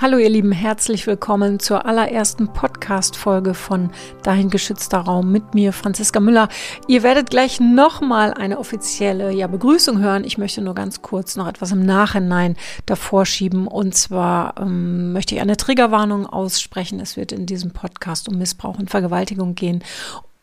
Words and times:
Hallo 0.00 0.16
ihr 0.16 0.28
Lieben, 0.28 0.52
herzlich 0.52 1.08
willkommen 1.08 1.58
zur 1.58 1.84
allerersten 1.84 2.52
Podcast-Folge 2.52 3.52
von 3.52 3.90
Dein 4.22 4.48
geschützter 4.48 4.98
Raum 4.98 5.32
mit 5.32 5.54
mir, 5.54 5.72
Franziska 5.72 6.20
Müller. 6.20 6.48
Ihr 6.86 7.02
werdet 7.02 7.30
gleich 7.30 7.58
nochmal 7.58 8.32
eine 8.32 8.60
offizielle 8.60 9.32
ja, 9.32 9.48
Begrüßung 9.48 9.98
hören. 9.98 10.22
Ich 10.22 10.38
möchte 10.38 10.62
nur 10.62 10.76
ganz 10.76 11.02
kurz 11.02 11.34
noch 11.34 11.48
etwas 11.48 11.72
im 11.72 11.84
Nachhinein 11.84 12.54
davor 12.86 13.26
schieben. 13.26 13.66
Und 13.66 13.96
zwar 13.96 14.54
ähm, 14.60 15.12
möchte 15.12 15.34
ich 15.34 15.40
eine 15.40 15.56
Triggerwarnung 15.56 16.26
aussprechen. 16.26 17.00
Es 17.00 17.16
wird 17.16 17.32
in 17.32 17.46
diesem 17.46 17.72
Podcast 17.72 18.28
um 18.28 18.38
Missbrauch 18.38 18.78
und 18.78 18.90
Vergewaltigung 18.90 19.56
gehen. 19.56 19.82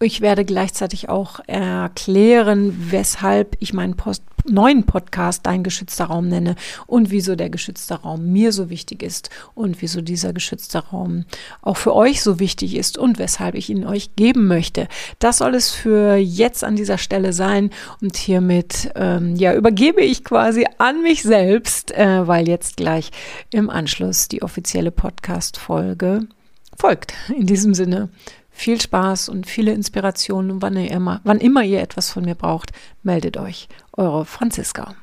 Ich 0.02 0.20
werde 0.20 0.44
gleichzeitig 0.44 1.08
auch 1.08 1.40
erklären, 1.48 2.76
weshalb 2.92 3.56
ich 3.62 3.72
meinen 3.72 3.96
Post 3.96 4.24
neuen 4.44 4.84
Podcast 4.84 5.46
Dein 5.46 5.64
geschützter 5.64 6.06
Raum 6.06 6.28
nenne 6.28 6.56
und 6.86 7.12
wieso 7.12 7.36
der 7.36 7.50
geschützte 7.50 7.96
Raum 7.96 8.32
mir 8.34 8.52
so 8.52 8.70
wichtig 8.70 9.02
ist 9.02 9.30
und 9.54 9.82
wieso 9.82 10.02
dieser 10.02 10.34
geschützte 10.34 10.80
Raum 10.80 11.24
auch 11.62 11.78
für 11.78 11.96
euch 11.96 12.22
so 12.22 12.40
wichtig 12.40 12.76
ist 12.76 12.98
und 12.98 13.20
weshalb 13.20 13.56
ich 13.56 13.70
ihn 13.70 13.86
euch 13.86 14.18
geben 14.18 14.48
möchte. 14.48 14.90
Das 15.20 15.38
soll 15.38 15.56
es 15.56 15.72
für 15.72 16.16
jetzt 16.16 16.66
an 16.66 16.76
dieser 16.76 16.98
Stelle 16.98 17.32
sein 17.32 17.70
und 18.02 18.18
hiermit 18.18 18.92
ähm, 18.96 19.38
ja 19.38 19.56
übergebe 19.56 20.02
ich 20.02 20.26
quasi 20.26 20.66
an 20.78 21.02
mich 21.04 21.24
selbst, 21.24 21.92
äh, 21.92 22.28
weil 22.28 22.50
jetzt 22.50 22.76
gleich 22.76 23.12
im 23.52 23.70
Anschluss 23.70 24.28
die 24.28 24.44
offizielle 24.44 24.92
Podcast-Folge 24.92 26.28
folgt. 26.78 27.14
In 27.30 27.48
diesem 27.48 27.74
Sinne 27.74 28.10
viel 28.56 28.82
Spaß 28.82 29.30
und 29.30 29.46
viele 29.46 29.74
Inspirationen. 29.74 30.50
Und 30.50 30.62
wann, 30.62 30.76
immer, 30.78 31.22
wann 31.24 31.40
immer 31.40 31.64
ihr 31.64 31.82
etwas 31.82 32.10
von 32.10 32.24
mir 32.24 32.36
braucht, 32.36 32.72
meldet 33.04 33.38
euch. 33.38 33.68
Eure 33.92 34.26
Franziska. 34.26 34.96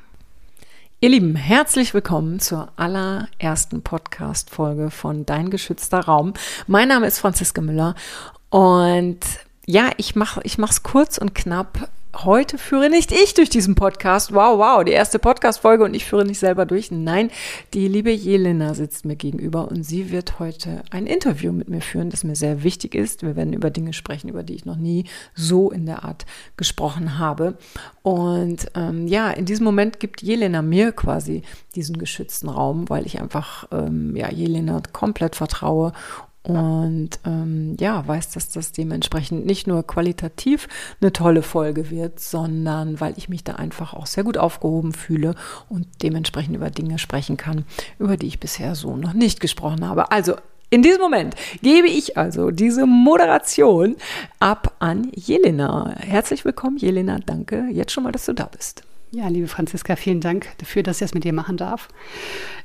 Ihr 0.99 1.09
Lieben, 1.09 1.35
herzlich 1.35 1.93
willkommen 1.93 2.39
zur 2.39 2.69
allerersten 2.75 3.81
Podcast-Folge 3.83 4.89
von 4.89 5.25
Dein 5.25 5.49
geschützter 5.49 5.99
Raum. 5.99 6.33
Mein 6.65 6.87
Name 6.87 7.07
ist 7.07 7.19
Franziska 7.19 7.61
Müller 7.61 7.95
und 8.49 9.19
ja, 9.65 9.91
ich 9.97 10.15
mache 10.15 10.41
mach's 10.57 10.83
kurz 10.83 11.17
und 11.17 11.35
knapp 11.35 11.89
heute 12.17 12.57
führe 12.57 12.89
nicht 12.89 13.11
ich 13.11 13.33
durch 13.33 13.49
diesen 13.49 13.75
Podcast. 13.75 14.33
Wow, 14.33 14.59
wow, 14.59 14.83
die 14.83 14.91
erste 14.91 15.19
Podcast-Folge 15.19 15.83
und 15.83 15.95
ich 15.95 16.05
führe 16.05 16.25
nicht 16.25 16.39
selber 16.39 16.65
durch. 16.65 16.91
Nein, 16.91 17.31
die 17.73 17.87
liebe 17.87 18.11
Jelena 18.11 18.73
sitzt 18.73 19.05
mir 19.05 19.15
gegenüber 19.15 19.67
und 19.67 19.83
sie 19.83 20.11
wird 20.11 20.39
heute 20.39 20.83
ein 20.91 21.07
Interview 21.07 21.51
mit 21.51 21.69
mir 21.69 21.81
führen, 21.81 22.09
das 22.09 22.23
mir 22.23 22.35
sehr 22.35 22.63
wichtig 22.63 22.95
ist. 22.95 23.23
Wir 23.23 23.35
werden 23.35 23.53
über 23.53 23.69
Dinge 23.69 23.93
sprechen, 23.93 24.29
über 24.29 24.43
die 24.43 24.55
ich 24.55 24.65
noch 24.65 24.77
nie 24.77 25.05
so 25.33 25.71
in 25.71 25.85
der 25.85 26.03
Art 26.03 26.25
gesprochen 26.55 27.17
habe. 27.17 27.57
Und 28.03 28.67
ähm, 28.75 29.07
ja, 29.07 29.31
in 29.31 29.45
diesem 29.45 29.63
Moment 29.63 29.99
gibt 29.99 30.21
Jelena 30.21 30.61
mir 30.61 30.91
quasi 30.91 31.41
diesen 31.75 31.97
geschützten 31.97 32.49
Raum, 32.49 32.89
weil 32.89 33.05
ich 33.05 33.19
einfach 33.19 33.67
ähm, 33.71 34.15
ja, 34.15 34.29
Jelena 34.29 34.81
komplett 34.91 35.35
vertraue 35.35 35.93
und 36.43 37.09
ähm, 37.25 37.77
ja, 37.79 38.05
weiß, 38.05 38.31
dass 38.31 38.49
das 38.49 38.73
dementsprechend 38.73 39.45
nicht 39.45 39.65
nur 39.65 39.87
qualitativ 39.87 40.67
eine 40.99 41.13
tolle 41.13 41.41
Folge 41.41 41.89
wird, 41.89 42.19
sondern 42.19 42.99
weil 42.99 43.13
ich 43.17 43.29
mich 43.29 43.45
da 43.45 43.53
einfach 43.53 43.93
auch 43.93 44.07
sehr 44.07 44.25
gut 44.25 44.37
aufgehoben 44.37 44.91
fühle 44.91 45.35
und 45.69 45.87
dementsprechend 46.01 46.55
über 46.55 46.69
Dinge 46.69 46.99
sprechen 46.99 47.37
kann, 47.37 47.63
über 47.97 48.17
die 48.17 48.27
ich 48.27 48.41
bisher 48.41 48.75
so 48.75 48.97
noch 48.97 49.13
nicht 49.13 49.39
gesprochen 49.39 49.87
habe. 49.87 50.11
Also 50.11 50.35
in 50.69 50.81
diesem 50.81 51.01
Moment 51.01 51.35
gebe 51.61 51.87
ich 51.87 52.17
also 52.17 52.51
diese 52.51 52.87
Moderation 52.87 53.95
ab 54.39 54.75
an 54.79 55.11
Jelena. 55.15 55.95
Herzlich 55.97 56.43
willkommen, 56.43 56.77
Jelena. 56.77 57.19
Danke 57.25 57.67
jetzt 57.71 57.93
schon 57.93 58.03
mal, 58.03 58.11
dass 58.11 58.25
du 58.25 58.33
da 58.33 58.49
bist. 58.53 58.83
Ja, 59.11 59.27
liebe 59.29 59.47
Franziska, 59.47 59.95
vielen 59.95 60.19
Dank 60.19 60.47
dafür, 60.57 60.83
dass 60.83 60.97
ich 60.97 61.05
das 61.05 61.13
mit 61.13 61.23
dir 61.23 61.33
machen 61.33 61.55
darf. 61.55 61.87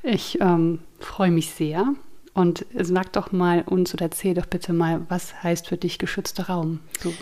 Ich 0.03 0.41
ähm, 0.41 0.81
freue 0.99 1.31
mich 1.31 1.51
sehr 1.51 1.95
und 2.35 2.67
sag 2.75 3.13
doch 3.13 3.33
mal 3.33 3.63
uns 3.63 3.95
oder 3.95 4.07
erzähl 4.07 4.35
doch 4.35 4.47
bitte 4.47 4.73
mal, 4.73 5.07
was 5.09 5.43
heißt 5.43 5.69
für 5.69 5.77
dich 5.77 5.99
geschützter 5.99 6.47
Raum? 6.47 6.81
So. 7.03 7.13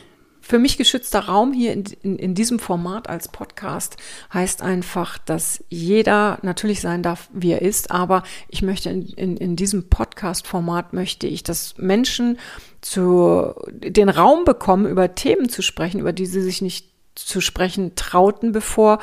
Für 0.41 0.61
mich 0.61 0.79
geschützter 0.79 1.21
Raum 1.21 1.53
hier 1.53 1.73
in, 1.73 1.85
in, 2.03 2.19
in, 2.21 2.35
diesem 2.37 2.61
Format 2.61 3.09
als 3.09 3.27
Podcast 3.27 3.97
heißt 4.33 4.63
einfach, 4.63 5.19
dass 5.19 5.65
jeder 5.71 6.39
natürlich 6.43 6.81
sein 6.81 7.03
darf, 7.03 7.29
wie 7.33 7.51
er 7.51 7.63
ist, 7.63 7.91
aber 7.91 8.23
ich 8.49 8.63
möchte 8.63 8.89
in, 8.91 9.09
in, 9.09 9.37
in 9.37 9.57
diesem 9.57 9.89
Podcast-Format 9.89 10.93
möchte 10.93 11.27
ich, 11.27 11.43
dass 11.43 11.77
Menschen 11.79 12.39
zu, 12.81 13.55
den 13.73 14.09
Raum 14.09 14.45
bekommen, 14.45 14.87
über 14.87 15.17
Themen 15.17 15.49
zu 15.49 15.63
sprechen, 15.63 15.99
über 15.99 16.13
die 16.13 16.27
sie 16.27 16.43
sich 16.43 16.63
nicht 16.63 16.91
zu 17.17 17.41
sprechen 17.41 17.97
trauten, 17.97 18.53
bevor 18.53 19.01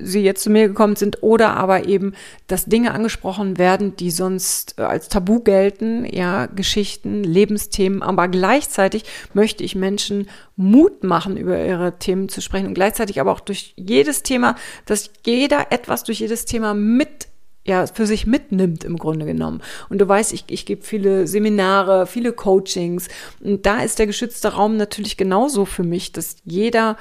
sie 0.00 0.22
jetzt 0.22 0.42
zu 0.42 0.50
mir 0.50 0.66
gekommen 0.68 0.96
sind 0.96 1.22
oder 1.22 1.56
aber 1.56 1.86
eben, 1.86 2.14
dass 2.48 2.64
Dinge 2.64 2.92
angesprochen 2.92 3.58
werden, 3.58 3.94
die 3.96 4.10
sonst 4.10 4.74
äh, 4.78 4.82
als 4.82 5.08
Tabu 5.08 5.40
gelten, 5.40 6.04
ja, 6.04 6.46
Geschichten, 6.46 7.22
Lebensthemen, 7.22 8.02
aber 8.02 8.26
gleichzeitig 8.28 9.04
möchte 9.32 9.62
ich 9.62 9.76
Menschen 9.76 10.28
Mut 10.56 11.04
machen, 11.04 11.36
über 11.36 11.64
ihre 11.64 11.98
Themen 11.98 12.28
zu 12.28 12.40
sprechen 12.40 12.66
und 12.66 12.74
gleichzeitig 12.74 13.20
aber 13.20 13.30
auch 13.32 13.40
durch 13.40 13.72
jedes 13.76 14.22
Thema, 14.22 14.56
dass 14.86 15.10
jeder 15.24 15.70
etwas 15.70 16.02
durch 16.02 16.20
jedes 16.20 16.44
Thema 16.44 16.74
mit 16.74 17.28
ja, 17.64 17.86
für 17.86 18.06
sich 18.06 18.26
mitnimmt 18.26 18.84
im 18.84 18.96
Grunde 18.96 19.26
genommen. 19.26 19.62
Und 19.90 20.00
du 20.00 20.08
weißt, 20.08 20.32
ich, 20.32 20.44
ich 20.48 20.64
gebe 20.64 20.82
viele 20.82 21.26
Seminare, 21.26 22.06
viele 22.06 22.32
Coachings. 22.32 23.08
Und 23.40 23.66
da 23.66 23.82
ist 23.82 23.98
der 23.98 24.06
geschützte 24.06 24.54
Raum 24.54 24.78
natürlich 24.78 25.18
genauso 25.18 25.66
für 25.66 25.82
mich, 25.82 26.10
dass 26.10 26.36
jeder 26.44 26.96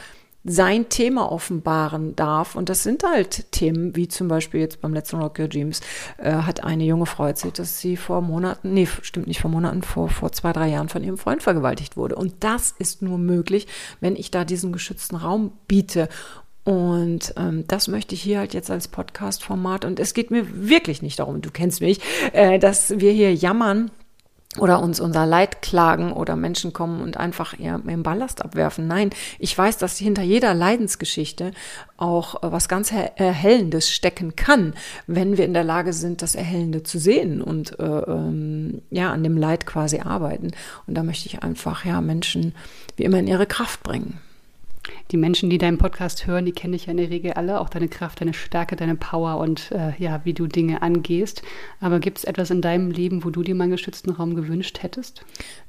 sein 0.50 0.90
Thema 0.90 1.32
offenbaren 1.32 2.16
darf. 2.16 2.56
Und 2.56 2.70
das 2.70 2.82
sind 2.82 3.04
halt 3.04 3.52
Themen, 3.52 3.96
wie 3.96 4.08
zum 4.08 4.28
Beispiel 4.28 4.60
jetzt 4.60 4.82
beim 4.82 4.94
letzten 4.94 5.18
Rock 5.18 5.38
Your 5.38 5.48
Dreams 5.48 5.82
äh, 6.18 6.32
hat 6.32 6.64
eine 6.64 6.84
junge 6.86 7.06
Frau 7.06 7.26
erzählt, 7.28 7.60
dass 7.60 7.80
sie 7.80 7.96
vor 7.98 8.22
Monaten, 8.22 8.74
nee, 8.74 8.88
stimmt 9.04 9.28
nicht 9.28 9.42
vor 9.42 9.52
Monaten, 9.52 9.84
vor, 9.84 10.10
vor 10.10 10.32
zwei, 10.32 10.52
drei 10.52 10.70
Jahren 10.70 10.90
von 10.90 11.04
ihrem 11.04 11.20
Freund 11.20 11.44
vergewaltigt 11.44 11.98
wurde. 11.98 12.16
Und 12.16 12.34
das 12.40 12.74
ist 12.80 13.04
nur 13.04 13.20
möglich, 13.20 13.68
wenn 14.00 14.16
ich 14.16 14.32
da 14.32 14.44
diesen 14.44 14.72
geschützten 14.72 15.18
Raum 15.18 15.52
biete. 15.68 16.10
Und 16.64 17.34
ähm, 17.38 17.66
das 17.68 17.88
möchte 17.88 18.16
ich 18.16 18.22
hier 18.22 18.40
halt 18.40 18.54
jetzt 18.56 18.72
als 18.72 18.88
Podcast-Format. 18.88 19.86
Und 19.86 20.00
es 20.00 20.16
geht 20.16 20.32
mir 20.32 20.68
wirklich 20.68 21.02
nicht 21.02 21.20
darum, 21.20 21.42
du 21.42 21.52
kennst 21.52 21.82
mich, 21.82 22.02
äh, 22.34 22.58
dass 22.58 23.00
wir 23.00 23.12
hier 23.12 23.34
jammern 23.34 23.92
oder 24.58 24.82
uns 24.82 25.00
unser 25.00 25.28
Leid 25.28 25.62
klagen 25.62 26.12
oder 26.12 26.36
Menschen 26.36 26.74
kommen 26.74 27.02
und 27.02 27.18
einfach 27.18 27.54
ihr, 27.54 27.80
ihren 27.86 28.02
Ballast 28.02 28.44
abwerfen. 28.44 28.88
Nein, 28.88 29.12
ich 29.38 29.56
weiß, 29.56 29.78
dass 29.78 29.98
hinter 29.98 30.24
jeder 30.24 30.56
Leidensgeschichte 30.56 31.52
auch 31.98 32.42
äh, 32.42 32.52
was 32.52 32.68
ganz 32.68 32.92
Erhellendes 32.92 33.92
stecken 33.92 34.36
kann, 34.36 34.74
wenn 35.06 35.38
wir 35.38 35.46
in 35.46 35.54
der 35.54 35.64
Lage 35.64 35.94
sind, 35.94 36.24
das 36.24 36.34
Erhellende 36.34 36.82
zu 36.82 36.98
sehen 36.98 37.44
und 37.44 37.80
äh, 37.80 37.84
ähm, 37.84 38.82
ja, 38.90 39.12
an 39.12 39.24
dem 39.24 39.38
Leid 39.38 39.68
quasi 39.68 40.00
arbeiten. 40.00 40.52
Und 40.88 40.96
da 40.96 41.04
möchte 41.04 41.28
ich 41.28 41.44
einfach 41.44 41.86
ja 41.86 42.02
Menschen 42.02 42.56
wie 42.96 43.04
immer 43.04 43.20
in 43.20 43.28
ihre 43.28 43.46
Kraft 43.46 43.84
bringen 43.84 44.20
die 45.12 45.18
Menschen, 45.18 45.50
die 45.50 45.58
deinen 45.58 45.78
Podcast 45.78 46.28
hören, 46.28 46.46
die 46.46 46.52
kenne 46.52 46.76
ich 46.76 46.86
ja 46.86 46.92
in 46.92 46.98
der 46.98 47.10
Regel 47.10 47.34
alle, 47.34 47.60
auch 47.60 47.70
deine 47.70 47.88
Kraft, 47.88 48.22
deine 48.22 48.34
Stärke, 48.34 48.76
deine 48.76 48.96
Power 48.96 49.38
und 49.38 49.72
äh, 49.72 49.94
ja, 49.98 50.22
wie 50.24 50.34
du 50.34 50.48
Dinge 50.48 50.82
angehst. 50.82 51.42
Aber 51.80 52.00
gibt 52.00 52.20
es 52.20 52.24
etwas 52.24 52.50
in 52.52 52.62
deinem 52.62 52.92
Leben, 52.92 53.24
wo 53.24 53.30
du 53.30 53.44
dir 53.44 53.56
mal 53.56 53.66
einen 53.66 53.72
geschützten 53.72 54.12
Raum 54.12 54.36
gewünscht 54.36 54.82
hättest? 54.82 55.26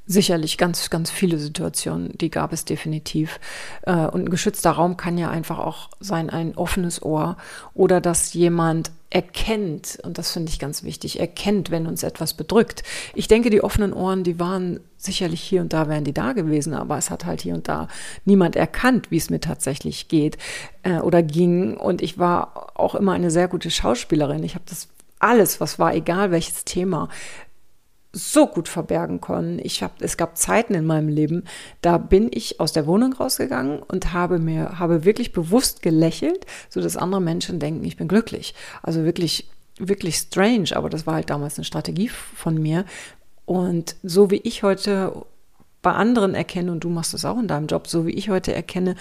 Sicherlich 0.07 0.59
ganz, 0.59 0.91
ganz 0.91 1.11
viele 1.11 1.39
Situationen, 1.39 2.17
die 2.19 2.31
gab 2.31 2.53
es 2.53 2.65
definitiv. 2.65 3.41
Äh, 3.83 4.07
und 4.07 4.25
ein 4.25 4.31
geschützter 4.31 4.73
Raum 4.73 4.97
kann 4.97 5.19
ja 5.19 5.31
einfach 5.31 5.59
auch 5.59 5.91
sein, 6.01 6.31
ein 6.31 6.57
offenes 6.57 7.03
Ohr 7.03 7.37
oder 7.75 8.01
dass 8.01 8.35
jemand 8.35 8.91
erkennt, 9.11 9.99
und 10.05 10.19
das 10.19 10.33
finde 10.33 10.51
ich 10.51 10.59
ganz 10.59 10.85
wichtig, 10.85 11.19
erkennt, 11.19 11.71
wenn 11.71 11.87
uns 11.87 12.05
etwas 12.05 12.35
bedrückt. 12.35 12.85
Ich 13.15 13.27
denke, 13.27 13.51
die 13.51 13.63
offenen 13.63 13.93
Ohren, 13.93 14.23
die 14.23 14.39
waren 14.39 14.81
sicherlich 15.01 15.41
hier 15.41 15.63
und 15.63 15.73
da 15.73 15.89
wären 15.89 16.05
die 16.05 16.13
da 16.13 16.33
gewesen, 16.33 16.75
aber 16.75 16.99
es 16.99 17.11
hat 17.11 17.25
halt 17.25 17.41
hier 17.41 17.55
und 17.55 17.69
da 17.69 17.89
niemand 18.25 18.55
erkannt, 18.55 19.11
wie 19.11 19.17
es 19.17 19.31
mir 19.31 19.41
tatsächlich 19.41 20.09
geht 20.09 20.37
äh, 20.83 20.99
oder 20.99 21.23
ging. 21.23 21.77
Und 21.77 22.03
ich 22.03 22.19
war 22.19 22.73
auch 22.79 22.95
immer 22.95 23.13
eine 23.13 23.31
sehr 23.31 23.49
gute 23.49 23.71
Schauspielerin. 23.71 24.45
Ich 24.45 24.55
habe 24.55 24.65
das 24.69 24.89
alles, 25.19 25.61
was 25.61 25.79
war, 25.79 25.95
egal 25.95 26.31
welches 26.31 26.65
Thema, 26.65 27.09
so 28.13 28.47
gut 28.47 28.69
verbergen 28.69 29.21
können. 29.21 29.59
Ich 29.63 29.83
hab, 29.83 30.03
es 30.03 30.17
gab 30.17 30.37
Zeiten 30.37 30.75
in 30.75 30.85
meinem 30.85 31.09
Leben, 31.09 31.45
da 31.81 31.97
bin 31.97 32.29
ich 32.33 32.59
aus 32.61 32.73
der 32.73 32.87
Wohnung 32.87 33.13
rausgegangen 33.13 33.81
und 33.81 34.13
habe 34.13 34.39
mir, 34.39 34.79
habe 34.79 35.05
wirklich 35.05 35.33
bewusst 35.33 35.81
gelächelt, 35.81 36.45
so 36.69 36.81
dass 36.81 36.97
andere 36.97 37.21
Menschen 37.21 37.61
denken, 37.61 37.85
ich 37.85 37.97
bin 37.97 38.09
glücklich. 38.09 38.55
Also 38.83 39.05
wirklich, 39.05 39.49
wirklich 39.79 40.17
strange, 40.17 40.71
aber 40.75 40.91
das 40.91 41.07
war 41.07 41.15
halt 41.15 41.31
damals 41.31 41.57
eine 41.57 41.65
Strategie 41.65 42.09
von 42.09 42.61
mir. 42.61 42.85
Und 43.51 43.97
so 44.05 44.31
wie 44.31 44.37
ich 44.45 44.63
heute 44.63 45.27
bei 45.83 45.91
anderen 45.91 46.37
erkenne, 46.37 46.71
und 46.71 46.85
du 46.85 46.89
machst 46.89 47.15
das 47.15 47.25
auch 47.25 47.37
in 47.37 47.49
deinem 47.49 47.67
Job, 47.67 47.89
so 47.89 48.07
wie 48.07 48.13
ich 48.13 48.31
heute 48.31 48.55
erkenne, 48.55 48.95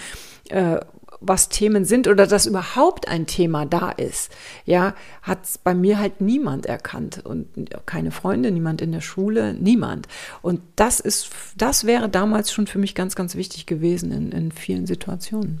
äh, 0.48 0.80
was 1.20 1.50
Themen 1.50 1.84
sind 1.84 2.08
oder 2.08 2.26
dass 2.26 2.46
überhaupt 2.46 3.06
ein 3.06 3.28
Thema 3.28 3.64
da 3.64 3.90
ist, 3.90 4.32
ja, 4.66 4.96
hat 5.22 5.38
bei 5.62 5.72
mir 5.72 6.00
halt 6.00 6.20
niemand 6.20 6.66
erkannt 6.66 7.24
und 7.24 7.46
keine 7.86 8.10
Freunde, 8.10 8.50
niemand 8.50 8.82
in 8.82 8.90
der 8.90 9.02
Schule, 9.02 9.54
niemand. 9.54 10.08
Und 10.42 10.62
das 10.74 10.98
ist, 10.98 11.30
das 11.56 11.84
wäre 11.84 12.08
damals 12.08 12.52
schon 12.52 12.66
für 12.66 12.80
mich 12.80 12.96
ganz, 12.96 13.14
ganz 13.14 13.36
wichtig 13.36 13.66
gewesen 13.66 14.10
in, 14.10 14.32
in 14.32 14.50
vielen 14.50 14.88
Situationen. 14.88 15.60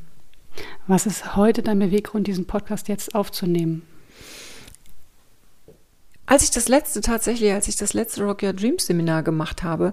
Was 0.88 1.06
ist 1.06 1.36
heute 1.36 1.62
dein 1.62 1.78
Beweggrund, 1.78 2.26
diesen 2.26 2.46
Podcast 2.46 2.88
jetzt 2.88 3.14
aufzunehmen? 3.14 3.82
Als 6.30 6.44
ich 6.44 6.52
das 6.52 6.68
letzte 6.68 7.00
tatsächlich, 7.00 7.52
als 7.52 7.66
ich 7.66 7.74
das 7.74 7.92
letzte 7.92 8.22
Rock 8.22 8.44
Your 8.44 8.52
Dreams 8.52 8.86
Seminar 8.86 9.24
gemacht 9.24 9.64
habe, 9.64 9.92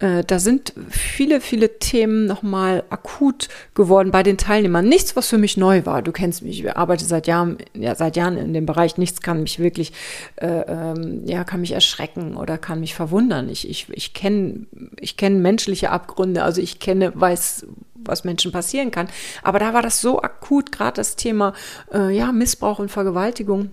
äh, 0.00 0.22
da 0.22 0.38
sind 0.38 0.74
viele, 0.90 1.40
viele 1.40 1.78
Themen 1.78 2.26
nochmal 2.26 2.84
akut 2.90 3.48
geworden 3.72 4.10
bei 4.10 4.22
den 4.22 4.36
Teilnehmern. 4.36 4.86
Nichts, 4.86 5.16
was 5.16 5.28
für 5.30 5.38
mich 5.38 5.56
neu 5.56 5.86
war. 5.86 6.02
Du 6.02 6.12
kennst 6.12 6.42
mich, 6.42 6.62
ich 6.62 6.76
arbeite 6.76 7.06
seit 7.06 7.26
Jahren, 7.26 7.56
ja, 7.72 7.94
seit 7.94 8.16
Jahren 8.16 8.36
in 8.36 8.52
dem 8.52 8.66
Bereich. 8.66 8.98
Nichts 8.98 9.22
kann 9.22 9.42
mich 9.42 9.60
wirklich, 9.60 9.94
äh, 10.36 10.46
ähm, 10.46 11.22
ja, 11.24 11.42
kann 11.44 11.62
mich 11.62 11.72
erschrecken 11.72 12.36
oder 12.36 12.58
kann 12.58 12.80
mich 12.80 12.94
verwundern. 12.94 13.48
Ich, 13.48 13.66
ich, 13.66 13.86
ich 13.88 14.12
kenne 14.12 14.66
ich 15.00 15.16
kenn 15.16 15.40
menschliche 15.40 15.88
Abgründe, 15.88 16.42
also 16.42 16.60
ich 16.60 16.80
kenne, 16.80 17.12
weiß, 17.14 17.66
was 17.94 18.24
Menschen 18.24 18.52
passieren 18.52 18.90
kann. 18.90 19.08
Aber 19.42 19.58
da 19.58 19.72
war 19.72 19.80
das 19.80 20.02
so 20.02 20.20
akut, 20.20 20.70
gerade 20.70 20.96
das 20.96 21.16
Thema, 21.16 21.54
äh, 21.94 22.14
ja, 22.14 22.30
Missbrauch 22.30 22.78
und 22.78 22.90
Vergewaltigung 22.90 23.70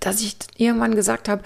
dass 0.00 0.20
ich 0.20 0.36
irgendwann 0.56 0.94
gesagt 0.94 1.28
habe, 1.28 1.42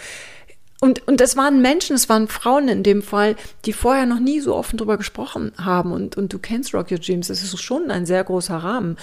und, 0.81 1.07
und 1.07 1.21
das 1.21 1.37
waren 1.37 1.61
Menschen, 1.61 1.95
es 1.95 2.09
waren 2.09 2.27
Frauen 2.27 2.69
in 2.69 2.83
dem 2.83 3.03
Fall, 3.03 3.37
die 3.67 3.75
vorher 3.75 4.07
noch 4.07 4.19
nie 4.19 4.41
so 4.41 4.57
offen 4.57 4.79
drüber 4.79 4.97
gesprochen 4.97 5.53
haben. 5.59 5.93
Und, 5.93 6.17
und 6.17 6.33
du 6.33 6.39
kennst 6.39 6.75
Rock 6.75 6.91
Your 6.91 6.99
Dreams, 6.99 7.29
das 7.29 7.43
ist 7.43 7.61
schon 7.61 7.91
ein 7.91 8.07
sehr 8.07 8.25
großer 8.25 8.57
Rahmen. 8.57 8.97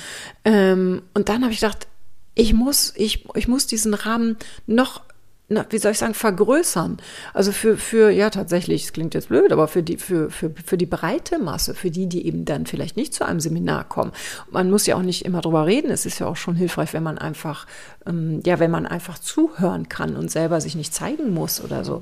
Ähm, 0.44 1.04
und 1.14 1.30
dann 1.30 1.44
habe 1.44 1.54
ich 1.54 1.60
gedacht, 1.60 1.88
ich 2.34 2.54
muss, 2.54 2.94
ich, 2.96 3.26
ich 3.36 3.48
muss 3.48 3.68
diesen 3.68 3.94
Rahmen 3.94 4.38
noch 4.66 5.02
na, 5.50 5.66
wie 5.70 5.78
soll 5.78 5.94
ich 5.94 5.98
sagen, 5.98 6.14
vergrößern. 6.14 6.98
Also 7.34 7.54
für, 7.54 7.78
für, 7.78 8.10
ja, 8.10 8.30
tatsächlich, 8.30 8.84
es 8.84 8.94
klingt 8.94 9.14
jetzt 9.14 9.30
blöd, 9.30 9.52
aber 9.54 9.70
für 9.70 9.82
die, 9.82 9.98
für, 9.98 10.30
für, 10.30 10.52
für 10.66 10.78
die 10.78 10.86
breite 10.86 11.40
Masse, 11.40 11.74
für 11.74 11.90
die, 11.90 12.08
die 12.08 12.26
eben 12.26 12.44
dann 12.44 12.66
vielleicht 12.66 12.98
nicht 12.98 13.14
zu 13.14 13.26
einem 13.26 13.40
Seminar 13.40 13.86
kommen. 13.86 14.12
Man 14.52 14.70
muss 14.70 14.86
ja 14.88 14.98
auch 14.98 15.02
nicht 15.02 15.24
immer 15.24 15.40
drüber 15.40 15.66
reden. 15.66 15.90
Es 15.90 16.06
ist 16.06 16.20
ja 16.20 16.28
auch 16.28 16.36
schon 16.36 16.56
hilfreich, 16.56 16.92
wenn 16.92 17.04
man 17.04 17.18
einfach, 17.18 17.66
ähm, 18.06 18.42
ja, 18.46 18.60
wenn 18.60 18.72
man 18.72 18.86
einfach 18.86 19.20
zuhören 19.20 19.88
kann 19.88 20.18
und 20.18 20.30
selber 20.30 20.60
sich 20.60 20.76
nicht 20.76 20.94
zeigen 20.94 21.34
muss 21.34 21.64
oder 21.64 21.86
so. 21.86 22.02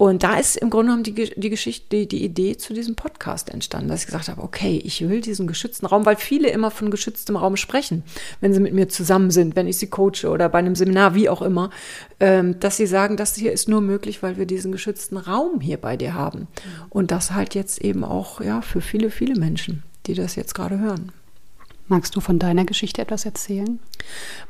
Und 0.00 0.22
da 0.22 0.38
ist 0.38 0.56
im 0.56 0.70
Grunde 0.70 0.86
genommen 0.86 1.02
die, 1.02 1.12
die 1.12 1.50
Geschichte, 1.50 1.84
die, 1.90 2.08
die 2.08 2.24
Idee 2.24 2.56
zu 2.56 2.72
diesem 2.72 2.94
Podcast 2.94 3.50
entstanden, 3.50 3.90
dass 3.90 4.00
ich 4.00 4.06
gesagt 4.06 4.30
habe, 4.30 4.42
okay, 4.42 4.80
ich 4.82 5.06
will 5.06 5.20
diesen 5.20 5.46
geschützten 5.46 5.84
Raum, 5.84 6.06
weil 6.06 6.16
viele 6.16 6.48
immer 6.48 6.70
von 6.70 6.90
geschütztem 6.90 7.36
Raum 7.36 7.58
sprechen, 7.58 8.02
wenn 8.40 8.54
sie 8.54 8.60
mit 8.60 8.72
mir 8.72 8.88
zusammen 8.88 9.30
sind, 9.30 9.56
wenn 9.56 9.66
ich 9.66 9.76
sie 9.76 9.88
coache 9.88 10.30
oder 10.30 10.48
bei 10.48 10.58
einem 10.58 10.74
Seminar, 10.74 11.14
wie 11.14 11.28
auch 11.28 11.42
immer, 11.42 11.68
ähm, 12.18 12.58
dass 12.60 12.78
sie 12.78 12.86
sagen, 12.86 13.18
das 13.18 13.34
hier 13.34 13.52
ist 13.52 13.68
nur 13.68 13.82
möglich, 13.82 14.22
weil 14.22 14.38
wir 14.38 14.46
diesen 14.46 14.72
geschützten 14.72 15.18
Raum 15.18 15.60
hier 15.60 15.76
bei 15.76 15.98
dir 15.98 16.14
haben. 16.14 16.48
Und 16.88 17.10
das 17.10 17.32
halt 17.32 17.54
jetzt 17.54 17.82
eben 17.82 18.02
auch, 18.02 18.40
ja, 18.40 18.62
für 18.62 18.80
viele, 18.80 19.10
viele 19.10 19.38
Menschen, 19.38 19.82
die 20.06 20.14
das 20.14 20.34
jetzt 20.34 20.54
gerade 20.54 20.78
hören. 20.78 21.12
Magst 21.90 22.14
du 22.14 22.20
von 22.20 22.38
deiner 22.38 22.64
Geschichte 22.64 23.02
etwas 23.02 23.24
erzählen? 23.24 23.80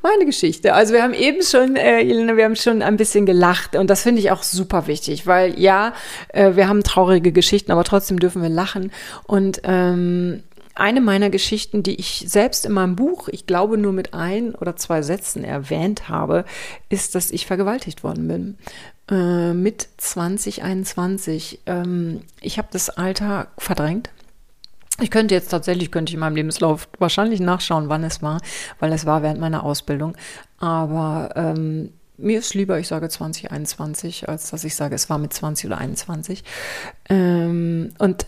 Meine 0.02 0.26
Geschichte. 0.26 0.74
Also 0.74 0.92
wir 0.92 1.02
haben 1.02 1.14
eben 1.14 1.42
schon, 1.42 1.74
äh, 1.74 2.00
Elena, 2.00 2.36
wir 2.36 2.44
haben 2.44 2.54
schon 2.54 2.82
ein 2.82 2.98
bisschen 2.98 3.24
gelacht 3.24 3.76
und 3.76 3.88
das 3.88 4.02
finde 4.02 4.20
ich 4.20 4.30
auch 4.30 4.42
super 4.42 4.86
wichtig, 4.86 5.26
weil 5.26 5.58
ja, 5.58 5.94
äh, 6.28 6.54
wir 6.56 6.68
haben 6.68 6.82
traurige 6.82 7.32
Geschichten, 7.32 7.72
aber 7.72 7.82
trotzdem 7.84 8.20
dürfen 8.20 8.42
wir 8.42 8.50
lachen. 8.50 8.92
Und 9.26 9.62
ähm, 9.64 10.42
eine 10.74 11.00
meiner 11.00 11.30
Geschichten, 11.30 11.82
die 11.82 11.94
ich 11.94 12.26
selbst 12.26 12.66
in 12.66 12.72
meinem 12.72 12.94
Buch, 12.94 13.28
ich 13.28 13.46
glaube 13.46 13.78
nur 13.78 13.94
mit 13.94 14.12
ein 14.12 14.54
oder 14.54 14.76
zwei 14.76 15.00
Sätzen 15.00 15.42
erwähnt 15.42 16.10
habe, 16.10 16.44
ist, 16.90 17.14
dass 17.14 17.30
ich 17.30 17.46
vergewaltigt 17.46 18.04
worden 18.04 18.28
bin. 18.28 18.58
Äh, 19.10 19.54
mit 19.54 19.88
2021. 19.96 21.60
Ähm, 21.64 22.20
ich 22.42 22.58
habe 22.58 22.68
das 22.70 22.90
Alter 22.90 23.46
verdrängt 23.56 24.10
ich 25.00 25.10
könnte 25.10 25.34
jetzt 25.34 25.48
tatsächlich, 25.48 25.90
könnte 25.90 26.10
ich 26.10 26.14
in 26.14 26.20
meinem 26.20 26.36
Lebenslauf 26.36 26.88
wahrscheinlich 26.98 27.40
nachschauen, 27.40 27.88
wann 27.88 28.04
es 28.04 28.22
war, 28.22 28.40
weil 28.78 28.92
es 28.92 29.06
war 29.06 29.22
während 29.22 29.40
meiner 29.40 29.64
Ausbildung. 29.64 30.16
Aber 30.58 31.30
ähm, 31.36 31.90
mir 32.16 32.38
ist 32.38 32.54
lieber, 32.54 32.78
ich 32.78 32.88
sage 32.88 33.08
2021, 33.08 34.28
als 34.28 34.50
dass 34.50 34.64
ich 34.64 34.74
sage, 34.74 34.94
es 34.94 35.08
war 35.10 35.18
mit 35.18 35.32
20 35.32 35.66
oder 35.66 35.78
21. 35.78 36.44
Ähm, 37.08 37.92
und 37.98 38.26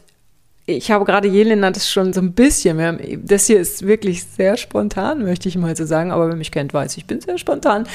ich 0.67 0.91
habe 0.91 1.05
gerade 1.05 1.29
Jelena 1.29 1.71
das 1.71 1.91
schon 1.91 2.13
so 2.13 2.21
ein 2.21 2.33
bisschen, 2.33 2.81
haben, 2.81 2.99
das 3.25 3.47
hier 3.47 3.61
ist 3.61 3.87
wirklich 3.87 4.25
sehr 4.25 4.57
spontan, 4.57 5.23
möchte 5.23 5.49
ich 5.49 5.57
mal 5.57 5.77
so 5.77 5.85
sagen, 5.85 6.13
aber 6.13 6.29
wer 6.29 6.37
mich 6.37 6.53
kennt, 6.53 6.73
weiß, 6.73 6.97
ich 6.97 7.07
bin 7.07 7.21
sehr 7.21 7.39
spontan. 7.39 7.87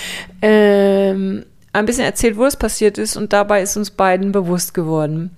Ähm, 0.42 1.46
ein 1.74 1.86
bisschen 1.86 2.06
erzählt, 2.06 2.38
wo 2.38 2.46
es 2.46 2.58
passiert 2.58 2.98
ist 2.98 3.16
und 3.16 3.34
dabei 3.34 3.62
ist 3.62 3.78
uns 3.78 3.92
beiden 3.92 4.32
bewusst 4.32 4.74
geworden, 4.74 5.32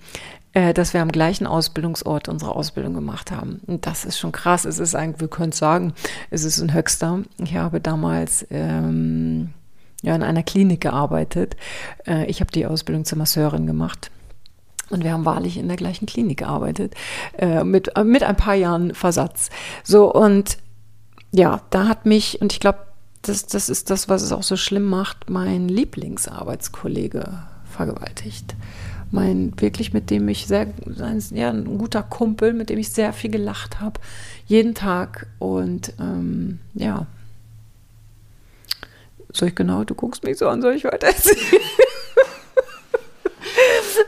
äh, 0.52 0.74
dass 0.74 0.94
wir 0.94 1.02
am 1.02 1.12
gleichen 1.12 1.46
Ausbildungsort 1.46 2.28
unsere 2.28 2.54
Ausbildung 2.56 2.94
gemacht 2.94 3.30
haben. 3.30 3.60
Und 3.66 3.86
das 3.86 4.04
ist 4.04 4.18
schon 4.18 4.32
krass. 4.32 4.64
Es 4.64 4.78
ist 4.78 4.94
eigentlich, 4.94 5.20
wir 5.20 5.28
können 5.28 5.52
sagen, 5.52 5.94
es 6.30 6.44
ist 6.44 6.60
ein 6.60 6.74
Höchster. 6.74 7.20
Ich 7.38 7.56
habe 7.56 7.80
damals 7.80 8.46
ähm, 8.50 9.50
ja, 10.02 10.14
in 10.14 10.22
einer 10.22 10.42
Klinik 10.42 10.80
gearbeitet. 10.80 11.56
Äh, 12.06 12.26
ich 12.26 12.40
habe 12.40 12.50
die 12.50 12.66
Ausbildung 12.66 13.04
zur 13.04 13.18
Masseurin 13.18 13.66
gemacht. 13.66 14.10
Und 14.88 15.04
wir 15.04 15.12
haben 15.12 15.24
wahrlich 15.24 15.56
in 15.56 15.68
der 15.68 15.76
gleichen 15.76 16.06
Klinik 16.06 16.38
gearbeitet, 16.38 16.94
äh, 17.38 17.62
mit, 17.62 17.96
äh, 17.96 18.02
mit 18.02 18.24
ein 18.24 18.36
paar 18.36 18.56
Jahren 18.56 18.92
Versatz. 18.92 19.50
So, 19.84 20.12
und 20.12 20.58
ja, 21.30 21.60
da 21.70 21.86
hat 21.86 22.06
mich, 22.06 22.40
und 22.40 22.52
ich 22.52 22.58
glaube, 22.58 22.80
das, 23.22 23.46
das 23.46 23.68
ist 23.68 23.88
das, 23.90 24.08
was 24.08 24.22
es 24.22 24.32
auch 24.32 24.42
so 24.42 24.56
schlimm 24.56 24.86
macht, 24.86 25.30
mein 25.30 25.68
Lieblingsarbeitskollege 25.68 27.44
vergewaltigt 27.66 28.56
mein 29.10 29.52
wirklich 29.56 29.92
mit 29.92 30.10
dem 30.10 30.28
ich 30.28 30.46
sehr 30.46 30.66
ein, 31.00 31.24
ja, 31.32 31.50
ein 31.50 31.78
guter 31.78 32.02
Kumpel, 32.02 32.52
mit 32.52 32.70
dem 32.70 32.78
ich 32.78 32.90
sehr 32.90 33.12
viel 33.12 33.30
gelacht 33.30 33.80
habe, 33.80 34.00
jeden 34.46 34.74
Tag 34.74 35.26
und 35.38 35.92
ähm, 36.00 36.60
ja. 36.74 37.06
Soll 39.32 39.48
ich 39.48 39.54
genau, 39.54 39.84
du 39.84 39.94
guckst 39.94 40.24
mich 40.24 40.38
so 40.38 40.48
an, 40.48 40.60
soll 40.60 40.74
ich 40.74 40.84
weiter 40.84 41.08
erzählen? 41.08 41.38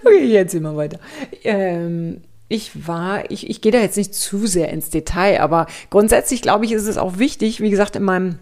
okay, 0.04 0.24
jetzt 0.26 0.54
immer 0.54 0.76
weiter. 0.76 0.98
Ähm, 1.44 2.22
ich 2.48 2.86
war, 2.86 3.30
ich, 3.30 3.48
ich 3.48 3.60
gehe 3.60 3.72
da 3.72 3.78
jetzt 3.78 3.96
nicht 3.96 4.14
zu 4.14 4.46
sehr 4.46 4.68
ins 4.70 4.90
Detail, 4.90 5.40
aber 5.40 5.66
grundsätzlich 5.90 6.42
glaube 6.42 6.64
ich, 6.64 6.72
ist 6.72 6.86
es 6.86 6.98
auch 6.98 7.18
wichtig, 7.18 7.60
wie 7.60 7.70
gesagt, 7.70 7.96
in 7.96 8.02
meinem 8.02 8.38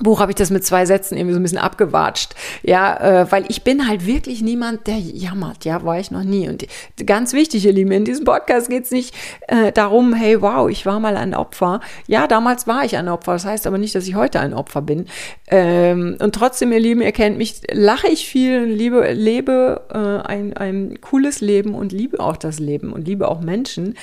Buch 0.00 0.20
habe 0.20 0.32
ich 0.32 0.36
das 0.36 0.50
mit 0.50 0.64
zwei 0.64 0.86
Sätzen 0.86 1.16
irgendwie 1.16 1.34
so 1.34 1.40
ein 1.40 1.42
bisschen 1.42 1.58
abgewatscht. 1.58 2.34
Ja, 2.62 3.22
äh, 3.22 3.30
weil 3.30 3.44
ich 3.48 3.62
bin 3.62 3.86
halt 3.86 4.06
wirklich 4.06 4.42
niemand, 4.42 4.86
der 4.86 4.98
jammert. 4.98 5.64
Ja, 5.64 5.84
war 5.84 5.98
ich 5.98 6.10
noch 6.10 6.24
nie. 6.24 6.48
Und 6.48 6.66
ganz 7.04 7.32
wichtig, 7.32 7.66
ihr 7.66 7.72
Lieben, 7.72 7.92
in 7.92 8.04
diesem 8.04 8.24
Podcast 8.24 8.70
geht 8.70 8.84
es 8.84 8.90
nicht 8.90 9.14
äh, 9.48 9.70
darum, 9.70 10.14
hey, 10.14 10.40
wow, 10.40 10.68
ich 10.70 10.86
war 10.86 10.98
mal 10.98 11.16
ein 11.16 11.34
Opfer. 11.34 11.80
Ja, 12.06 12.26
damals 12.26 12.66
war 12.66 12.84
ich 12.84 12.96
ein 12.96 13.08
Opfer. 13.08 13.32
Das 13.32 13.44
heißt 13.44 13.66
aber 13.66 13.78
nicht, 13.78 13.94
dass 13.94 14.06
ich 14.06 14.14
heute 14.14 14.40
ein 14.40 14.54
Opfer 14.54 14.80
bin. 14.80 15.06
Ähm, 15.48 16.16
und 16.20 16.34
trotzdem, 16.34 16.72
ihr 16.72 16.80
Lieben, 16.80 17.02
ihr 17.02 17.12
kennt 17.12 17.36
mich, 17.36 17.60
lache 17.70 18.08
ich 18.08 18.26
viel, 18.26 18.62
liebe, 18.64 19.12
lebe 19.12 19.82
äh, 19.92 20.26
ein, 20.26 20.56
ein 20.56 21.00
cooles 21.00 21.40
Leben 21.40 21.74
und 21.74 21.92
liebe 21.92 22.18
auch 22.20 22.36
das 22.36 22.58
Leben 22.58 22.92
und 22.92 23.06
liebe 23.06 23.28
auch 23.28 23.40
Menschen. 23.40 23.94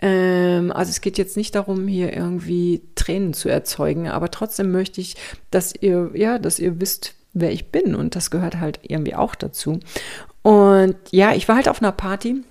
Ähm, 0.00 0.72
also 0.72 0.90
es 0.90 1.00
geht 1.00 1.18
jetzt 1.18 1.36
nicht 1.36 1.54
darum, 1.54 1.88
hier 1.88 2.12
irgendwie 2.12 2.82
Tränen 2.94 3.32
zu 3.32 3.48
erzeugen, 3.48 4.08
aber 4.08 4.30
trotzdem 4.30 4.70
möchte 4.70 5.00
ich, 5.00 5.16
dass 5.50 5.74
ihr, 5.74 6.10
ja, 6.14 6.38
dass 6.38 6.58
ihr 6.58 6.80
wisst, 6.80 7.14
wer 7.32 7.52
ich 7.52 7.70
bin 7.70 7.94
und 7.94 8.16
das 8.16 8.30
gehört 8.30 8.60
halt 8.60 8.80
irgendwie 8.82 9.14
auch 9.14 9.34
dazu. 9.34 9.80
Und 10.42 10.96
ja, 11.10 11.34
ich 11.34 11.48
war 11.48 11.56
halt 11.56 11.68
auf 11.68 11.82
einer 11.82 11.92
Party 11.92 12.42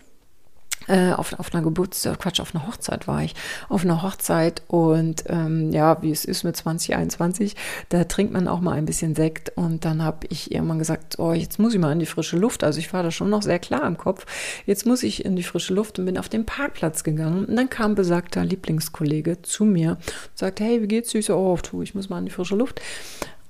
äh, 0.87 1.11
auf, 1.11 1.37
auf 1.39 1.53
einer 1.53 1.63
Geburtstag, 1.63 2.19
Quatsch, 2.19 2.39
auf 2.39 2.55
einer 2.55 2.67
Hochzeit 2.67 3.07
war 3.07 3.23
ich, 3.23 3.35
auf 3.69 3.83
einer 3.83 4.01
Hochzeit 4.01 4.61
und 4.67 5.23
ähm, 5.27 5.71
ja, 5.71 6.01
wie 6.01 6.11
es 6.11 6.25
ist 6.25 6.43
mit 6.43 6.55
2021, 6.55 7.55
da 7.89 8.03
trinkt 8.03 8.33
man 8.33 8.47
auch 8.47 8.59
mal 8.59 8.73
ein 8.73 8.85
bisschen 8.85 9.15
Sekt 9.15 9.51
und 9.55 9.85
dann 9.85 10.03
habe 10.03 10.27
ich 10.29 10.51
irgendwann 10.51 10.79
gesagt, 10.79 11.19
oh, 11.19 11.33
jetzt 11.33 11.59
muss 11.59 11.73
ich 11.73 11.79
mal 11.79 11.91
in 11.91 11.99
die 11.99 12.05
frische 12.05 12.37
Luft, 12.37 12.63
also 12.63 12.79
ich 12.79 12.91
war 12.93 13.03
da 13.03 13.11
schon 13.11 13.29
noch 13.29 13.41
sehr 13.41 13.59
klar 13.59 13.85
im 13.85 13.97
Kopf, 13.97 14.25
jetzt 14.65 14.85
muss 14.85 15.03
ich 15.03 15.25
in 15.25 15.35
die 15.35 15.43
frische 15.43 15.73
Luft 15.73 15.99
und 15.99 16.05
bin 16.05 16.17
auf 16.17 16.29
den 16.29 16.45
Parkplatz 16.45 17.03
gegangen. 17.03 17.45
Und 17.45 17.55
dann 17.55 17.69
kam 17.69 17.95
besagter 17.95 18.43
Lieblingskollege 18.43 19.41
zu 19.41 19.65
mir 19.65 19.91
und 19.91 20.37
sagte, 20.37 20.63
hey, 20.63 20.81
wie 20.81 20.87
geht's 20.87 21.11
so, 21.11 21.35
oh, 21.35 21.57
tu, 21.57 21.81
ich 21.81 21.95
muss 21.95 22.09
mal 22.09 22.19
in 22.19 22.25
die 22.25 22.31
frische 22.31 22.55
Luft. 22.55 22.81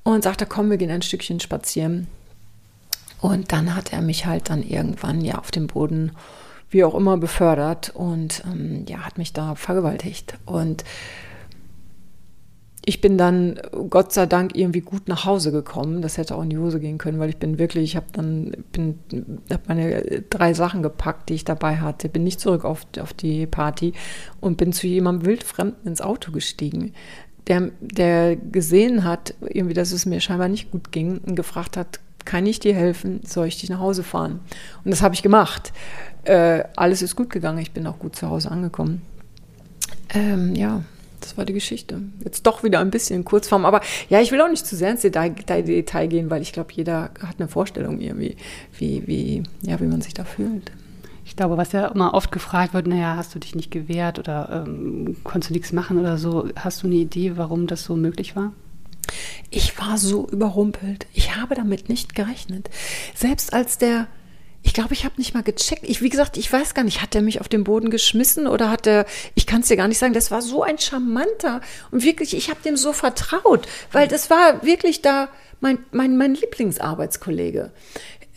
Und 0.03 0.23
sagte, 0.23 0.45
komm, 0.45 0.69
wir 0.69 0.77
gehen 0.77 0.91
ein 0.91 1.01
Stückchen 1.01 1.39
spazieren. 1.39 2.07
Und 3.19 3.51
dann 3.51 3.75
hat 3.75 3.93
er 3.93 4.01
mich 4.01 4.25
halt 4.25 4.49
dann 4.49 4.63
irgendwann 4.63 5.21
ja 5.21 5.37
auf 5.39 5.51
dem 5.51 5.67
Boden 5.67 6.11
wie 6.69 6.83
auch 6.83 6.95
immer 6.95 7.17
befördert 7.17 7.91
und 7.93 8.43
ähm, 8.45 8.85
ja, 8.87 8.99
hat 8.99 9.17
mich 9.17 9.33
da 9.33 9.55
vergewaltigt. 9.55 10.37
Und 10.45 10.83
ich 12.89 13.01
bin 13.01 13.17
dann 13.17 13.59
Gott 13.89 14.13
sei 14.13 14.27
Dank 14.27 14.55
irgendwie 14.55 14.79
gut 14.79 15.09
nach 15.09 15.25
Hause 15.25 15.51
gekommen. 15.51 16.01
Das 16.01 16.17
hätte 16.17 16.35
auch 16.35 16.43
in 16.43 16.49
die 16.49 16.57
Hose 16.57 16.79
gehen 16.79 16.97
können, 16.97 17.19
weil 17.19 17.29
ich 17.29 17.35
bin 17.35 17.59
wirklich, 17.59 17.83
ich 17.83 17.95
habe 17.97 18.05
dann 18.13 18.51
bin, 18.71 18.97
hab 19.51 19.67
meine 19.67 20.23
drei 20.29 20.53
Sachen 20.53 20.83
gepackt, 20.83 21.27
die 21.27 21.33
ich 21.33 21.43
dabei 21.43 21.77
hatte, 21.77 22.07
bin 22.07 22.23
nicht 22.23 22.39
zurück 22.39 22.63
auf, 22.63 22.87
auf 23.01 23.13
die 23.13 23.45
Party 23.45 23.91
und 24.39 24.55
bin 24.55 24.71
zu 24.71 24.87
jemandem 24.87 25.25
wildfremden 25.25 25.85
ins 25.85 25.99
Auto 25.99 26.31
gestiegen, 26.31 26.93
der, 27.47 27.71
der 27.81 28.37
gesehen 28.37 29.03
hat, 29.03 29.33
irgendwie, 29.41 29.73
dass 29.73 29.91
es 29.91 30.05
mir 30.05 30.21
scheinbar 30.21 30.47
nicht 30.47 30.71
gut 30.71 30.93
ging 30.93 31.17
und 31.17 31.35
gefragt 31.35 31.75
hat, 31.75 31.99
kann 32.27 32.45
ich 32.45 32.59
dir 32.59 32.75
helfen? 32.75 33.21
Soll 33.25 33.47
ich 33.47 33.57
dich 33.57 33.69
nach 33.69 33.79
Hause 33.79 34.03
fahren? 34.03 34.41
Und 34.83 34.91
das 34.91 35.01
habe 35.01 35.15
ich 35.15 35.23
gemacht. 35.23 35.71
Äh, 36.25 36.65
alles 36.75 37.01
ist 37.01 37.15
gut 37.15 37.29
gegangen. 37.29 37.59
Ich 37.59 37.71
bin 37.71 37.87
auch 37.87 37.99
gut 37.99 38.17
zu 38.17 38.29
Hause 38.29 38.51
angekommen. 38.51 39.01
Ähm, 40.09 40.53
ja, 40.53 40.83
das 41.21 41.37
war 41.37 41.45
die 41.45 41.53
Geschichte. 41.53 42.01
Jetzt 42.25 42.45
doch 42.45 42.63
wieder 42.63 42.79
ein 42.79 42.91
bisschen 42.91 43.23
Kurzform, 43.23 43.65
aber 43.65 43.79
ja, 44.09 44.19
ich 44.19 44.33
will 44.33 44.41
auch 44.41 44.49
nicht 44.49 44.65
zu 44.65 44.75
sehr 44.75 44.91
ins 44.91 45.01
Detail, 45.01 45.29
Detail 45.31 46.07
gehen, 46.07 46.29
weil 46.29 46.41
ich 46.41 46.51
glaube, 46.51 46.73
jeder 46.73 47.11
hat 47.21 47.39
eine 47.39 47.47
Vorstellung 47.47 48.01
irgendwie, 48.01 48.35
wie, 48.77 49.07
wie, 49.07 49.43
ja, 49.61 49.79
wie 49.79 49.85
man 49.85 50.01
sich 50.01 50.13
da 50.13 50.25
fühlt. 50.25 50.71
Ich 51.23 51.37
glaube, 51.37 51.55
was 51.55 51.71
ja 51.71 51.87
immer 51.87 52.13
oft 52.13 52.33
gefragt 52.33 52.73
wird, 52.73 52.87
naja, 52.87 53.15
hast 53.15 53.35
du 53.35 53.39
dich 53.39 53.55
nicht 53.55 53.71
gewehrt 53.71 54.19
oder 54.19 54.65
ähm, 54.67 55.15
konntest 55.23 55.49
du 55.49 55.53
nichts 55.53 55.71
machen 55.71 55.97
oder 55.97 56.17
so, 56.17 56.49
hast 56.57 56.83
du 56.83 56.87
eine 56.87 56.95
Idee, 56.97 57.37
warum 57.37 57.67
das 57.67 57.85
so 57.85 57.95
möglich 57.95 58.35
war? 58.35 58.51
Ich 59.49 59.77
war 59.79 59.97
so 59.97 60.27
überrumpelt. 60.27 61.07
Ich 61.13 61.35
habe 61.35 61.55
damit 61.55 61.89
nicht 61.89 62.15
gerechnet. 62.15 62.69
Selbst 63.15 63.53
als 63.53 63.77
der 63.77 64.07
ich 64.63 64.73
glaube, 64.73 64.93
ich 64.93 65.05
habe 65.05 65.15
nicht 65.17 65.33
mal 65.33 65.43
gecheckt. 65.43 65.83
Ich, 65.83 66.01
wie 66.01 66.09
gesagt, 66.09 66.35
ich 66.35 66.51
weiß 66.51 66.73
gar 66.73 66.83
nicht, 66.83 67.01
hat 67.01 67.15
er 67.15 67.21
mich 67.21 67.39
auf 67.39 67.47
den 67.47 67.63
Boden 67.63 67.89
geschmissen 67.89 68.47
oder 68.47 68.69
hat 68.69 68.85
er, 68.85 69.05
ich 69.33 69.47
kann 69.47 69.61
es 69.61 69.69
dir 69.69 69.77
gar 69.77 69.87
nicht 69.87 69.97
sagen, 69.97 70.13
das 70.13 70.29
war 70.29 70.41
so 70.41 70.61
ein 70.61 70.77
charmanter 70.77 71.61
und 71.91 72.03
wirklich, 72.03 72.35
ich 72.35 72.49
habe 72.49 72.61
dem 72.63 72.75
so 72.75 72.91
vertraut, 72.91 73.65
weil 73.93 74.09
das 74.09 74.29
war 74.29 74.63
wirklich 74.65 75.01
da 75.01 75.29
mein, 75.61 75.79
mein, 75.91 76.17
mein 76.17 76.35
Lieblingsarbeitskollege. 76.35 77.71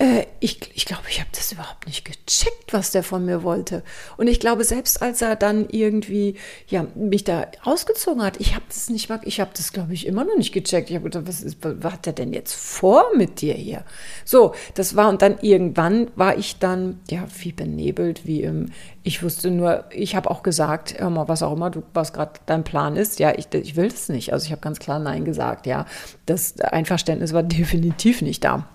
Äh, 0.00 0.24
ich 0.40 0.58
ich 0.74 0.86
glaube, 0.86 1.02
ich 1.10 1.20
habe 1.20 1.28
das 1.32 1.52
überhaupt 1.52 1.86
nicht 1.86 2.06
gecheckt, 2.06 2.72
was 2.72 2.90
der 2.90 3.02
von 3.02 3.26
mir 3.26 3.42
wollte. 3.42 3.82
Und 4.16 4.28
ich 4.28 4.40
glaube, 4.40 4.64
selbst 4.64 5.02
als 5.02 5.20
er 5.20 5.36
dann 5.36 5.68
irgendwie 5.68 6.36
ja, 6.68 6.86
mich 6.94 7.24
da 7.24 7.46
ausgezogen 7.64 8.22
hat, 8.22 8.40
ich 8.40 8.54
habe 8.54 8.64
das 8.66 8.88
nicht 8.88 9.10
mal, 9.10 9.20
ich 9.24 9.40
habe 9.40 9.50
das, 9.54 9.74
glaube 9.74 9.92
ich, 9.92 10.06
immer 10.06 10.24
noch 10.24 10.38
nicht 10.38 10.52
gecheckt. 10.52 10.88
Ich 10.88 10.96
habe 10.96 11.10
gedacht, 11.10 11.28
was, 11.28 11.42
ist, 11.42 11.58
was 11.60 11.92
hat 11.92 12.06
er 12.06 12.14
denn 12.14 12.32
jetzt 12.32 12.54
vor 12.54 13.04
mit 13.14 13.42
dir 13.42 13.52
hier? 13.52 13.84
So, 14.24 14.54
das 14.74 14.96
war, 14.96 15.10
und 15.10 15.20
dann 15.20 15.38
irgendwann 15.42 16.10
war 16.16 16.38
ich 16.38 16.58
dann, 16.58 17.00
ja, 17.10 17.26
wie 17.40 17.52
benebelt, 17.52 18.26
wie 18.26 18.42
im, 18.42 18.72
ich 19.02 19.22
wusste 19.22 19.50
nur, 19.50 19.84
ich 19.90 20.16
habe 20.16 20.30
auch 20.30 20.42
gesagt, 20.42 20.98
hör 20.98 21.10
mal, 21.10 21.28
was 21.28 21.42
auch 21.42 21.52
immer, 21.52 21.68
du, 21.68 21.82
was 21.92 22.14
gerade 22.14 22.40
dein 22.46 22.64
Plan 22.64 22.96
ist, 22.96 23.18
ja, 23.18 23.36
ich, 23.36 23.52
ich 23.52 23.76
will 23.76 23.90
das 23.90 24.08
nicht. 24.08 24.32
Also 24.32 24.46
ich 24.46 24.52
habe 24.52 24.62
ganz 24.62 24.78
klar 24.78 24.98
Nein 24.98 25.26
gesagt, 25.26 25.66
ja. 25.66 25.84
Das 26.24 26.58
Einverständnis 26.58 27.34
war 27.34 27.42
definitiv 27.42 28.22
nicht 28.22 28.44
da. 28.44 28.66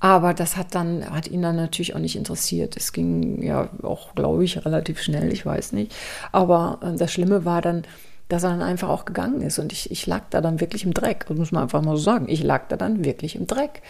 Aber 0.00 0.34
das 0.34 0.56
hat 0.56 0.74
dann, 0.74 1.08
hat 1.10 1.28
ihn 1.28 1.42
dann 1.42 1.56
natürlich 1.56 1.94
auch 1.94 2.00
nicht 2.00 2.16
interessiert. 2.16 2.76
Es 2.76 2.92
ging 2.92 3.42
ja 3.42 3.68
auch, 3.82 4.14
glaube 4.14 4.44
ich, 4.44 4.64
relativ 4.64 5.00
schnell, 5.00 5.32
ich 5.32 5.44
weiß 5.44 5.72
nicht. 5.72 5.94
Aber 6.32 6.80
äh, 6.82 6.96
das 6.96 7.12
Schlimme 7.12 7.44
war 7.44 7.62
dann, 7.62 7.82
dass 8.28 8.42
er 8.42 8.50
dann 8.50 8.62
einfach 8.62 8.88
auch 8.88 9.04
gegangen 9.04 9.42
ist. 9.42 9.58
Und 9.58 9.72
ich, 9.72 9.90
ich 9.90 10.06
lag 10.06 10.22
da 10.30 10.40
dann 10.40 10.60
wirklich 10.60 10.84
im 10.84 10.94
Dreck. 10.94 11.26
Das 11.28 11.36
muss 11.36 11.52
man 11.52 11.64
einfach 11.64 11.82
mal 11.82 11.96
so 11.96 12.02
sagen. 12.02 12.26
Ich 12.28 12.42
lag 12.42 12.68
da 12.68 12.76
dann 12.76 13.04
wirklich 13.04 13.36
im 13.36 13.46
Dreck. 13.46 13.82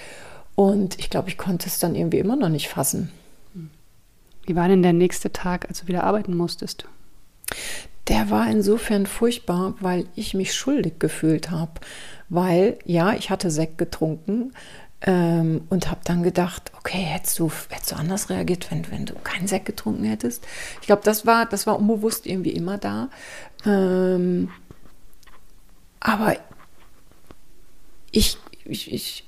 Und 0.54 0.98
ich 0.98 1.10
glaube, 1.10 1.28
ich 1.28 1.38
konnte 1.38 1.66
es 1.66 1.78
dann 1.78 1.94
irgendwie 1.94 2.18
immer 2.18 2.36
noch 2.36 2.48
nicht 2.48 2.68
fassen. 2.68 3.10
Wie 4.46 4.56
war 4.56 4.68
denn 4.68 4.82
der 4.82 4.92
nächste 4.92 5.32
Tag, 5.32 5.68
als 5.68 5.80
du 5.80 5.88
wieder 5.88 6.04
arbeiten 6.04 6.36
musstest? 6.36 6.86
Der 8.08 8.28
war 8.30 8.50
insofern 8.50 9.06
furchtbar, 9.06 9.74
weil 9.80 10.06
ich 10.14 10.34
mich 10.34 10.52
schuldig 10.52 10.98
gefühlt 10.98 11.50
habe. 11.50 11.72
Weil, 12.28 12.78
ja, 12.84 13.14
ich 13.14 13.30
hatte 13.30 13.50
Sekt 13.50 13.78
getrunken, 13.78 14.52
ähm, 15.04 15.66
und 15.68 15.90
habe 15.90 16.00
dann 16.04 16.22
gedacht, 16.22 16.72
okay, 16.78 16.98
hättest 16.98 17.38
du, 17.38 17.50
hättest 17.68 17.92
du 17.92 17.96
anders 17.96 18.30
reagiert, 18.30 18.70
wenn, 18.70 18.90
wenn 18.90 19.06
du 19.06 19.14
keinen 19.14 19.46
Sekt 19.46 19.66
getrunken 19.66 20.04
hättest? 20.04 20.46
Ich 20.80 20.86
glaube, 20.86 21.02
das 21.04 21.26
war, 21.26 21.46
das 21.46 21.66
war 21.66 21.78
unbewusst 21.78 22.26
irgendwie 22.26 22.52
immer 22.52 22.78
da. 22.78 23.10
Ähm, 23.66 24.50
aber 26.00 26.36
ich, 28.10 28.38
ich, 28.64 28.92
ich, 28.92 29.24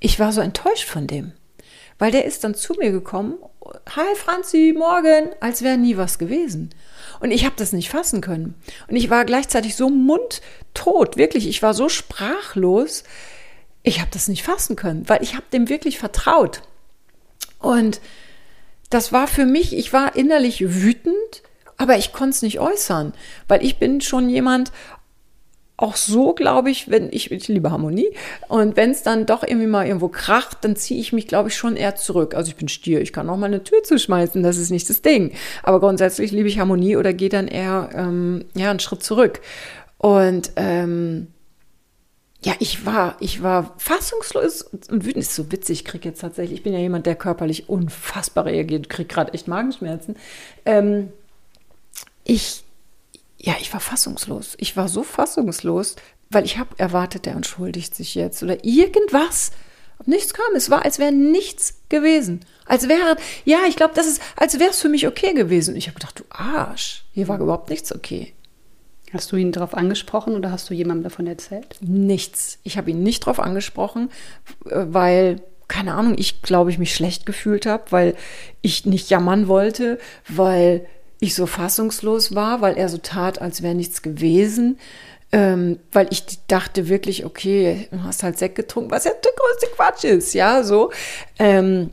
ich 0.00 0.20
war 0.20 0.32
so 0.32 0.40
enttäuscht 0.40 0.88
von 0.88 1.06
dem. 1.06 1.32
Weil 1.98 2.12
der 2.12 2.24
ist 2.24 2.44
dann 2.44 2.54
zu 2.54 2.74
mir 2.74 2.92
gekommen, 2.92 3.34
hi 3.88 4.14
Franzi, 4.14 4.74
morgen, 4.76 5.30
als 5.40 5.62
wäre 5.62 5.76
nie 5.76 5.96
was 5.96 6.18
gewesen. 6.18 6.70
Und 7.20 7.32
ich 7.32 7.44
habe 7.44 7.56
das 7.56 7.72
nicht 7.72 7.90
fassen 7.90 8.20
können. 8.20 8.54
Und 8.86 8.94
ich 8.94 9.10
war 9.10 9.24
gleichzeitig 9.24 9.74
so 9.74 9.90
mundtot, 9.90 11.16
wirklich, 11.16 11.48
ich 11.48 11.60
war 11.62 11.74
so 11.74 11.88
sprachlos, 11.88 13.02
ich 13.82 14.00
habe 14.00 14.10
das 14.12 14.28
nicht 14.28 14.42
fassen 14.42 14.76
können, 14.76 15.08
weil 15.08 15.22
ich 15.22 15.34
habe 15.34 15.46
dem 15.52 15.68
wirklich 15.68 15.98
vertraut. 15.98 16.62
Und 17.58 18.00
das 18.90 19.12
war 19.12 19.26
für 19.26 19.44
mich, 19.44 19.76
ich 19.76 19.92
war 19.92 20.16
innerlich 20.16 20.82
wütend, 20.82 21.42
aber 21.76 21.96
ich 21.96 22.12
konnte 22.12 22.30
es 22.30 22.42
nicht 22.42 22.60
äußern, 22.60 23.12
weil 23.46 23.64
ich 23.64 23.78
bin 23.78 24.00
schon 24.00 24.28
jemand, 24.28 24.72
auch 25.80 25.94
so 25.94 26.34
glaube 26.34 26.70
ich, 26.70 26.90
wenn 26.90 27.08
ich, 27.12 27.30
ich 27.30 27.46
liebe 27.46 27.70
Harmonie 27.70 28.10
und 28.48 28.76
wenn 28.76 28.90
es 28.90 29.04
dann 29.04 29.26
doch 29.26 29.44
irgendwie 29.44 29.68
mal 29.68 29.86
irgendwo 29.86 30.08
kracht, 30.08 30.58
dann 30.62 30.74
ziehe 30.74 31.00
ich 31.00 31.12
mich, 31.12 31.28
glaube 31.28 31.50
ich, 31.50 31.56
schon 31.56 31.76
eher 31.76 31.94
zurück. 31.94 32.34
Also 32.34 32.48
ich 32.48 32.56
bin 32.56 32.68
Stier, 32.68 33.00
ich 33.00 33.12
kann 33.12 33.30
auch 33.30 33.36
mal 33.36 33.46
eine 33.46 33.62
Tür 33.62 33.84
zuschmeißen, 33.84 34.42
das 34.42 34.56
ist 34.56 34.70
nicht 34.70 34.90
das 34.90 35.02
Ding. 35.02 35.32
Aber 35.62 35.78
grundsätzlich 35.78 36.32
liebe 36.32 36.48
ich 36.48 36.58
Harmonie 36.58 36.96
oder 36.96 37.12
gehe 37.12 37.28
dann 37.28 37.46
eher 37.46 37.90
ähm, 37.94 38.44
ja 38.54 38.70
einen 38.70 38.80
Schritt 38.80 39.04
zurück. 39.04 39.40
Und 39.98 40.50
ähm, 40.56 41.28
ja, 42.44 42.54
ich 42.60 42.86
war, 42.86 43.16
ich 43.20 43.42
war 43.42 43.74
fassungslos 43.78 44.62
und 44.62 45.04
wütend. 45.04 45.16
Ist 45.16 45.34
so 45.34 45.50
witzig, 45.50 45.80
ich 45.80 45.84
kriege 45.84 46.08
jetzt 46.08 46.20
tatsächlich, 46.20 46.58
ich 46.58 46.62
bin 46.62 46.72
ja 46.72 46.78
jemand, 46.78 47.06
der 47.06 47.16
körperlich 47.16 47.68
unfassbar 47.68 48.44
reagiert, 48.44 48.88
kriege 48.88 49.08
gerade 49.08 49.34
echt 49.34 49.48
Magenschmerzen. 49.48 50.16
Ähm, 50.64 51.12
ich, 52.22 52.62
ja, 53.38 53.54
ich 53.60 53.72
war 53.72 53.80
fassungslos. 53.80 54.54
Ich 54.58 54.76
war 54.76 54.88
so 54.88 55.02
fassungslos, 55.02 55.96
weil 56.30 56.44
ich 56.44 56.58
habe 56.58 56.78
erwartet, 56.78 57.26
der 57.26 57.32
entschuldigt 57.32 57.94
sich 57.94 58.14
jetzt 58.14 58.42
oder 58.42 58.64
irgendwas. 58.64 59.50
nichts 60.06 60.32
kam. 60.32 60.54
Es 60.54 60.70
war, 60.70 60.84
als 60.84 61.00
wäre 61.00 61.12
nichts 61.12 61.80
gewesen. 61.88 62.44
Als 62.66 62.88
wäre, 62.88 63.16
ja, 63.46 63.60
ich 63.68 63.74
glaube, 63.74 63.94
das 63.94 64.06
ist, 64.06 64.22
als 64.36 64.60
wäre 64.60 64.70
es 64.70 64.80
für 64.80 64.88
mich 64.88 65.08
okay 65.08 65.32
gewesen. 65.34 65.74
Ich 65.74 65.88
habe 65.88 65.98
gedacht, 65.98 66.20
du 66.20 66.24
Arsch, 66.28 67.04
hier 67.12 67.26
war 67.26 67.40
überhaupt 67.40 67.70
nichts 67.70 67.92
okay. 67.92 68.32
Hast 69.12 69.32
du 69.32 69.36
ihn 69.36 69.52
darauf 69.52 69.74
angesprochen 69.74 70.34
oder 70.34 70.50
hast 70.50 70.68
du 70.68 70.74
jemandem 70.74 71.04
davon 71.04 71.26
erzählt? 71.26 71.76
Nichts. 71.80 72.58
Ich 72.62 72.76
habe 72.76 72.90
ihn 72.90 73.02
nicht 73.02 73.22
darauf 73.22 73.40
angesprochen, 73.40 74.10
äh, 74.66 74.84
weil, 74.88 75.40
keine 75.66 75.94
Ahnung, 75.94 76.14
ich 76.18 76.42
glaube, 76.42 76.70
ich 76.70 76.78
mich 76.78 76.94
schlecht 76.94 77.26
gefühlt 77.26 77.66
habe, 77.66 77.84
weil 77.90 78.16
ich 78.60 78.86
nicht 78.86 79.10
jammern 79.10 79.48
wollte, 79.48 79.98
weil 80.28 80.86
ich 81.20 81.34
so 81.34 81.46
fassungslos 81.46 82.34
war, 82.34 82.60
weil 82.60 82.76
er 82.76 82.88
so 82.88 82.98
tat, 82.98 83.40
als 83.40 83.62
wäre 83.62 83.74
nichts 83.74 84.02
gewesen. 84.02 84.78
Ähm, 85.30 85.78
weil 85.92 86.06
ich 86.10 86.24
dachte 86.46 86.88
wirklich, 86.88 87.26
okay, 87.26 87.88
du 87.90 88.02
hast 88.02 88.22
halt 88.22 88.38
Sekt 88.38 88.54
getrunken, 88.54 88.90
was 88.90 89.04
ja 89.04 89.10
der 89.12 89.32
größte 89.32 89.66
Quatsch 89.76 90.04
ist, 90.04 90.32
ja, 90.32 90.62
so. 90.62 90.90
Ähm, 91.38 91.90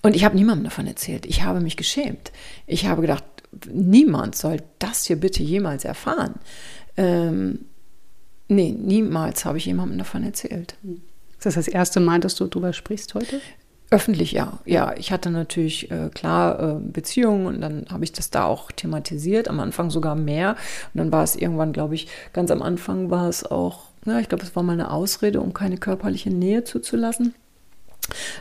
und 0.00 0.16
ich 0.16 0.24
habe 0.24 0.36
niemandem 0.36 0.64
davon 0.64 0.86
erzählt. 0.86 1.26
Ich 1.26 1.42
habe 1.42 1.60
mich 1.60 1.76
geschämt. 1.76 2.32
Ich 2.66 2.86
habe 2.86 3.00
gedacht, 3.00 3.24
niemand 3.70 4.36
soll 4.36 4.58
das 4.78 5.04
hier 5.04 5.16
bitte 5.16 5.42
jemals 5.42 5.84
erfahren. 5.84 6.34
Ähm, 6.96 7.66
nee, 8.48 8.72
niemals 8.72 9.44
habe 9.44 9.58
ich 9.58 9.66
jemandem 9.66 9.98
davon 9.98 10.24
erzählt. 10.24 10.76
Ist 11.38 11.46
das 11.46 11.54
das 11.54 11.68
erste 11.68 12.00
Mal, 12.00 12.20
dass 12.20 12.34
du 12.36 12.46
darüber 12.46 12.72
sprichst 12.72 13.14
heute? 13.14 13.40
Öffentlich, 13.90 14.32
ja. 14.32 14.58
Ja, 14.64 14.94
ich 14.96 15.12
hatte 15.12 15.30
natürlich 15.30 15.90
äh, 15.90 16.10
klar 16.12 16.78
äh, 16.78 16.80
Beziehungen 16.80 17.46
und 17.46 17.60
dann 17.60 17.86
habe 17.90 18.02
ich 18.04 18.12
das 18.12 18.30
da 18.30 18.44
auch 18.44 18.72
thematisiert, 18.72 19.48
am 19.48 19.60
Anfang 19.60 19.90
sogar 19.90 20.16
mehr. 20.16 20.56
Und 20.92 20.98
dann 20.98 21.12
war 21.12 21.22
es 21.22 21.36
irgendwann, 21.36 21.72
glaube 21.72 21.94
ich, 21.94 22.08
ganz 22.32 22.50
am 22.50 22.62
Anfang 22.62 23.10
war 23.10 23.28
es 23.28 23.44
auch, 23.44 23.90
ja, 24.06 24.18
ich 24.18 24.28
glaube, 24.28 24.42
es 24.42 24.56
war 24.56 24.62
mal 24.62 24.72
eine 24.72 24.90
Ausrede, 24.90 25.40
um 25.40 25.52
keine 25.52 25.76
körperliche 25.76 26.30
Nähe 26.30 26.64
zuzulassen. 26.64 27.34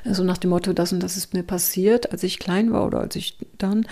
Also 0.04 0.24
nach 0.24 0.38
dem 0.38 0.50
Motto, 0.50 0.74
das 0.74 0.94
und 0.94 1.02
das 1.02 1.18
ist 1.18 1.34
mir 1.34 1.44
passiert, 1.44 2.12
als 2.12 2.24
ich 2.24 2.40
klein 2.40 2.72
war 2.72 2.86
oder 2.86 3.00
als 3.00 3.16
ich 3.16 3.38
dann. 3.58 3.88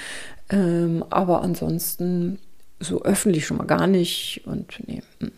Ähm, 0.50 1.04
aber 1.10 1.42
ansonsten 1.42 2.40
so 2.80 3.04
öffentlich 3.04 3.46
schon 3.46 3.58
mal 3.58 3.66
gar 3.66 3.88
nicht 3.88 4.42
und 4.46 4.80
nee. 4.88 5.02
Hm. 5.20 5.32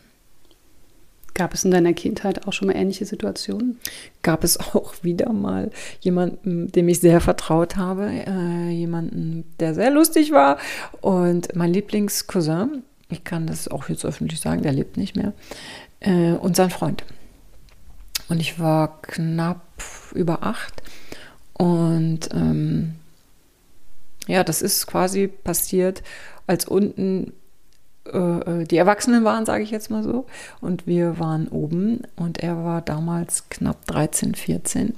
Gab 1.35 1.55
es 1.55 1.65
in 1.65 1.71
deiner 1.71 1.93
Kindheit 1.93 2.47
auch 2.47 2.53
schon 2.53 2.67
mal 2.67 2.75
ähnliche 2.75 3.05
Situationen? 3.05 3.79
Gab 4.21 4.43
es 4.43 4.59
auch 4.59 4.93
wieder 5.01 5.33
mal 5.33 5.71
jemanden, 5.99 6.71
dem 6.71 6.87
ich 6.87 6.99
sehr 6.99 7.21
vertraut 7.21 7.75
habe, 7.75 8.07
äh, 8.07 8.69
jemanden, 8.69 9.43
der 9.59 9.73
sehr 9.73 9.89
lustig 9.89 10.31
war 10.31 10.57
und 11.01 11.55
mein 11.55 11.73
Lieblingscousin, 11.73 12.83
ich 13.09 13.23
kann 13.23 13.47
das 13.47 13.67
auch 13.67 13.89
jetzt 13.89 14.05
öffentlich 14.05 14.39
sagen, 14.39 14.61
der 14.61 14.73
lebt 14.73 14.97
nicht 14.97 15.15
mehr, 15.15 15.33
äh, 16.01 16.33
und 16.33 16.55
sein 16.55 16.69
Freund. 16.69 17.03
Und 18.33 18.39
ich 18.39 18.59
war 18.59 18.99
knapp 19.03 19.61
über 20.15 20.41
acht. 20.41 20.81
Und 21.53 22.29
ähm, 22.33 22.95
ja, 24.25 24.43
das 24.43 24.63
ist 24.63 24.87
quasi 24.87 25.27
passiert, 25.27 26.01
als 26.47 26.65
unten 26.65 27.33
äh, 28.11 28.17
äh 28.17 28.63
die 28.63 28.77
Erwachsenen 28.77 29.23
waren, 29.23 29.45
sage 29.45 29.63
ich 29.63 29.69
jetzt 29.69 29.91
mal 29.91 30.01
so. 30.01 30.25
Und 30.61 30.87
wir 30.87 31.19
waren 31.19 31.47
oben 31.47 32.07
und 32.15 32.39
er 32.39 32.63
war 32.65 32.81
damals 32.81 33.49
knapp 33.49 33.85
13, 33.85 34.33
14. 34.33 34.95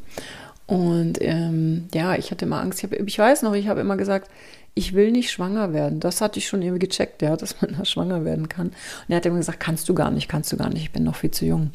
Und 0.65 1.17
ähm, 1.19 1.89
ja, 1.93 2.15
ich 2.15 2.31
hatte 2.31 2.45
immer 2.45 2.61
Angst. 2.61 2.81
Ich, 2.81 2.89
hab, 2.89 2.93
ich 2.93 3.19
weiß 3.19 3.41
noch, 3.41 3.53
ich 3.53 3.67
habe 3.67 3.81
immer 3.81 3.97
gesagt, 3.97 4.31
ich 4.75 4.93
will 4.93 5.11
nicht 5.11 5.31
schwanger 5.31 5.73
werden. 5.73 6.01
Das 6.01 6.19
hatte 6.19 6.37
ich 6.37 6.47
schon 6.47 6.61
irgendwie 6.61 6.85
gecheckt, 6.85 7.21
ja, 7.21 7.35
dass 7.37 7.61
man 7.61 7.75
da 7.77 7.85
schwanger 7.85 8.25
werden 8.25 8.49
kann. 8.49 8.67
Und 8.67 8.75
er 9.07 9.17
hat 9.17 9.25
immer 9.25 9.37
gesagt, 9.37 9.61
kannst 9.61 9.87
du 9.87 9.95
gar 9.95 10.11
nicht, 10.11 10.27
kannst 10.27 10.51
du 10.51 10.57
gar 10.57 10.69
nicht, 10.69 10.83
ich 10.83 10.91
bin 10.91 11.05
noch 11.05 11.15
viel 11.15 11.31
zu 11.31 11.45
jung. 11.45 11.71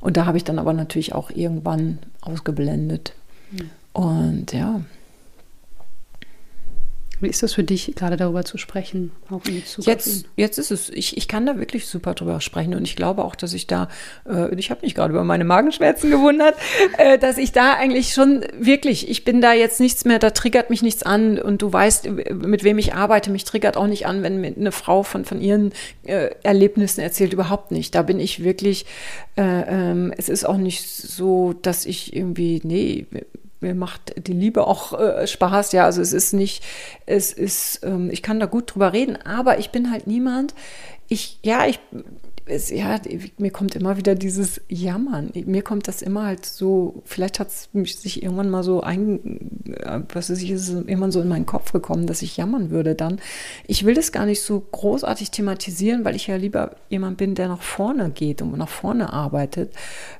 Und 0.00 0.16
da 0.16 0.26
habe 0.26 0.38
ich 0.38 0.44
dann 0.44 0.60
aber 0.60 0.72
natürlich 0.72 1.12
auch 1.14 1.30
irgendwann 1.30 1.98
ausgeblendet. 2.20 3.12
Mhm. 3.50 3.70
Und 3.92 4.52
ja. 4.52 4.80
Wie 7.20 7.28
ist 7.28 7.42
das 7.42 7.54
für 7.54 7.64
dich, 7.64 7.94
gerade 7.96 8.16
darüber 8.16 8.44
zu 8.44 8.58
sprechen, 8.58 9.10
auch 9.30 9.44
in 9.46 9.56
Bezug 9.56 9.86
jetzt, 9.86 10.26
jetzt 10.36 10.58
ist 10.58 10.70
es, 10.70 10.90
ich, 10.90 11.16
ich 11.16 11.28
kann 11.28 11.46
da 11.46 11.58
wirklich 11.58 11.86
super 11.86 12.12
drüber 12.12 12.42
sprechen 12.42 12.74
und 12.74 12.82
ich 12.82 12.94
glaube 12.94 13.24
auch, 13.24 13.34
dass 13.34 13.54
ich 13.54 13.66
da, 13.66 13.88
äh, 14.28 14.54
ich 14.54 14.70
habe 14.70 14.82
mich 14.82 14.94
gerade 14.94 15.12
über 15.12 15.24
meine 15.24 15.44
Magenschmerzen 15.44 16.10
gewundert, 16.10 16.56
äh, 16.98 17.18
dass 17.18 17.38
ich 17.38 17.52
da 17.52 17.72
eigentlich 17.72 18.12
schon 18.12 18.44
wirklich, 18.58 19.08
ich 19.08 19.24
bin 19.24 19.40
da 19.40 19.54
jetzt 19.54 19.80
nichts 19.80 20.04
mehr, 20.04 20.18
da 20.18 20.30
triggert 20.30 20.68
mich 20.68 20.82
nichts 20.82 21.04
an 21.04 21.38
und 21.38 21.62
du 21.62 21.72
weißt, 21.72 22.08
mit 22.32 22.64
wem 22.64 22.76
ich 22.76 22.94
arbeite, 22.94 23.30
mich 23.30 23.44
triggert 23.44 23.78
auch 23.78 23.86
nicht 23.86 24.06
an, 24.06 24.22
wenn 24.22 24.40
mir 24.40 24.54
eine 24.54 24.72
Frau 24.72 25.02
von, 25.02 25.24
von 25.24 25.40
ihren 25.40 25.72
äh, 26.04 26.30
Erlebnissen 26.42 27.00
erzählt, 27.00 27.32
überhaupt 27.32 27.70
nicht. 27.70 27.94
Da 27.94 28.02
bin 28.02 28.20
ich 28.20 28.44
wirklich, 28.44 28.84
äh, 29.36 29.42
ähm, 29.42 30.12
es 30.16 30.28
ist 30.28 30.44
auch 30.44 30.58
nicht 30.58 30.86
so, 30.86 31.54
dass 31.54 31.86
ich 31.86 32.14
irgendwie, 32.14 32.60
nee, 32.62 33.06
mir 33.60 33.74
macht 33.74 34.14
die 34.26 34.32
Liebe 34.32 34.66
auch 34.66 34.98
äh, 34.98 35.26
Spaß. 35.26 35.72
Ja, 35.72 35.84
also 35.84 36.02
es 36.02 36.12
ist 36.12 36.32
nicht, 36.32 36.62
es 37.06 37.32
ist, 37.32 37.80
ähm, 37.84 38.10
ich 38.10 38.22
kann 38.22 38.40
da 38.40 38.46
gut 38.46 38.74
drüber 38.74 38.92
reden, 38.92 39.16
aber 39.16 39.58
ich 39.58 39.70
bin 39.70 39.90
halt 39.90 40.06
niemand. 40.06 40.54
Ich, 41.08 41.38
ja, 41.42 41.66
ich 41.66 41.78
es, 42.46 42.70
ja, 42.70 43.00
mir 43.38 43.50
kommt 43.50 43.74
immer 43.74 43.96
wieder 43.96 44.14
dieses 44.14 44.60
Jammern. 44.68 45.30
Mir 45.34 45.62
kommt 45.62 45.88
das 45.88 46.00
immer 46.00 46.26
halt 46.26 46.46
so, 46.46 47.02
vielleicht 47.04 47.40
hat 47.40 47.48
es 47.48 47.68
sich 48.00 48.22
irgendwann 48.22 48.50
mal 48.50 48.62
so 48.62 48.82
ein, 48.82 49.64
äh, 49.66 50.00
was 50.12 50.30
ist, 50.30 50.42
ist 50.42 50.70
irgendwann 50.70 51.10
so 51.10 51.20
in 51.20 51.28
meinen 51.28 51.46
Kopf 51.46 51.72
gekommen, 51.72 52.06
dass 52.06 52.22
ich 52.22 52.36
jammern 52.36 52.70
würde 52.70 52.94
dann. 52.94 53.20
Ich 53.66 53.84
will 53.84 53.94
das 53.94 54.12
gar 54.12 54.26
nicht 54.26 54.42
so 54.42 54.60
großartig 54.60 55.32
thematisieren, 55.32 56.04
weil 56.04 56.14
ich 56.14 56.28
ja 56.28 56.36
lieber 56.36 56.76
jemand 56.88 57.16
bin, 57.16 57.34
der 57.34 57.48
nach 57.48 57.62
vorne 57.62 58.10
geht 58.10 58.42
und 58.42 58.56
nach 58.56 58.68
vorne 58.68 59.12
arbeitet. 59.12 59.74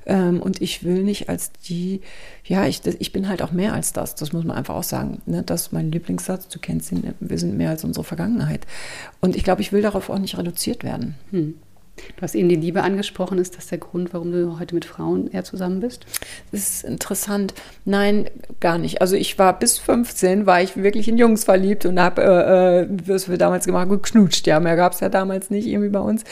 Ähm, 0.05 0.41
und 0.41 0.61
ich 0.61 0.83
will 0.83 1.03
nicht 1.03 1.29
als 1.29 1.53
die, 1.53 2.01
ja, 2.43 2.65
ich, 2.65 2.81
ich 2.85 3.13
bin 3.13 3.29
halt 3.29 3.41
auch 3.41 3.51
mehr 3.53 3.73
als 3.73 3.93
das. 3.93 4.15
Das 4.15 4.33
muss 4.33 4.43
man 4.43 4.57
einfach 4.57 4.75
auch 4.75 4.83
sagen. 4.83 5.21
Ne? 5.25 5.43
Das 5.43 5.61
ist 5.63 5.73
mein 5.73 5.91
Lieblingssatz. 5.91 6.49
Du 6.49 6.59
kennst 6.59 6.91
ihn, 6.91 7.13
wir 7.21 7.39
sind 7.39 7.57
mehr 7.57 7.69
als 7.69 7.85
unsere 7.85 8.03
Vergangenheit. 8.03 8.67
Und 9.21 9.37
ich 9.37 9.45
glaube, 9.45 9.61
ich 9.61 9.71
will 9.71 9.81
darauf 9.81 10.09
auch 10.09 10.19
nicht 10.19 10.37
reduziert 10.37 10.83
werden. 10.83 11.15
Hm. 11.31 11.55
Du 12.15 12.21
hast 12.21 12.35
eben 12.35 12.49
die 12.49 12.55
Liebe 12.55 12.83
angesprochen. 12.83 13.37
Ist 13.37 13.57
das 13.57 13.67
der 13.67 13.77
Grund, 13.77 14.13
warum 14.13 14.31
du 14.31 14.59
heute 14.59 14.75
mit 14.75 14.85
Frauen 14.85 15.29
eher 15.31 15.43
zusammen 15.43 15.79
bist? 15.79 16.05
Das 16.51 16.61
ist 16.61 16.83
interessant. 16.83 17.53
Nein, 17.85 18.29
gar 18.59 18.77
nicht. 18.77 19.01
Also 19.01 19.15
ich 19.15 19.37
war 19.37 19.57
bis 19.57 19.77
15, 19.77 20.45
war 20.45 20.61
ich 20.61 20.77
wirklich 20.77 21.07
in 21.07 21.17
Jungs 21.17 21.43
verliebt 21.43 21.85
und 21.85 21.99
habe, 21.99 22.21
äh, 22.23 22.81
äh, 22.81 22.87
was 23.05 23.29
wir 23.29 23.37
damals 23.37 23.65
gemacht 23.65 23.81
haben, 23.81 23.89
geknutscht. 23.91 24.47
Ja, 24.47 24.59
mehr 24.59 24.75
gab 24.75 24.93
es 24.93 24.99
ja 24.99 25.09
damals 25.09 25.49
nicht 25.49 25.67
irgendwie 25.67 25.89
bei 25.89 25.99
uns. 25.99 26.23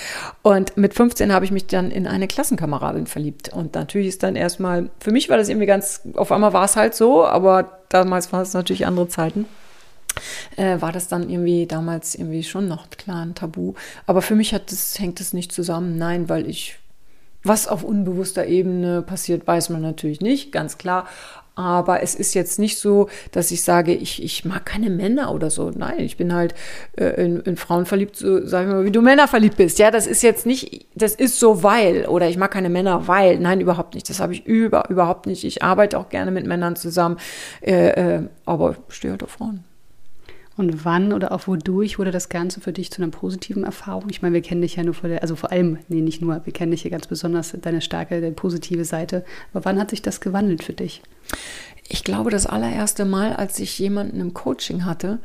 Und 0.42 0.78
mit 0.78 0.94
15 0.94 1.34
habe 1.34 1.46
ich 1.46 1.52
mich 1.52 1.68
dann 1.68 1.92
in 1.92 2.08
eine 2.08 2.28
Klassenkameradin 2.28 3.08
verliebt. 3.08 3.50
Und 3.50 3.76
natürlich 3.76 4.08
ist 4.08 4.24
dann 4.24 4.36
erstmal, 4.36 4.90
für 5.00 5.12
mich 5.12 5.30
war 5.30 5.38
das 5.38 5.50
irgendwie 5.50 5.68
ganz, 5.68 6.02
auf 6.16 6.32
einmal 6.32 6.54
war 6.54 6.66
es 6.66 6.76
halt 6.76 6.96
so, 6.96 7.26
aber 7.26 7.80
damals 7.90 8.32
waren 8.34 8.42
es 8.42 8.54
natürlich 8.54 8.86
andere 8.86 9.08
Zeiten 9.08 9.46
äh, 10.56 10.82
war 10.82 10.92
das 10.92 11.08
dann 11.08 11.30
irgendwie 11.30 11.66
damals 11.66 12.16
irgendwie 12.16 12.44
schon 12.44 12.68
noch 12.68 12.90
klar 12.90 13.24
ein 13.24 13.36
Tabu. 13.36 13.74
Aber 14.06 14.22
für 14.22 14.36
mich 14.36 14.54
hat 14.54 14.72
das, 14.72 15.00
hängt 15.00 15.20
das 15.20 15.34
nicht 15.34 15.52
zusammen. 15.52 15.98
Nein, 15.98 16.30
weil 16.30 16.50
ich, 16.50 16.78
was 17.44 17.68
auf 17.68 17.84
unbewusster 17.84 18.46
Ebene 18.46 19.02
passiert, 19.02 19.48
weiß 19.48 19.70
man 19.70 19.82
natürlich 19.82 20.22
nicht, 20.22 20.52
ganz 20.52 20.78
klar. 20.78 21.08
Aber 21.56 22.04
es 22.04 22.16
ist 22.16 22.34
jetzt 22.34 22.60
nicht 22.60 22.78
so, 22.78 23.08
dass 23.32 23.50
ich 23.50 23.64
sage, 23.64 23.94
ich, 23.94 24.22
ich 24.22 24.44
mag 24.44 24.66
keine 24.66 24.90
Männer 24.90 25.34
oder 25.34 25.50
so. 25.50 25.72
Nein, 25.74 26.02
ich 26.02 26.18
bin 26.18 26.34
halt 26.34 26.54
äh, 26.98 27.24
in, 27.24 27.40
in, 27.42 27.56
Frauen 27.56 27.86
verliebt, 27.86 28.18
so 28.18 28.46
sag 28.46 28.66
ich 28.66 28.74
mal, 28.74 28.84
wie 28.84 28.92
du 28.92 29.02
Männer 29.02 29.28
verliebt 29.30 29.56
bist. 29.56 29.80
Ja, 29.80 29.90
das 29.90 30.06
ist 30.06 30.22
jetzt 30.22 30.46
nicht, 30.46 30.86
das 30.96 31.16
ist 31.16 31.40
so 31.40 31.64
weil 31.64 32.08
oder 32.08 32.28
ich 32.28 32.38
mag 32.38 32.52
keine 32.52 32.70
Männer 32.70 33.08
weil. 33.08 33.40
Nein, 33.40 33.62
überhaupt 33.62 33.96
nicht. 33.96 34.10
Das 34.10 34.20
habe 34.20 34.34
ich 34.34 34.46
über, 34.46 34.90
überhaupt 34.90 35.28
nicht. 35.28 35.46
Ich 35.46 35.64
arbeite 35.64 35.98
auch 35.98 36.10
gerne 36.10 36.32
mit 36.32 36.46
Männern 36.46 36.76
zusammen, 36.76 37.18
äh, 37.62 38.18
äh, 38.18 38.24
aber 38.46 38.76
stehe 38.90 39.12
halt 39.12 39.24
auf 39.24 39.32
Frauen. 39.32 39.64
Und 40.58 40.86
wann 40.86 41.12
oder 41.12 41.32
auch 41.34 41.48
wodurch 41.48 42.00
wurde 42.00 42.12
das 42.12 42.30
Ganze 42.30 42.62
für 42.62 42.72
dich 42.72 42.92
zu 42.92 43.02
einer 43.02 43.12
positiven 43.12 43.64
Erfahrung? 43.64 44.06
Ich 44.10 44.22
meine, 44.22 44.34
wir 44.34 44.42
kennen 44.42 44.62
dich 44.62 44.78
ja 44.78 44.84
nur 44.84 44.94
vor 44.94 45.10
der, 45.10 45.22
also 45.22 45.36
vor 45.36 45.52
allem, 45.52 45.80
nee, 45.90 46.02
nicht 46.02 46.22
nur, 46.22 46.46
wir 46.46 46.54
kennen 46.54 46.72
dich 46.72 46.84
ja 46.84 46.90
ganz 46.90 47.08
besonders, 47.08 47.56
deine 47.62 47.82
starke, 47.82 48.22
deine 48.22 48.34
positive 48.34 48.86
Seite. 48.86 49.26
Aber 49.54 49.66
wann 49.66 49.80
hat 49.80 49.90
sich 49.90 50.02
das 50.02 50.22
gewandelt 50.22 50.64
für 50.64 50.74
dich? 50.74 51.02
Ich 51.88 52.04
glaube, 52.04 52.32
das 52.32 52.48
allererste 52.48 53.06
Mal, 53.06 53.34
als 53.34 53.60
ich 53.60 53.78
jemanden 53.78 54.20
im 54.20 54.34
Coaching 54.34 54.86
hatte, 54.86 55.20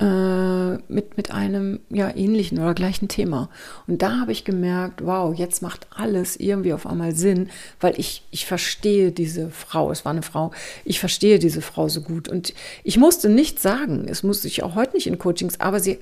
äh, 0.00 0.78
mit, 0.88 1.16
mit 1.16 1.30
einem 1.30 1.80
ja, 1.90 2.14
ähnlichen 2.14 2.58
oder 2.58 2.74
gleichen 2.74 3.08
Thema. 3.08 3.50
Und 3.86 4.00
da 4.02 4.18
habe 4.20 4.32
ich 4.32 4.44
gemerkt, 4.44 5.04
wow, 5.04 5.34
jetzt 5.34 5.60
macht 5.60 5.86
alles 5.94 6.36
irgendwie 6.36 6.72
auf 6.72 6.86
einmal 6.86 7.14
Sinn, 7.14 7.50
weil 7.80 7.98
ich, 7.98 8.22
ich 8.30 8.46
verstehe 8.46 9.12
diese 9.12 9.50
Frau, 9.50 9.90
es 9.90 10.04
war 10.04 10.12
eine 10.12 10.22
Frau, 10.22 10.52
ich 10.84 11.00
verstehe 11.00 11.38
diese 11.38 11.60
Frau 11.60 11.88
so 11.88 12.00
gut. 12.00 12.28
Und 12.28 12.54
ich 12.82 12.96
musste 12.96 13.28
nichts 13.28 13.62
sagen, 13.62 14.06
es 14.08 14.22
musste 14.22 14.48
ich 14.48 14.62
auch 14.62 14.74
heute 14.74 14.94
nicht 14.94 15.06
in 15.06 15.18
Coachings, 15.18 15.60
aber 15.60 15.80
sie, 15.80 15.98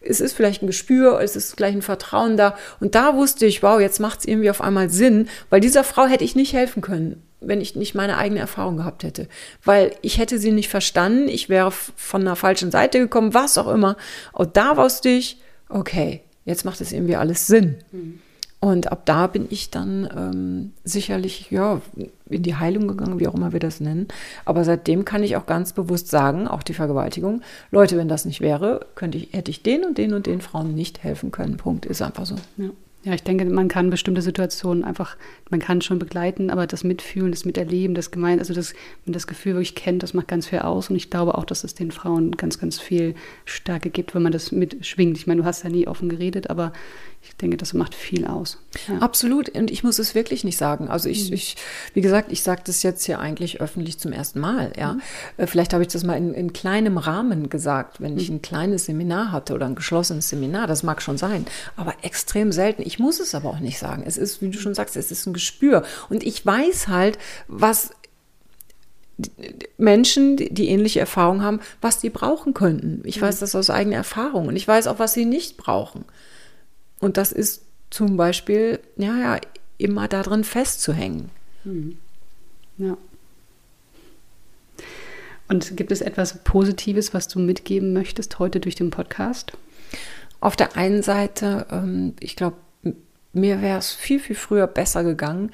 es 0.00 0.20
ist 0.20 0.32
vielleicht 0.32 0.62
ein 0.62 0.66
Gespür, 0.66 1.20
es 1.20 1.36
ist 1.36 1.56
gleich 1.56 1.74
ein 1.74 1.82
Vertrauen 1.82 2.36
da. 2.36 2.56
Und 2.80 2.94
da 2.94 3.16
wusste 3.16 3.44
ich, 3.44 3.62
wow, 3.62 3.80
jetzt 3.80 4.00
macht 4.00 4.20
es 4.20 4.24
irgendwie 4.24 4.50
auf 4.50 4.62
einmal 4.62 4.88
Sinn, 4.88 5.28
weil 5.50 5.60
dieser 5.60 5.84
Frau 5.84 6.06
hätte 6.06 6.24
ich 6.24 6.34
nicht 6.34 6.54
helfen 6.54 6.80
können 6.80 7.22
wenn 7.44 7.60
ich 7.60 7.76
nicht 7.76 7.94
meine 7.94 8.16
eigene 8.16 8.40
Erfahrung 8.40 8.76
gehabt 8.76 9.02
hätte. 9.02 9.28
Weil 9.64 9.92
ich 10.02 10.18
hätte 10.18 10.38
sie 10.38 10.52
nicht 10.52 10.68
verstanden, 10.68 11.28
ich 11.28 11.48
wäre 11.48 11.70
von 11.70 12.24
der 12.24 12.36
falschen 12.36 12.70
Seite 12.70 12.98
gekommen, 12.98 13.34
was 13.34 13.58
auch 13.58 13.68
immer. 13.68 13.96
Und 14.32 14.56
da 14.56 14.76
wusste 14.76 15.08
ich, 15.08 15.38
okay, 15.68 16.20
jetzt 16.44 16.64
macht 16.64 16.80
es 16.80 16.92
irgendwie 16.92 17.16
alles 17.16 17.46
Sinn. 17.46 17.76
Mhm. 17.92 18.20
Und 18.64 18.92
ab 18.92 19.02
da 19.06 19.26
bin 19.26 19.48
ich 19.50 19.70
dann 19.70 20.08
ähm, 20.16 20.72
sicherlich 20.84 21.50
ja, 21.50 21.80
in 22.30 22.44
die 22.44 22.54
Heilung 22.54 22.86
gegangen, 22.86 23.18
wie 23.18 23.26
auch 23.26 23.34
immer 23.34 23.52
wir 23.52 23.58
das 23.58 23.80
nennen. 23.80 24.06
Aber 24.44 24.62
seitdem 24.62 25.04
kann 25.04 25.24
ich 25.24 25.34
auch 25.34 25.46
ganz 25.46 25.72
bewusst 25.72 26.06
sagen, 26.08 26.46
auch 26.46 26.62
die 26.62 26.72
Vergewaltigung, 26.72 27.42
Leute, 27.72 27.96
wenn 27.96 28.06
das 28.06 28.24
nicht 28.24 28.40
wäre, 28.40 28.86
könnte 28.94 29.18
ich, 29.18 29.32
hätte 29.32 29.50
ich 29.50 29.64
den 29.64 29.84
und 29.84 29.98
den 29.98 30.14
und 30.14 30.26
den 30.26 30.40
Frauen 30.40 30.76
nicht 30.76 31.02
helfen 31.02 31.32
können. 31.32 31.56
Punkt, 31.56 31.86
ist 31.86 32.02
einfach 32.02 32.24
so. 32.24 32.36
Ja. 32.56 32.70
Ja, 33.04 33.14
ich 33.14 33.24
denke, 33.24 33.44
man 33.46 33.66
kann 33.66 33.90
bestimmte 33.90 34.22
Situationen 34.22 34.84
einfach, 34.84 35.16
man 35.50 35.58
kann 35.58 35.80
schon 35.80 35.98
begleiten, 35.98 36.50
aber 36.50 36.68
das 36.68 36.84
Mitfühlen, 36.84 37.32
das 37.32 37.44
Miterleben, 37.44 37.96
das 37.96 38.12
Gemein, 38.12 38.38
also 38.38 38.54
das, 38.54 38.74
wenn 39.04 39.12
das 39.12 39.26
Gefühl 39.26 39.54
wirklich 39.54 39.74
kennt, 39.74 40.04
das 40.04 40.14
macht 40.14 40.28
ganz 40.28 40.46
viel 40.46 40.60
aus. 40.60 40.88
Und 40.88 40.94
ich 40.94 41.10
glaube 41.10 41.36
auch, 41.36 41.44
dass 41.44 41.64
es 41.64 41.74
den 41.74 41.90
Frauen 41.90 42.36
ganz, 42.36 42.60
ganz 42.60 42.78
viel 42.78 43.16
Stärke 43.44 43.90
gibt, 43.90 44.14
wenn 44.14 44.22
man 44.22 44.30
das 44.30 44.52
mitschwingt. 44.52 45.18
Ich 45.18 45.26
meine, 45.26 45.40
du 45.40 45.44
hast 45.44 45.64
ja 45.64 45.70
nie 45.70 45.88
offen 45.88 46.08
geredet, 46.08 46.48
aber 46.48 46.72
ich 47.24 47.36
denke, 47.36 47.56
das 47.56 47.72
macht 47.72 47.94
viel 47.94 48.26
aus. 48.26 48.58
Ja. 48.88 48.98
Absolut. 48.98 49.48
Und 49.50 49.70
ich 49.70 49.84
muss 49.84 49.98
es 49.98 50.14
wirklich 50.14 50.42
nicht 50.42 50.56
sagen. 50.56 50.88
Also 50.88 51.08
ich, 51.08 51.28
mhm. 51.28 51.34
ich 51.34 51.56
wie 51.94 52.00
gesagt, 52.00 52.32
ich 52.32 52.42
sage 52.42 52.62
das 52.64 52.82
jetzt 52.82 53.04
hier 53.04 53.20
eigentlich 53.20 53.60
öffentlich 53.60 53.98
zum 53.98 54.12
ersten 54.12 54.40
Mal. 54.40 54.72
Ja, 54.76 54.94
mhm. 54.94 55.46
vielleicht 55.46 55.72
habe 55.72 55.82
ich 55.82 55.88
das 55.88 56.02
mal 56.02 56.16
in, 56.16 56.34
in, 56.34 56.52
kleinem 56.52 56.98
Rahmen 56.98 57.48
gesagt, 57.48 58.00
wenn 58.00 58.18
ich 58.18 58.28
mhm. 58.28 58.36
ein 58.36 58.42
kleines 58.42 58.86
Seminar 58.86 59.30
hatte 59.30 59.54
oder 59.54 59.66
ein 59.66 59.76
geschlossenes 59.76 60.28
Seminar. 60.28 60.66
Das 60.66 60.82
mag 60.82 61.00
schon 61.00 61.16
sein, 61.16 61.46
aber 61.76 61.94
extrem 62.02 62.50
selten. 62.50 62.82
Ich 62.82 62.98
muss 62.98 63.20
es 63.20 63.34
aber 63.34 63.50
auch 63.50 63.60
nicht 63.60 63.78
sagen. 63.78 64.02
Es 64.04 64.16
ist, 64.16 64.42
wie 64.42 64.50
du 64.50 64.58
schon 64.58 64.74
sagst, 64.74 64.96
es 64.96 65.12
ist 65.12 65.26
ein 65.26 65.32
Gespür. 65.32 65.84
Und 66.08 66.24
ich 66.24 66.44
weiß 66.44 66.88
halt, 66.88 67.18
was 67.46 67.90
Menschen, 69.78 70.36
die 70.36 70.68
ähnliche 70.68 70.98
Erfahrungen 70.98 71.42
haben, 71.42 71.60
was 71.80 71.98
die 72.00 72.10
brauchen 72.10 72.54
könnten. 72.54 73.02
Ich 73.04 73.20
weiß 73.20 73.38
das 73.38 73.54
aus 73.54 73.70
eigener 73.70 73.96
Erfahrung 73.96 74.48
und 74.48 74.56
ich 74.56 74.66
weiß 74.66 74.88
auch, 74.88 74.98
was 74.98 75.12
sie 75.12 75.24
nicht 75.24 75.56
brauchen. 75.56 76.04
Und 77.02 77.16
das 77.16 77.32
ist 77.32 77.62
zum 77.90 78.16
Beispiel, 78.16 78.78
ja, 78.96 79.18
ja, 79.18 79.40
immer 79.76 80.06
darin 80.06 80.44
festzuhängen. 80.44 81.30
Mhm. 81.64 81.98
Ja. 82.78 82.96
Und 85.48 85.76
gibt 85.76 85.90
es 85.90 86.00
etwas 86.00 86.44
Positives, 86.44 87.12
was 87.12 87.26
du 87.26 87.40
mitgeben 87.40 87.92
möchtest 87.92 88.38
heute 88.38 88.60
durch 88.60 88.76
den 88.76 88.90
Podcast? 88.90 89.50
Auf 90.38 90.54
der 90.54 90.76
einen 90.76 91.02
Seite, 91.02 91.66
ähm, 91.72 92.14
ich 92.20 92.36
glaube, 92.36 92.56
mir 93.32 93.60
wäre 93.60 93.78
es 93.78 93.90
viel, 93.90 94.20
viel 94.20 94.36
früher 94.36 94.68
besser 94.68 95.02
gegangen, 95.02 95.50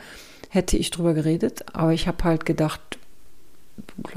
hätte 0.51 0.77
ich 0.77 0.91
drüber 0.91 1.15
geredet. 1.15 1.65
Aber 1.73 1.95
ich 1.95 2.07
habe 2.07 2.25
halt 2.25 2.45
gedacht, 2.45 2.98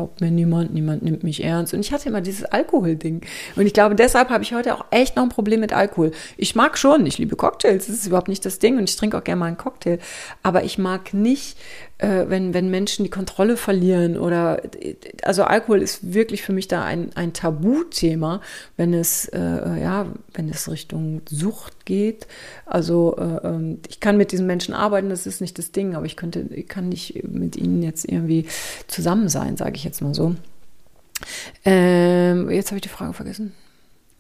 glaubt 0.02 0.20
mir 0.20 0.32
niemand, 0.32 0.74
niemand 0.74 1.04
nimmt 1.04 1.24
mich 1.24 1.44
ernst. 1.44 1.76
Und 1.76 1.82
ich 1.82 1.94
hatte 1.94 2.10
immer 2.10 2.22
dieses 2.22 2.44
Alkohol-Ding. 2.44 3.22
Und 3.56 3.66
ich 3.68 3.74
glaube, 3.74 3.94
deshalb 3.94 4.30
habe 4.30 4.44
ich 4.44 4.52
heute 4.52 4.74
auch 4.74 4.86
echt 4.90 5.16
noch 5.16 5.22
ein 5.22 5.30
Problem 5.30 5.60
mit 5.60 5.74
Alkohol. 5.74 6.12
Ich 6.38 6.56
mag 6.56 6.76
schon, 6.76 7.06
ich 7.06 7.20
liebe 7.20 7.36
Cocktails, 7.36 7.86
das 7.86 7.98
ist 7.98 8.08
überhaupt 8.08 8.28
nicht 8.28 8.44
das 8.44 8.58
Ding. 8.58 8.80
Und 8.80 8.90
ich 8.90 8.96
trinke 8.96 9.16
auch 9.16 9.24
gerne 9.24 9.40
mal 9.40 9.46
einen 9.46 9.58
Cocktail. 9.58 10.00
Aber 10.42 10.64
ich 10.64 10.80
mag 10.80 11.14
nicht 11.14 11.56
äh, 12.02 12.30
wenn, 12.30 12.54
wenn 12.54 12.72
Menschen 12.72 13.04
die 13.04 13.12
Kontrolle 13.12 13.58
verlieren 13.58 14.18
oder 14.18 14.62
also 15.24 15.44
Alkohol 15.44 15.82
ist 15.82 16.14
wirklich 16.14 16.42
für 16.42 16.52
mich 16.52 16.68
da 16.68 16.84
ein, 16.84 17.12
ein 17.16 17.34
Tabuthema, 17.34 18.42
wenn 18.76 18.94
es 18.94 19.28
äh, 19.28 19.40
ja, 19.40 20.08
wenn 20.34 20.50
es 20.50 20.70
Richtung 20.70 21.22
Sucht 21.30 21.86
geht. 21.86 22.28
Also 22.66 23.16
äh, 23.18 23.48
ähm, 23.48 23.80
ich 23.88 24.00
kann 24.00 24.18
mit 24.18 24.32
diesen 24.32 24.48
Menschen 24.48 24.74
arbeiten, 24.74 25.10
das 25.10 25.28
ist 25.28 25.42
nicht 25.42 25.60
das 25.60 25.72
Ding, 25.72 25.96
aber 25.96 26.08
ich 26.08 26.18
könnte, 26.18 26.40
ich 26.52 26.68
kann 26.68 26.90
nicht 26.90 27.24
mit 27.24 27.56
ihnen 27.56 27.84
jetzt 27.84 28.06
irgendwie 28.06 28.48
zusammen 28.88 29.30
sein, 29.30 29.56
sage 29.56 29.76
ich 29.76 29.84
jetzt 29.84 30.02
mal 30.02 30.16
so. 30.16 30.36
Ähm, 31.66 32.50
jetzt 32.50 32.72
habe 32.72 32.78
ich 32.78 32.84
die 32.84 32.90
Frage 32.90 33.14
vergessen. 33.14 33.54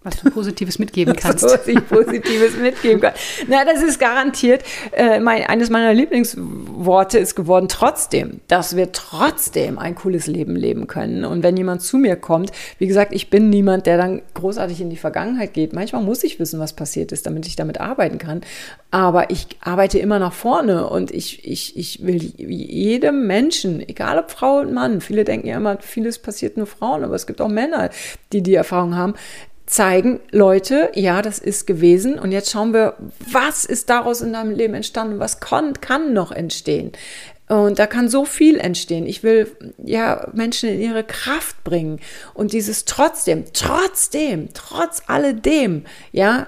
Was 0.03 0.17
du 0.17 0.31
Positives 0.31 0.79
mitgeben 0.79 1.15
kannst. 1.17 1.43
Was 1.43 1.67
ich 1.67 1.87
Positives 1.87 2.57
mitgeben 2.57 3.01
kann. 3.01 3.13
Na, 3.47 3.63
das 3.65 3.83
ist 3.83 3.99
garantiert, 3.99 4.63
äh, 4.93 5.19
mein, 5.19 5.43
eines 5.43 5.69
meiner 5.69 5.93
Lieblingsworte 5.93 7.19
ist 7.19 7.35
geworden, 7.35 7.67
trotzdem, 7.69 8.41
dass 8.47 8.75
wir 8.75 8.91
trotzdem 8.93 9.77
ein 9.77 9.93
cooles 9.93 10.25
Leben 10.25 10.55
leben 10.55 10.87
können. 10.87 11.23
Und 11.23 11.43
wenn 11.43 11.55
jemand 11.55 11.83
zu 11.83 11.97
mir 11.97 12.15
kommt, 12.15 12.51
wie 12.79 12.87
gesagt, 12.87 13.13
ich 13.13 13.29
bin 13.29 13.51
niemand, 13.51 13.85
der 13.85 13.97
dann 13.97 14.23
großartig 14.33 14.81
in 14.81 14.89
die 14.89 14.97
Vergangenheit 14.97 15.53
geht. 15.53 15.73
Manchmal 15.73 16.01
muss 16.01 16.23
ich 16.23 16.39
wissen, 16.39 16.59
was 16.59 16.73
passiert 16.73 17.11
ist, 17.11 17.27
damit 17.27 17.45
ich 17.45 17.55
damit 17.55 17.79
arbeiten 17.79 18.17
kann. 18.17 18.41
Aber 18.89 19.29
ich 19.29 19.47
arbeite 19.61 19.99
immer 19.99 20.17
nach 20.17 20.33
vorne 20.33 20.87
und 20.87 21.11
ich, 21.11 21.45
ich, 21.47 21.77
ich 21.77 22.05
will 22.05 22.21
jedem 22.37 23.27
Menschen, 23.27 23.87
egal 23.87 24.17
ob 24.17 24.31
Frau 24.31 24.59
und 24.59 24.73
Mann, 24.73 24.99
viele 24.99 25.23
denken 25.23 25.47
ja 25.47 25.57
immer, 25.57 25.77
vieles 25.79 26.17
passiert 26.17 26.57
nur 26.57 26.65
Frauen, 26.65 27.03
aber 27.03 27.15
es 27.15 27.27
gibt 27.27 27.39
auch 27.39 27.47
Männer, 27.47 27.91
die 28.33 28.41
die 28.41 28.55
Erfahrung 28.55 28.95
haben, 28.95 29.13
zeigen, 29.71 30.19
Leute, 30.31 30.91
ja, 30.95 31.21
das 31.21 31.39
ist 31.39 31.65
gewesen 31.65 32.19
und 32.19 32.31
jetzt 32.31 32.51
schauen 32.51 32.73
wir, 32.73 32.97
was 33.31 33.63
ist 33.63 33.89
daraus 33.89 34.21
in 34.21 34.33
deinem 34.33 34.51
Leben 34.51 34.73
entstanden, 34.73 35.19
was 35.19 35.39
kann, 35.39 35.79
kann 35.79 36.13
noch 36.13 36.31
entstehen. 36.31 36.91
Und 37.47 37.79
da 37.79 37.87
kann 37.87 38.09
so 38.09 38.25
viel 38.25 38.57
entstehen. 38.59 39.05
Ich 39.05 39.23
will 39.23 39.51
ja 39.77 40.29
Menschen 40.33 40.69
in 40.69 40.81
ihre 40.81 41.03
Kraft 41.03 41.63
bringen 41.63 41.99
und 42.33 42.53
dieses 42.53 42.85
trotzdem, 42.85 43.45
trotzdem, 43.53 44.49
trotz 44.53 45.03
alledem, 45.07 45.85
ja, 46.11 46.47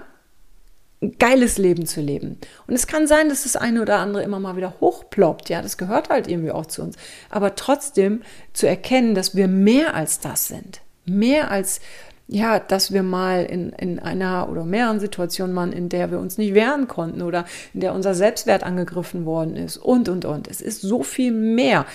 ein 1.02 1.18
geiles 1.18 1.58
Leben 1.58 1.86
zu 1.86 2.02
leben. 2.02 2.40
Und 2.68 2.76
es 2.76 2.88
kann 2.88 3.08
sein, 3.08 3.30
dass 3.30 3.44
das 3.44 3.56
eine 3.56 3.82
oder 3.82 4.00
andere 4.00 4.24
immer 4.24 4.40
mal 4.40 4.56
wieder 4.56 4.76
hochploppt. 4.80 5.50
Ja, 5.50 5.62
das 5.62 5.78
gehört 5.78 6.10
halt 6.10 6.28
irgendwie 6.28 6.52
auch 6.52 6.66
zu 6.66 6.82
uns. 6.82 6.96
Aber 7.30 7.56
trotzdem 7.56 8.22
zu 8.54 8.68
erkennen, 8.68 9.14
dass 9.14 9.36
wir 9.36 9.50
mehr 9.50 9.96
als 9.96 10.22
das 10.22 10.48
sind. 10.48 10.82
Mehr 11.06 11.52
als 11.52 11.82
ja, 12.28 12.60
dass 12.60 12.94
wir 12.94 13.04
mal 13.04 13.44
in, 13.44 13.70
in 13.74 14.00
einer 14.00 14.50
oder 14.50 14.64
mehreren 14.64 15.00
Situationen 15.00 15.56
waren, 15.56 15.74
in 15.74 15.90
der 15.90 16.12
wir 16.12 16.20
uns 16.20 16.38
nicht 16.38 16.54
wehren 16.54 16.88
konnten 16.88 17.22
oder 17.22 17.46
in 17.74 17.82
der 17.82 17.94
unser 17.94 18.16
Selbstwert 18.16 18.64
angegriffen 18.64 19.26
worden 19.26 19.56
ist 19.56 19.78
und, 19.78 20.10
und, 20.10 20.26
und. 20.26 20.48
Es 20.48 20.62
ist 20.62 20.82
so 20.82 21.04
viel 21.04 21.32
mehr. 21.32 21.86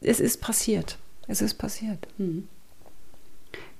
Es 0.00 0.20
ist 0.20 0.40
passiert. 0.40 0.98
Es 1.26 1.42
ist 1.42 1.54
passiert. 1.54 2.06
Mhm. 2.18 2.48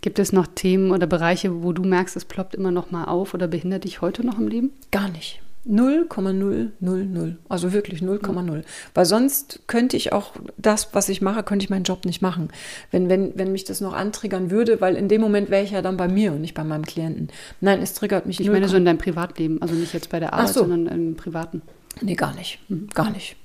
Gibt 0.00 0.18
es 0.18 0.32
noch 0.32 0.46
Themen 0.46 0.90
oder 0.90 1.06
Bereiche, 1.06 1.62
wo 1.62 1.72
du 1.72 1.82
merkst, 1.82 2.16
es 2.16 2.26
ploppt 2.26 2.54
immer 2.54 2.70
noch 2.70 2.90
mal 2.90 3.04
auf 3.04 3.32
oder 3.32 3.48
behindert 3.48 3.84
dich 3.84 4.02
heute 4.02 4.26
noch 4.26 4.38
im 4.38 4.48
Leben? 4.48 4.70
Gar 4.90 5.08
nicht. 5.08 5.40
0,000. 5.66 7.36
Also 7.48 7.72
wirklich 7.72 8.00
0,0. 8.00 8.62
Weil 8.94 9.04
sonst 9.04 9.60
könnte 9.66 9.96
ich 9.96 10.12
auch 10.12 10.32
das, 10.58 10.90
was 10.92 11.08
ich 11.08 11.22
mache, 11.22 11.42
könnte 11.42 11.64
ich 11.64 11.70
meinen 11.70 11.84
Job 11.84 12.04
nicht 12.04 12.20
machen. 12.22 12.48
Wenn, 12.90 13.08
wenn, 13.08 13.32
wenn 13.36 13.52
mich 13.52 13.64
das 13.64 13.80
noch 13.80 13.94
antriggern 13.94 14.50
würde, 14.50 14.80
weil 14.80 14.96
in 14.96 15.08
dem 15.08 15.20
Moment 15.20 15.50
wäre 15.50 15.64
ich 15.64 15.70
ja 15.70 15.82
dann 15.82 15.96
bei 15.96 16.08
mir 16.08 16.32
und 16.32 16.40
nicht 16.40 16.54
bei 16.54 16.64
meinem 16.64 16.84
Klienten. 16.84 17.28
Nein, 17.60 17.80
es 17.80 17.94
triggert 17.94 18.26
mich 18.26 18.40
Ich 18.40 18.50
meine 18.50 18.68
so 18.68 18.76
in 18.76 18.84
deinem 18.84 18.98
Privatleben, 18.98 19.62
also 19.62 19.74
nicht 19.74 19.94
jetzt 19.94 20.10
bei 20.10 20.20
der 20.20 20.34
Arbeit, 20.34 20.48
so. 20.48 20.60
sondern 20.60 20.86
im 20.86 21.16
Privaten. 21.16 21.62
Nee, 22.00 22.14
gar 22.14 22.34
nicht. 22.34 22.58
Mhm. 22.68 22.88
Gar 22.92 23.10
nicht. 23.10 23.36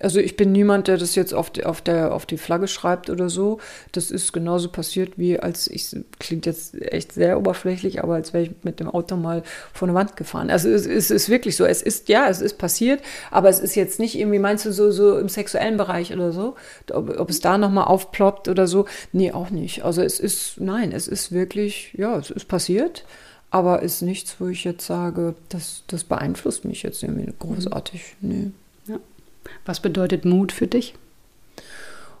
Also 0.00 0.20
ich 0.20 0.36
bin 0.36 0.52
niemand, 0.52 0.88
der 0.88 0.98
das 0.98 1.14
jetzt 1.14 1.32
auf 1.32 1.50
die, 1.50 1.64
auf, 1.64 1.80
der, 1.80 2.12
auf 2.12 2.26
die 2.26 2.36
Flagge 2.36 2.68
schreibt 2.68 3.10
oder 3.10 3.28
so. 3.28 3.58
Das 3.92 4.10
ist 4.10 4.32
genauso 4.32 4.68
passiert, 4.68 5.18
wie 5.18 5.38
als 5.38 5.68
ich, 5.68 5.96
klingt 6.18 6.46
jetzt 6.46 6.80
echt 6.80 7.12
sehr 7.12 7.38
oberflächlich, 7.38 8.02
aber 8.02 8.14
als 8.14 8.32
wäre 8.32 8.44
ich 8.44 8.50
mit 8.62 8.80
dem 8.80 8.88
Auto 8.88 9.16
mal 9.16 9.42
vor 9.72 9.88
eine 9.88 9.96
Wand 9.96 10.16
gefahren. 10.16 10.50
Also 10.50 10.68
es, 10.68 10.86
es 10.86 11.10
ist 11.10 11.28
wirklich 11.28 11.56
so. 11.56 11.64
Es 11.64 11.82
ist, 11.82 12.08
ja, 12.08 12.28
es 12.28 12.40
ist 12.40 12.58
passiert, 12.58 13.00
aber 13.30 13.48
es 13.48 13.60
ist 13.60 13.74
jetzt 13.74 13.98
nicht 13.98 14.18
irgendwie, 14.18 14.38
meinst 14.38 14.66
du, 14.66 14.72
so, 14.72 14.90
so 14.90 15.18
im 15.18 15.28
sexuellen 15.28 15.76
Bereich 15.76 16.12
oder 16.12 16.32
so? 16.32 16.56
Ob, 16.92 17.18
ob 17.18 17.30
es 17.30 17.40
da 17.40 17.58
nochmal 17.58 17.84
aufploppt 17.84 18.48
oder 18.48 18.66
so? 18.66 18.86
Nee, 19.12 19.32
auch 19.32 19.50
nicht. 19.50 19.84
Also 19.84 20.02
es 20.02 20.20
ist, 20.20 20.60
nein, 20.60 20.92
es 20.92 21.08
ist 21.08 21.32
wirklich, 21.32 21.94
ja, 21.96 22.18
es 22.18 22.30
ist 22.30 22.48
passiert 22.48 23.04
aber 23.50 23.80
ist 23.82 24.02
nichts, 24.02 24.36
wo 24.38 24.48
ich 24.48 24.64
jetzt 24.64 24.86
sage, 24.86 25.34
das, 25.48 25.84
das 25.86 26.04
beeinflusst 26.04 26.64
mich 26.64 26.82
jetzt 26.82 27.02
irgendwie 27.02 27.32
großartig. 27.38 28.16
Nee. 28.20 28.50
Was 29.64 29.80
bedeutet 29.80 30.24
Mut 30.24 30.52
für 30.52 30.66
dich? 30.66 30.94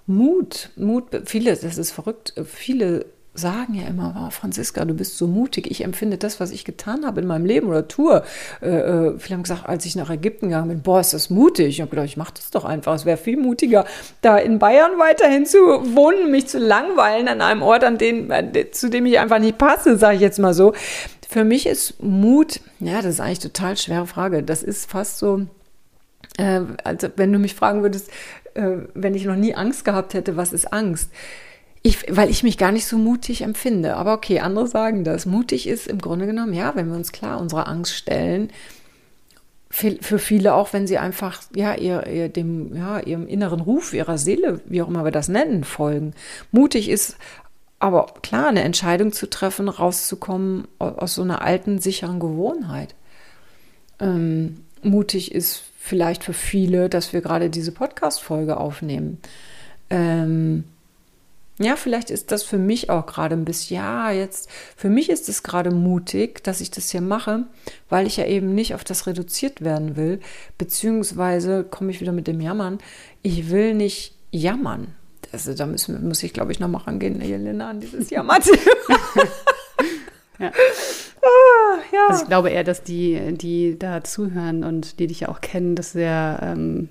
Mut, 0.06 0.70
Mut, 0.76 1.04
viele, 1.24 1.56
das 1.56 1.78
ist 1.78 1.90
verrückt, 1.90 2.34
viele 2.44 3.06
sagen 3.38 3.74
ja 3.74 3.86
immer, 3.86 4.14
oh, 4.18 4.30
Franziska, 4.30 4.84
du 4.84 4.94
bist 4.94 5.18
so 5.18 5.26
mutig. 5.26 5.70
Ich 5.70 5.84
empfinde 5.84 6.18
das, 6.18 6.40
was 6.40 6.50
ich 6.50 6.64
getan 6.64 7.06
habe 7.06 7.20
in 7.20 7.26
meinem 7.26 7.44
Leben 7.44 7.68
oder 7.68 7.86
tue. 7.86 8.22
Äh, 8.62 8.68
äh 8.68 9.18
viele 9.18 9.34
haben 9.34 9.42
gesagt, 9.42 9.66
als 9.66 9.84
ich 9.84 9.96
nach 9.96 10.10
Ägypten 10.10 10.48
gegangen 10.48 10.68
bin, 10.68 10.82
boah, 10.82 11.00
ist 11.00 11.14
das 11.14 11.30
mutig. 11.30 11.68
Ich 11.68 11.80
habe 11.80 11.90
gedacht, 11.90 12.06
ich 12.06 12.16
mache 12.16 12.34
das 12.34 12.50
doch 12.50 12.64
einfach. 12.64 12.94
Es 12.94 13.04
wäre 13.04 13.16
viel 13.16 13.36
mutiger, 13.36 13.84
da 14.22 14.38
in 14.38 14.58
Bayern 14.58 14.98
weiterhin 14.98 15.46
zu 15.46 15.58
wohnen, 15.58 16.30
mich 16.30 16.48
zu 16.48 16.58
langweilen 16.58 17.28
an 17.28 17.40
einem 17.40 17.62
Ort, 17.62 17.84
an 17.84 17.98
den, 17.98 18.32
zu 18.72 18.90
dem 18.90 19.06
ich 19.06 19.18
einfach 19.18 19.38
nicht 19.38 19.58
passe, 19.58 19.98
sage 19.98 20.16
ich 20.16 20.22
jetzt 20.22 20.38
mal 20.38 20.54
so. 20.54 20.72
Für 21.28 21.44
mich 21.44 21.66
ist 21.66 22.02
Mut, 22.02 22.60
ja, 22.80 22.96
das 22.96 23.14
ist 23.14 23.20
eigentlich 23.20 23.42
eine 23.42 23.52
total 23.52 23.76
schwere 23.76 24.06
Frage. 24.06 24.42
Das 24.42 24.62
ist 24.62 24.90
fast 24.90 25.18
so, 25.18 25.46
äh, 26.36 26.60
also 26.84 27.08
wenn 27.16 27.32
du 27.32 27.38
mich 27.38 27.54
fragen 27.54 27.82
würdest, 27.82 28.10
äh, 28.54 28.78
wenn 28.94 29.14
ich 29.14 29.24
noch 29.24 29.36
nie 29.36 29.54
Angst 29.54 29.84
gehabt 29.84 30.14
hätte, 30.14 30.36
was 30.36 30.52
ist 30.52 30.72
Angst? 30.72 31.10
Ich, 31.82 32.04
weil 32.08 32.30
ich 32.30 32.42
mich 32.42 32.58
gar 32.58 32.72
nicht 32.72 32.86
so 32.86 32.98
mutig 32.98 33.42
empfinde. 33.42 33.96
Aber 33.96 34.14
okay, 34.14 34.40
andere 34.40 34.66
sagen 34.66 35.04
das. 35.04 35.24
Mutig 35.24 35.68
ist 35.68 35.86
im 35.86 36.00
Grunde 36.00 36.26
genommen, 36.26 36.52
ja, 36.52 36.74
wenn 36.74 36.88
wir 36.88 36.96
uns 36.96 37.12
klar 37.12 37.40
unserer 37.40 37.68
Angst 37.68 37.94
stellen, 37.94 38.50
für 39.68 40.18
viele 40.18 40.54
auch, 40.54 40.72
wenn 40.72 40.86
sie 40.86 40.96
einfach 40.96 41.42
ja, 41.54 41.74
ihr, 41.74 42.06
ihr, 42.06 42.28
dem, 42.30 42.74
ja, 42.74 42.98
ihrem 43.00 43.26
inneren 43.26 43.60
Ruf, 43.60 43.92
ihrer 43.92 44.16
Seele, 44.16 44.60
wie 44.64 44.80
auch 44.80 44.88
immer 44.88 45.04
wir 45.04 45.10
das 45.10 45.28
nennen, 45.28 45.64
folgen. 45.64 46.14
Mutig 46.50 46.88
ist 46.88 47.18
aber 47.78 48.06
klar, 48.22 48.48
eine 48.48 48.62
Entscheidung 48.62 49.12
zu 49.12 49.28
treffen, 49.28 49.68
rauszukommen 49.68 50.66
aus 50.78 51.14
so 51.14 51.22
einer 51.22 51.42
alten, 51.42 51.78
sicheren 51.78 52.20
Gewohnheit. 52.20 52.94
Ähm, 54.00 54.62
mutig 54.82 55.34
ist 55.34 55.64
vielleicht 55.86 56.24
für 56.24 56.32
viele, 56.32 56.88
dass 56.88 57.12
wir 57.12 57.20
gerade 57.20 57.48
diese 57.48 57.72
Podcast-Folge 57.72 58.56
aufnehmen. 58.56 59.18
Ähm, 59.88 60.64
ja, 61.58 61.76
vielleicht 61.76 62.10
ist 62.10 62.32
das 62.32 62.42
für 62.42 62.58
mich 62.58 62.90
auch 62.90 63.06
gerade 63.06 63.34
ein 63.34 63.44
bisschen, 63.44 63.76
ja, 63.76 64.10
jetzt, 64.10 64.50
für 64.76 64.90
mich 64.90 65.08
ist 65.08 65.28
es 65.28 65.42
gerade 65.42 65.70
mutig, 65.70 66.42
dass 66.44 66.60
ich 66.60 66.70
das 66.70 66.90
hier 66.90 67.00
mache, 67.00 67.46
weil 67.88 68.06
ich 68.06 68.18
ja 68.18 68.26
eben 68.26 68.54
nicht 68.54 68.74
auf 68.74 68.84
das 68.84 69.06
reduziert 69.06 69.62
werden 69.62 69.96
will, 69.96 70.20
beziehungsweise 70.58 71.64
komme 71.64 71.92
ich 71.92 72.00
wieder 72.00 72.12
mit 72.12 72.26
dem 72.26 72.40
Jammern, 72.40 72.78
ich 73.22 73.48
will 73.50 73.72
nicht 73.74 74.14
jammern. 74.32 74.88
Also 75.32 75.54
da 75.54 75.66
müssen, 75.66 76.06
muss 76.06 76.22
ich, 76.22 76.34
glaube 76.34 76.52
ich, 76.52 76.60
nochmal 76.60 76.82
rangehen, 76.82 77.22
Jelena, 77.22 77.70
an 77.70 77.80
dieses 77.80 78.10
Jammern. 78.10 78.42
ja. 80.38 80.52
Ah, 81.26 81.78
ja. 81.92 82.06
Also 82.08 82.22
ich 82.22 82.28
glaube 82.28 82.50
eher, 82.50 82.64
dass 82.64 82.82
die, 82.82 83.34
die 83.36 83.78
da 83.78 84.04
zuhören 84.04 84.64
und 84.64 84.98
die 84.98 85.06
dich 85.06 85.20
ja 85.20 85.28
auch 85.28 85.40
kennen, 85.40 85.74
das 85.74 85.92
sehr 85.92 86.38
ähm, 86.42 86.88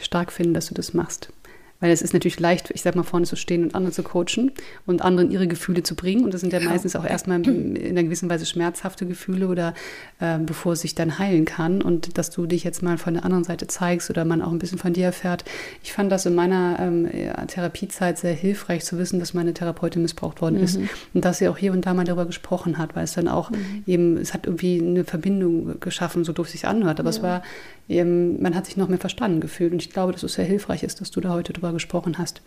stark 0.00 0.32
finden, 0.32 0.54
dass 0.54 0.66
du 0.66 0.74
das 0.74 0.94
machst. 0.94 1.32
Weil 1.80 1.90
es 1.90 2.02
ist 2.02 2.12
natürlich 2.12 2.38
leicht, 2.38 2.70
ich 2.70 2.82
sag 2.82 2.94
mal, 2.94 3.02
vorne 3.02 3.26
zu 3.26 3.36
stehen 3.36 3.64
und 3.64 3.74
andere 3.74 3.92
zu 3.92 4.02
coachen 4.02 4.52
und 4.86 5.02
anderen 5.02 5.30
ihre 5.30 5.48
Gefühle 5.48 5.82
zu 5.82 5.94
bringen. 5.94 6.24
Und 6.24 6.34
das 6.34 6.42
sind 6.42 6.52
ja 6.52 6.60
meistens 6.60 6.94
auch 6.94 7.04
erstmal 7.04 7.40
in 7.46 7.76
einer 7.76 8.02
gewissen 8.02 8.28
Weise 8.28 8.44
schmerzhafte 8.44 9.06
Gefühle 9.06 9.48
oder 9.48 9.74
äh, 10.20 10.38
bevor 10.38 10.74
es 10.74 10.82
sich 10.82 10.94
dann 10.94 11.18
heilen 11.18 11.46
kann. 11.46 11.80
Und 11.80 12.18
dass 12.18 12.30
du 12.30 12.46
dich 12.46 12.64
jetzt 12.64 12.82
mal 12.82 12.98
von 12.98 13.14
der 13.14 13.24
anderen 13.24 13.44
Seite 13.44 13.66
zeigst 13.66 14.10
oder 14.10 14.24
man 14.24 14.42
auch 14.42 14.52
ein 14.52 14.58
bisschen 14.58 14.78
von 14.78 14.92
dir 14.92 15.06
erfährt. 15.06 15.44
Ich 15.82 15.92
fand 15.92 16.12
das 16.12 16.26
in 16.26 16.34
meiner 16.34 16.78
ähm, 16.80 17.08
Therapiezeit 17.46 18.18
sehr 18.18 18.34
hilfreich 18.34 18.84
zu 18.84 18.98
wissen, 18.98 19.18
dass 19.18 19.32
meine 19.32 19.54
Therapeutin 19.54 20.02
missbraucht 20.02 20.42
worden 20.42 20.58
mhm. 20.58 20.64
ist. 20.64 20.78
Und 21.14 21.24
dass 21.24 21.38
sie 21.38 21.48
auch 21.48 21.56
hier 21.56 21.72
und 21.72 21.86
da 21.86 21.94
mal 21.94 22.04
darüber 22.04 22.26
gesprochen 22.26 22.76
hat, 22.76 22.94
weil 22.94 23.04
es 23.04 23.14
dann 23.14 23.28
auch 23.28 23.50
mhm. 23.50 23.84
eben, 23.86 24.16
es 24.18 24.34
hat 24.34 24.46
irgendwie 24.46 24.80
eine 24.80 25.04
Verbindung 25.04 25.80
geschaffen, 25.80 26.24
so 26.24 26.32
doof 26.32 26.50
sich 26.50 26.66
anhört. 26.66 27.00
Aber 27.00 27.10
ja. 27.10 27.16
es 27.16 27.22
war 27.22 27.42
eben, 27.90 28.42
man 28.42 28.54
hat 28.54 28.66
sich 28.66 28.76
noch 28.76 28.88
mehr 28.88 28.98
verstanden 28.98 29.40
gefühlt. 29.40 29.72
Und 29.72 29.82
ich 29.82 29.90
glaube, 29.90 30.12
dass 30.12 30.22
es 30.22 30.34
sehr 30.34 30.44
hilfreich 30.44 30.82
ist, 30.82 31.00
dass 31.00 31.10
du 31.10 31.20
da 31.20 31.30
heute 31.30 31.52
drüber 31.52 31.70
darüber 31.70 31.74
gesprochen 31.74 32.18
hast. 32.18 32.42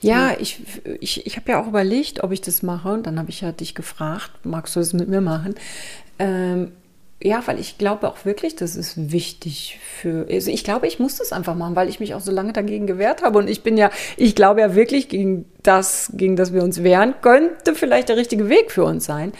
Ja, 0.00 0.32
ich, 0.38 0.60
ich, 1.00 1.26
ich 1.26 1.36
habe 1.36 1.52
ja 1.52 1.62
auch 1.62 1.68
überlegt, 1.68 2.22
ob 2.22 2.32
ich 2.32 2.40
das 2.40 2.62
mache. 2.62 2.92
Und 2.92 3.06
dann 3.06 3.18
habe 3.18 3.30
ich 3.30 3.40
ja 3.40 3.52
dich 3.52 3.74
gefragt, 3.74 4.30
magst 4.44 4.76
du 4.76 4.80
das 4.80 4.92
mit 4.92 5.08
mir 5.08 5.20
machen? 5.20 5.54
Ähm, 6.18 6.72
ja, 7.24 7.40
weil 7.46 7.60
ich 7.60 7.78
glaube 7.78 8.08
auch 8.08 8.24
wirklich, 8.24 8.56
das 8.56 8.74
ist 8.74 9.12
wichtig 9.12 9.78
für. 9.80 10.26
Also 10.28 10.50
ich 10.50 10.64
glaube, 10.64 10.88
ich 10.88 10.98
muss 10.98 11.16
das 11.16 11.32
einfach 11.32 11.54
machen, 11.54 11.76
weil 11.76 11.88
ich 11.88 12.00
mich 12.00 12.14
auch 12.14 12.20
so 12.20 12.32
lange 12.32 12.52
dagegen 12.52 12.88
gewehrt 12.88 13.22
habe. 13.22 13.38
Und 13.38 13.48
ich 13.48 13.62
bin 13.62 13.76
ja, 13.76 13.90
ich 14.16 14.34
glaube 14.34 14.60
ja 14.60 14.74
wirklich, 14.74 15.08
gegen 15.08 15.44
das, 15.62 16.10
gegen 16.14 16.34
das 16.34 16.52
wir 16.52 16.64
uns 16.64 16.82
wehren, 16.82 17.14
könnte 17.22 17.76
vielleicht 17.76 18.08
der 18.08 18.16
richtige 18.16 18.48
Weg 18.48 18.72
für 18.72 18.84
uns 18.84 19.04
sein. 19.04 19.32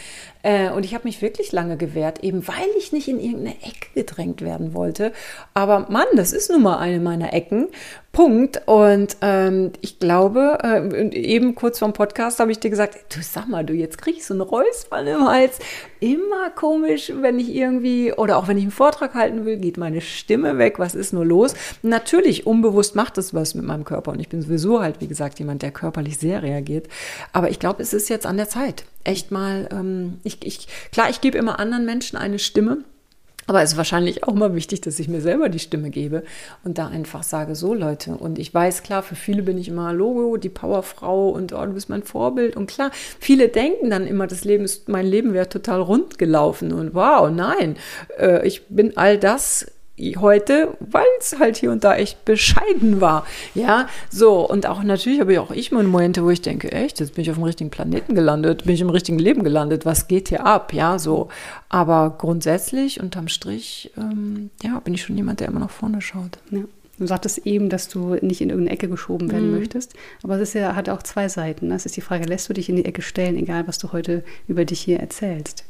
Äh, 0.42 0.70
und 0.70 0.85
ich 0.85 0.94
habe 0.94 1.05
mich 1.05 1.22
wirklich 1.22 1.52
lange 1.52 1.76
gewehrt, 1.76 2.22
eben 2.22 2.46
weil 2.46 2.68
ich 2.78 2.92
nicht 2.92 3.09
in 3.09 3.20
irgendeine 3.20 3.57
Ecke 3.62 3.88
gedrängt 3.94 4.42
werden 4.42 4.74
wollte. 4.74 5.12
Aber 5.55 5.87
Mann, 5.90 6.07
das 6.16 6.33
ist 6.33 6.50
nun 6.50 6.62
mal 6.62 6.78
eine 6.78 7.00
meiner 7.00 7.33
Ecken. 7.33 7.68
Punkt. 8.12 8.61
Und 8.66 9.16
ähm, 9.22 9.72
ich 9.81 9.98
glaube, 9.98 10.59
äh, 10.62 11.09
eben 11.16 11.55
kurz 11.55 11.79
vorm 11.79 11.94
Podcast 11.94 12.40
habe 12.40 12.53
ich 12.53 12.61
dir 12.61 12.70
gesagt, 12.70 13.16
du 13.16 13.22
sag 13.22 13.48
mal, 13.48 13.64
du, 13.64 13.72
jetzt 13.72 13.98
kriegst 13.98 14.29
du 14.29 14.35
einen 14.35 14.42
Räuspern 14.42 15.07
im 15.07 15.27
Hals. 15.27 15.59
Immer 16.01 16.51
komisch, 16.51 17.12
wenn 17.14 17.38
ich 17.38 17.55
irgendwie, 17.55 18.12
oder 18.12 18.37
auch 18.37 18.48
wenn 18.48 18.59
ich 18.59 18.64
einen 18.64 18.70
Vortrag 18.70 19.14
halten 19.14 19.46
will, 19.46 19.57
geht 19.57 19.79
meine 19.79 20.03
Stimme 20.03 20.59
weg. 20.59 20.79
Was 20.79 20.94
ist 20.94 21.12
nur 21.12 21.25
los? 21.25 21.55
Natürlich, 21.83 22.46
unbewusst 22.46 22.94
macht 22.94 23.16
es 23.16 23.33
was 23.33 23.55
mit 23.55 23.64
meinem 23.64 23.85
Körper. 23.85 24.12
Und 24.12 24.20
ich 24.20 24.29
bin 24.29 24.42
sowieso 24.42 24.83
halt, 24.83 25.01
wie 25.01 25.09
gesagt, 25.09 25.38
jemand, 25.38 25.62
der 25.62 25.70
körperlich 25.70 26.18
sehr 26.18 26.42
reagiert. 26.42 26.88
Aber 27.33 27.51
ich 27.51 27.59
glaube, 27.59 27.83
es 27.83 27.94
ist 27.94 28.11
jetzt 28.11 28.27
an 28.27 28.37
der 28.37 28.48
Zeit. 28.48 28.85
echt 29.05 29.31
mal, 29.31 29.68
ähm, 29.72 30.18
ich, 30.22 30.44
ich, 30.44 30.68
klar, 30.92 31.09
ich 31.09 31.22
gebe 31.22 31.38
immer 31.38 31.59
anderen 31.59 31.87
Menschen 31.87 32.18
eine 32.18 32.38
Stimme. 32.38 32.85
Aber 33.46 33.62
es 33.62 33.72
ist 33.72 33.76
wahrscheinlich 33.76 34.24
auch 34.24 34.35
mal 34.35 34.55
wichtig, 34.55 34.81
dass 34.83 34.98
ich 34.98 35.09
mir 35.09 35.20
selber 35.20 35.48
die 35.48 35.59
Stimme 35.59 35.90
gebe 35.90 36.22
und 36.64 36.78
da 36.78 36.88
einfach 36.88 37.22
sage, 37.22 37.55
so 37.55 37.74
Leute. 37.74 38.12
Und 38.12 38.38
ich 38.38 38.52
weiß, 38.55 38.83
klar, 38.83 39.02
für 39.02 39.16
viele 39.16 39.42
bin 39.42 39.59
ich 39.59 39.68
immer 39.68 39.92
Logo, 39.92 40.37
die 40.37 40.48
Powerfrau 40.48 41.31
und 41.31 41.52
oh, 41.52 41.64
du 41.64 41.72
bist 41.72 41.88
mein 41.88 42.02
Vorbild. 42.02 42.57
Und 42.57 42.68
klar, 42.68 42.90
viele 43.18 43.48
denken 43.48 43.90
dann 43.90 44.07
immer, 44.07 44.26
das 44.26 44.44
Leben 44.44 44.64
ist, 44.64 44.88
mein 44.88 45.07
Leben 45.07 45.35
wäre 45.35 45.48
total 45.48 45.81
rund 45.81 46.18
gelaufen. 46.18 46.72
Und 46.72 46.94
wow, 46.94 47.31
nein, 47.31 47.76
äh, 48.18 48.46
ich 48.46 48.68
bin 48.68 48.96
all 48.96 49.18
das 49.18 49.66
heute, 49.98 50.76
weil 50.81 51.05
es 51.20 51.38
halt 51.38 51.57
hier 51.57 51.70
und 51.70 51.85
da 51.85 51.94
echt 51.94 52.24
bescheiden 52.24 53.00
war. 53.00 53.26
Ja, 53.55 53.88
so. 54.11 54.48
Und 54.48 54.66
auch 54.66 54.83
natürlich 54.83 55.20
habe 55.20 55.33
ich 55.33 55.38
auch 55.38 55.50
ich 55.50 55.70
meine 55.70 55.88
Momente, 55.88 56.24
wo 56.24 56.31
ich 56.31 56.42
denke, 56.42 56.72
echt, 56.72 57.00
jetzt 57.00 57.14
bin 57.14 57.22
ich 57.22 57.31
auf 57.31 57.37
dem 57.37 57.44
richtigen 57.44 57.70
Planeten 57.70 58.14
gelandet, 58.14 58.64
bin 58.64 58.74
ich 58.74 58.81
im 58.81 58.90
richtigen 58.90 59.18
Leben 59.18 59.44
gelandet, 59.44 59.85
was 59.85 60.09
geht 60.09 60.28
hier 60.28 60.46
ab? 60.46 60.72
Ja, 60.72 60.98
so. 60.98 61.28
Aber 61.68 62.16
grundsätzlich, 62.18 63.00
unterm 63.00 63.28
Strich, 63.28 63.92
ähm, 63.96 64.50
ja, 64.62 64.81
bin 64.81 64.94
ich 64.94 65.02
schon 65.02 65.16
jemand, 65.16 65.40
der 65.40 65.48
immer 65.48 65.61
nach 65.61 65.70
vorne 65.70 66.00
schaut. 66.00 66.38
Ja. 66.50 66.62
Du 66.98 67.07
sagtest 67.07 67.46
eben, 67.46 67.68
dass 67.68 67.88
du 67.88 68.14
nicht 68.20 68.40
in 68.40 68.50
irgendeine 68.50 68.74
Ecke 68.74 68.88
geschoben 68.88 69.31
werden 69.33 69.50
mhm. 69.50 69.59
möchtest. 69.59 69.94
Aber 70.22 70.37
es 70.37 70.50
ist 70.50 70.55
ja, 70.55 70.76
hat 70.76 70.88
auch 70.88 71.02
zwei 71.02 71.28
Seiten. 71.28 71.70
Das 71.70 71.87
ist 71.87 71.96
die 71.96 72.00
Frage, 72.00 72.26
lässt 72.26 72.48
du 72.48 72.52
dich 72.52 72.68
in 72.68 72.76
die 72.76 72.85
Ecke 72.85 73.02
stellen, 73.02 73.37
egal 73.37 73.66
was 73.66 73.78
du 73.78 73.92
heute 73.92 74.22
über 74.46 74.64
dich 74.64 74.81
hier 74.81 75.00
erzählst? 75.00 75.64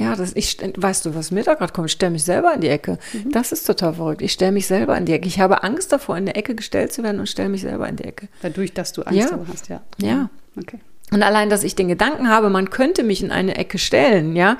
Ja, 0.00 0.16
das, 0.16 0.32
ich, 0.34 0.58
weißt 0.76 1.06
du, 1.06 1.14
was 1.14 1.30
mir 1.30 1.42
da 1.42 1.54
gerade 1.54 1.72
kommt? 1.72 1.88
Ich 1.88 1.92
stelle 1.92 2.12
mich 2.12 2.24
selber 2.24 2.54
in 2.54 2.60
die 2.60 2.68
Ecke. 2.68 2.98
Mhm. 3.12 3.32
Das 3.32 3.52
ist 3.52 3.66
total 3.66 3.94
verrückt. 3.94 4.22
Ich 4.22 4.32
stelle 4.32 4.52
mich 4.52 4.66
selber 4.66 4.96
in 4.96 5.04
die 5.04 5.12
Ecke. 5.12 5.28
Ich 5.28 5.40
habe 5.40 5.62
Angst 5.62 5.92
davor, 5.92 6.16
in 6.16 6.26
der 6.26 6.36
Ecke 6.36 6.54
gestellt 6.54 6.92
zu 6.92 7.02
werden 7.02 7.20
und 7.20 7.28
stelle 7.28 7.48
mich 7.48 7.60
selber 7.60 7.88
in 7.88 7.96
die 7.96 8.04
Ecke. 8.04 8.28
Dadurch, 8.42 8.72
dass 8.72 8.92
du 8.92 9.02
Angst 9.02 9.18
ja. 9.18 9.28
davor 9.28 9.46
hast, 9.52 9.68
ja. 9.68 9.82
Ja. 9.98 10.30
Okay. 10.58 10.78
Und 11.12 11.22
allein, 11.22 11.50
dass 11.50 11.64
ich 11.64 11.74
den 11.74 11.88
Gedanken 11.88 12.28
habe, 12.28 12.50
man 12.50 12.70
könnte 12.70 13.02
mich 13.02 13.22
in 13.22 13.30
eine 13.30 13.56
Ecke 13.56 13.78
stellen, 13.78 14.36
ja, 14.36 14.56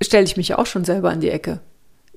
stelle 0.00 0.24
ich 0.24 0.36
mich 0.36 0.54
auch 0.54 0.66
schon 0.66 0.84
selber 0.84 1.12
in 1.12 1.20
die 1.20 1.30
Ecke 1.30 1.60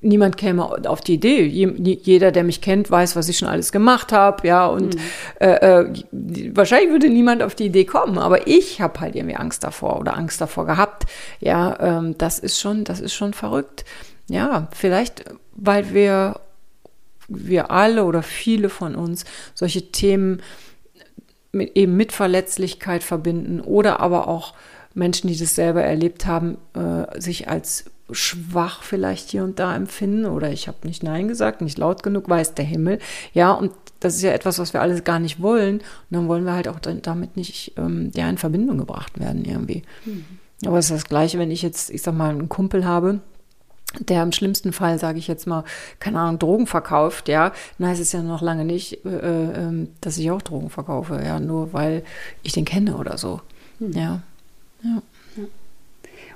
niemand 0.02 0.36
käme 0.36 0.64
auf 0.88 1.00
die 1.00 1.14
Idee. 1.14 1.44
Jeder, 1.44 2.32
der 2.32 2.44
mich 2.44 2.60
kennt, 2.60 2.90
weiß, 2.90 3.16
was 3.16 3.28
ich 3.28 3.38
schon 3.38 3.48
alles 3.48 3.72
gemacht 3.72 4.12
habe, 4.12 4.46
ja, 4.46 4.66
und 4.66 4.96
mhm. 4.96 5.00
äh, 5.40 5.80
äh, 5.80 5.94
wahrscheinlich 6.52 6.90
würde 6.90 7.08
niemand 7.08 7.42
auf 7.42 7.54
die 7.54 7.66
Idee 7.66 7.84
kommen, 7.84 8.18
aber 8.18 8.46
ich 8.46 8.80
habe 8.80 9.00
halt 9.00 9.14
irgendwie 9.14 9.36
Angst 9.36 9.64
davor 9.64 9.98
oder 10.00 10.16
Angst 10.16 10.40
davor 10.40 10.66
gehabt. 10.66 11.04
Ja, 11.40 11.76
ähm, 11.80 12.18
das 12.18 12.38
ist 12.38 12.60
schon, 12.60 12.84
das 12.84 13.00
ist 13.00 13.14
schon 13.14 13.32
verrückt. 13.32 13.84
Ja, 14.28 14.68
vielleicht, 14.74 15.24
weil 15.54 15.94
wir, 15.94 16.40
wir 17.28 17.70
alle 17.70 18.04
oder 18.04 18.22
viele 18.22 18.68
von 18.68 18.94
uns 18.94 19.24
solche 19.54 19.92
Themen 19.92 20.42
mit, 21.52 21.76
eben 21.76 21.96
mit 21.96 22.12
Verletzlichkeit 22.12 23.02
verbinden 23.02 23.60
oder 23.60 24.00
aber 24.00 24.28
auch 24.28 24.54
Menschen, 24.94 25.28
die 25.28 25.36
das 25.36 25.54
selber 25.54 25.82
erlebt 25.82 26.26
haben, 26.26 26.58
äh, 26.74 27.20
sich 27.20 27.48
als 27.48 27.84
schwach 28.10 28.82
vielleicht 28.82 29.30
hier 29.30 29.44
und 29.44 29.58
da 29.58 29.74
empfinden 29.74 30.26
oder 30.26 30.50
ich 30.50 30.68
habe 30.68 30.86
nicht 30.86 31.02
Nein 31.02 31.28
gesagt, 31.28 31.62
nicht 31.62 31.78
laut 31.78 32.02
genug, 32.02 32.28
weiß 32.28 32.54
der 32.54 32.64
Himmel. 32.64 32.98
Ja, 33.32 33.52
und 33.52 33.72
das 34.00 34.16
ist 34.16 34.22
ja 34.22 34.32
etwas, 34.32 34.58
was 34.58 34.72
wir 34.72 34.82
alles 34.82 35.04
gar 35.04 35.18
nicht 35.18 35.40
wollen. 35.40 35.78
Und 35.78 35.84
dann 36.10 36.28
wollen 36.28 36.44
wir 36.44 36.52
halt 36.52 36.68
auch 36.68 36.80
damit 36.80 37.36
nicht 37.36 37.72
ähm, 37.76 38.10
ja, 38.14 38.28
in 38.28 38.38
Verbindung 38.38 38.78
gebracht 38.78 39.18
werden 39.18 39.44
irgendwie. 39.44 39.82
Mhm. 40.04 40.24
Aber 40.66 40.78
es 40.78 40.86
ist 40.86 40.92
das 40.92 41.04
Gleiche, 41.04 41.38
wenn 41.38 41.50
ich 41.50 41.62
jetzt, 41.62 41.90
ich 41.90 42.02
sag 42.02 42.14
mal, 42.14 42.30
einen 42.30 42.48
Kumpel 42.48 42.84
habe, 42.84 43.20
der 44.00 44.22
im 44.22 44.32
schlimmsten 44.32 44.72
Fall, 44.72 44.98
sage 44.98 45.18
ich 45.18 45.28
jetzt 45.28 45.46
mal, 45.46 45.64
keine 45.98 46.20
Ahnung, 46.20 46.38
Drogen 46.38 46.66
verkauft, 46.66 47.28
ja, 47.28 47.52
dann 47.78 47.88
heißt 47.88 48.00
es 48.00 48.12
ja 48.12 48.22
noch 48.22 48.42
lange 48.42 48.64
nicht, 48.64 49.04
äh, 49.04 49.08
äh, 49.08 49.88
dass 50.00 50.18
ich 50.18 50.30
auch 50.30 50.42
Drogen 50.42 50.70
verkaufe, 50.70 51.20
ja, 51.24 51.40
nur 51.40 51.72
weil 51.72 52.04
ich 52.42 52.52
den 52.52 52.64
kenne 52.64 52.96
oder 52.96 53.18
so. 53.18 53.40
Mhm. 53.78 53.92
Ja. 53.92 54.22
Ja. 54.82 55.02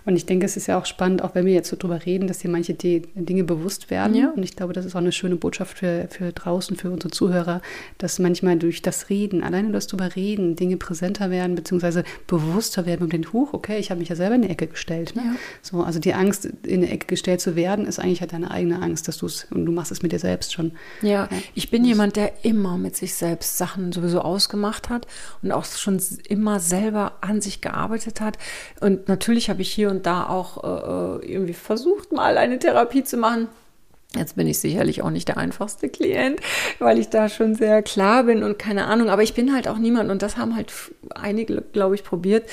Und 0.07 0.15
ich 0.17 0.25
denke, 0.25 0.47
es 0.47 0.57
ist 0.57 0.69
ja 0.69 0.79
auch 0.79 0.87
spannend, 0.87 1.23
auch 1.23 1.35
wenn 1.35 1.45
wir 1.45 1.53
jetzt 1.53 1.69
so 1.69 1.77
drüber 1.77 2.07
reden, 2.07 2.29
dass 2.29 2.39
dir 2.39 2.49
manche 2.49 2.75
Dinge 2.75 3.45
bewusst 3.45 3.91
werden. 3.91 4.15
Ja. 4.15 4.31
Und 4.31 4.43
ich 4.45 4.55
glaube, 4.55 4.73
das 4.73 4.85
ist 4.85 4.95
auch 4.95 5.01
eine 5.01 5.11
schöne 5.11 5.35
Botschaft 5.35 5.79
für, 5.79 6.07
für 6.09 6.33
draußen, 6.33 6.77
für 6.77 6.91
unsere 6.91 7.11
Zuhörer, 7.11 7.61
dass 7.99 8.21
manchmal 8.21 8.57
durch 8.57 8.83
das 8.83 9.11
Reden, 9.11 9.43
alleine 9.43 9.73
das 9.73 9.89
drüber 9.89 10.15
reden, 10.15 10.55
Dinge 10.55 10.77
präsenter 10.77 11.31
werden, 11.31 11.57
beziehungsweise 11.57 12.05
bewusster 12.29 12.87
werden 12.87 13.03
und 13.03 13.13
den 13.13 13.33
Huch, 13.33 13.53
okay, 13.53 13.79
ich 13.79 13.91
habe 13.91 13.99
mich 13.99 14.09
ja 14.09 14.15
selber 14.15 14.37
in 14.37 14.43
die 14.43 14.49
Ecke 14.49 14.69
gestellt. 14.69 15.17
Ne? 15.17 15.23
Ja. 15.25 15.33
So, 15.61 15.83
also 15.83 15.99
die 15.99 16.15
Angst, 16.15 16.45
in 16.63 16.83
die 16.83 16.89
Ecke 16.89 17.07
gestellt 17.07 17.41
zu 17.41 17.57
werden, 17.57 17.85
ist 17.85 17.99
eigentlich 17.99 18.21
halt 18.21 18.33
deine 18.33 18.53
eigene 18.53 18.81
Angst, 18.81 19.09
dass 19.09 19.19
du 19.19 19.27
es, 19.27 19.49
und 19.51 19.67
du 19.67 19.73
machst 19.73 19.91
es 19.91 20.03
mit 20.03 20.13
dir 20.13 20.21
selbst 20.21 20.53
schon. 20.53 20.71
Ja, 21.03 21.29
ja. 21.29 21.29
ich 21.55 21.71
bin 21.71 21.85
jemand, 21.85 22.15
der 22.15 22.45
immer 22.45 22.79
mit 22.79 22.97
sich 22.97 23.15
selbst 23.15 23.59
Sachen 23.59 23.91
sowieso 23.91 24.21
ausgemacht 24.21 24.89
hat 24.89 25.09
und 25.43 25.51
auch 25.51 25.65
schon 25.65 26.01
immer 26.29 26.61
selber 26.61 27.19
an 27.23 27.41
sich 27.41 27.61
gearbeitet 27.61 28.21
hat. 28.21 28.39
Und 28.81 29.09
natürlich 29.09 29.51
habe 29.51 29.63
ich 29.63 29.73
hier 29.73 29.91
und 29.91 29.96
und 29.97 30.07
da 30.07 30.29
auch 30.29 30.63
äh, 31.23 31.27
irgendwie 31.27 31.55
versucht, 31.55 32.13
mal 32.13 32.39
eine 32.39 32.59
Therapie 32.59 33.05
zu 33.05 33.17
machen. 33.17 33.49
Jetzt 34.15 34.37
bin 34.37 34.47
ich 34.47 34.59
sicherlich 34.59 35.03
auch 35.03 35.11
nicht 35.11 35.29
der 35.29 35.37
einfachste 35.37 35.89
Klient, 35.89 36.41
weil 36.79 36.99
ich 36.99 37.09
da 37.09 37.29
schon 37.29 37.55
sehr 37.55 37.83
klar 37.83 38.25
bin 38.25 38.43
und 38.43 38.59
keine 38.59 38.87
Ahnung. 38.87 39.11
Aber 39.11 39.23
ich 39.23 39.35
bin 39.35 39.53
halt 39.53 39.69
auch 39.69 39.79
niemand 39.79 40.11
und 40.11 40.23
das 40.23 40.37
haben 40.37 40.57
halt 40.57 40.73
einige, 41.15 41.61
glaube 41.61 41.97
ich, 41.97 42.05
probiert. 42.05 42.49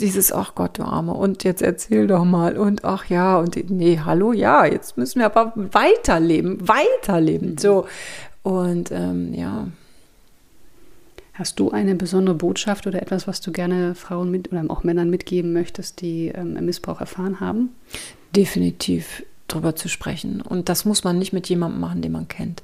Dieses, 0.00 0.32
ach 0.32 0.54
Gott, 0.54 0.78
du 0.78 0.82
Arme, 0.82 1.14
und 1.14 1.44
jetzt 1.44 1.62
erzähl 1.62 2.06
doch 2.06 2.24
mal 2.24 2.58
und 2.58 2.84
ach 2.84 3.06
ja, 3.06 3.38
und 3.38 3.70
nee, 3.70 4.00
hallo, 4.04 4.32
ja, 4.32 4.66
jetzt 4.66 4.98
müssen 4.98 5.20
wir 5.20 5.26
aber 5.26 5.52
weiterleben, 5.54 6.68
weiterleben. 6.68 7.52
Mhm. 7.52 7.58
So. 7.58 7.86
Und 8.42 8.90
ähm, 8.90 9.32
ja. 9.32 9.68
Hast 11.38 11.60
du 11.60 11.70
eine 11.70 11.94
besondere 11.94 12.34
Botschaft 12.34 12.86
oder 12.86 13.02
etwas, 13.02 13.28
was 13.28 13.42
du 13.42 13.52
gerne 13.52 13.94
Frauen 13.94 14.30
mit 14.30 14.50
oder 14.52 14.64
auch 14.68 14.84
Männern 14.84 15.10
mitgeben 15.10 15.52
möchtest, 15.52 16.00
die 16.00 16.28
ähm, 16.28 16.54
Missbrauch 16.64 16.98
erfahren 16.98 17.40
haben? 17.40 17.74
Definitiv 18.34 19.22
drüber 19.46 19.76
zu 19.76 19.90
sprechen. 19.90 20.40
Und 20.40 20.70
das 20.70 20.86
muss 20.86 21.04
man 21.04 21.18
nicht 21.18 21.34
mit 21.34 21.46
jemandem 21.50 21.80
machen, 21.80 22.00
den 22.00 22.12
man 22.12 22.26
kennt. 22.26 22.62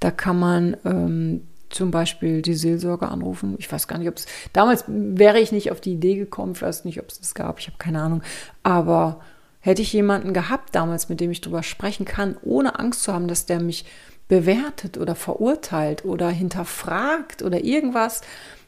Da 0.00 0.10
kann 0.10 0.36
man 0.36 0.76
ähm, 0.84 1.42
zum 1.70 1.92
Beispiel 1.92 2.42
die 2.42 2.54
Seelsorge 2.54 3.08
anrufen. 3.08 3.54
Ich 3.58 3.70
weiß 3.70 3.86
gar 3.86 3.98
nicht, 3.98 4.08
ob 4.08 4.16
es. 4.16 4.26
Damals 4.52 4.84
wäre 4.88 5.38
ich 5.38 5.52
nicht 5.52 5.70
auf 5.70 5.80
die 5.80 5.92
Idee 5.92 6.16
gekommen, 6.16 6.52
ich 6.56 6.62
weiß 6.62 6.84
nicht, 6.86 6.98
ob 6.98 7.08
es 7.08 7.20
das 7.20 7.34
gab, 7.34 7.60
ich 7.60 7.68
habe 7.68 7.78
keine 7.78 8.02
Ahnung. 8.02 8.22
Aber 8.64 9.20
hätte 9.60 9.82
ich 9.82 9.92
jemanden 9.92 10.32
gehabt 10.32 10.74
damals, 10.74 11.08
mit 11.08 11.20
dem 11.20 11.30
ich 11.30 11.40
drüber 11.40 11.62
sprechen 11.62 12.04
kann, 12.04 12.36
ohne 12.42 12.80
Angst 12.80 13.04
zu 13.04 13.12
haben, 13.12 13.28
dass 13.28 13.46
der 13.46 13.60
mich 13.60 13.84
bewertet 14.28 14.98
oder 14.98 15.14
verurteilt 15.14 16.04
oder 16.04 16.28
hinterfragt 16.28 17.42
oder 17.42 17.64
irgendwas, 17.64 18.20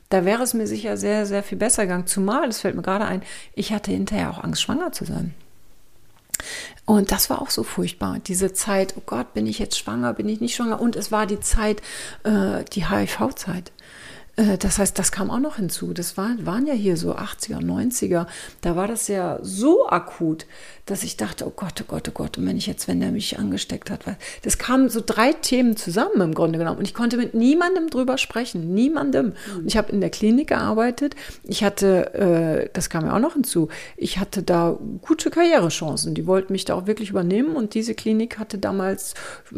da 0.08 0.24
wäre 0.24 0.42
es 0.42 0.54
mir 0.54 0.66
sicher 0.66 0.96
sehr, 0.96 1.24
sehr 1.24 1.42
viel 1.42 1.58
besser 1.58 1.84
gegangen. 1.84 2.06
Zumal, 2.06 2.46
das 2.46 2.60
fällt 2.60 2.74
mir 2.74 2.82
gerade 2.82 3.04
ein, 3.04 3.22
ich 3.54 3.72
hatte 3.72 3.92
hinterher 3.92 4.30
auch 4.30 4.42
Angst, 4.42 4.62
schwanger 4.62 4.92
zu 4.92 5.04
sein. 5.04 5.34
Und 6.84 7.12
das 7.12 7.30
war 7.30 7.40
auch 7.40 7.50
so 7.50 7.62
furchtbar. 7.62 8.18
Diese 8.26 8.52
Zeit, 8.52 8.94
oh 8.96 9.02
Gott, 9.06 9.34
bin 9.34 9.46
ich 9.46 9.58
jetzt 9.58 9.78
schwanger, 9.78 10.14
bin 10.14 10.28
ich 10.28 10.40
nicht 10.40 10.56
schwanger? 10.56 10.80
Und 10.80 10.96
es 10.96 11.12
war 11.12 11.26
die 11.26 11.38
Zeit, 11.38 11.80
äh, 12.24 12.64
die 12.72 12.88
HIV-Zeit. 12.88 13.70
Äh, 14.40 14.58
das 14.58 14.78
heißt, 14.78 14.98
das 14.98 15.12
kam 15.12 15.30
auch 15.30 15.38
noch 15.38 15.56
hinzu. 15.56 15.92
Das 15.92 16.16
war, 16.16 16.30
waren 16.42 16.66
ja 16.66 16.74
hier 16.74 16.96
so 16.96 17.14
80er, 17.14 17.60
90er. 17.60 18.26
Da 18.60 18.76
war 18.76 18.88
das 18.88 19.08
ja 19.08 19.38
so 19.42 19.88
akut, 19.88 20.46
dass 20.86 21.02
ich 21.02 21.16
dachte, 21.16 21.46
oh 21.46 21.52
Gott, 21.54 21.74
oh 21.82 21.84
Gott, 21.86 22.08
oh 22.08 22.12
Gott, 22.12 22.38
und 22.38 22.46
wenn 22.46 22.56
ich 22.56 22.66
jetzt, 22.66 22.88
wenn 22.88 23.00
der 23.00 23.12
mich 23.12 23.38
angesteckt 23.38 23.90
hat, 23.90 24.00
das 24.42 24.58
kamen 24.58 24.88
so 24.88 25.00
drei 25.04 25.32
Themen 25.32 25.76
zusammen 25.76 26.20
im 26.20 26.34
Grunde 26.34 26.58
genommen 26.58 26.78
und 26.78 26.84
ich 26.84 26.94
konnte 26.94 27.16
mit 27.16 27.34
niemandem 27.34 27.90
drüber 27.90 28.18
sprechen, 28.18 28.74
niemandem. 28.74 29.34
Und 29.56 29.66
ich 29.66 29.76
habe 29.76 29.92
in 29.92 30.00
der 30.00 30.10
Klinik 30.10 30.48
gearbeitet. 30.48 31.14
Ich 31.44 31.62
hatte, 31.62 32.14
äh, 32.14 32.68
das 32.72 32.90
kam 32.90 33.06
ja 33.06 33.14
auch 33.14 33.20
noch 33.20 33.34
hinzu, 33.34 33.68
ich 33.96 34.18
hatte 34.18 34.42
da 34.42 34.78
gute 35.02 35.30
Karrierechancen. 35.30 36.14
Die 36.14 36.26
wollten 36.26 36.52
mich 36.52 36.64
da 36.64 36.74
auch 36.74 36.86
wirklich 36.86 37.10
übernehmen 37.10 37.54
und 37.54 37.74
diese 37.74 37.94
Klinik 37.94 38.38
hatte 38.38 38.58
damals, 38.58 39.14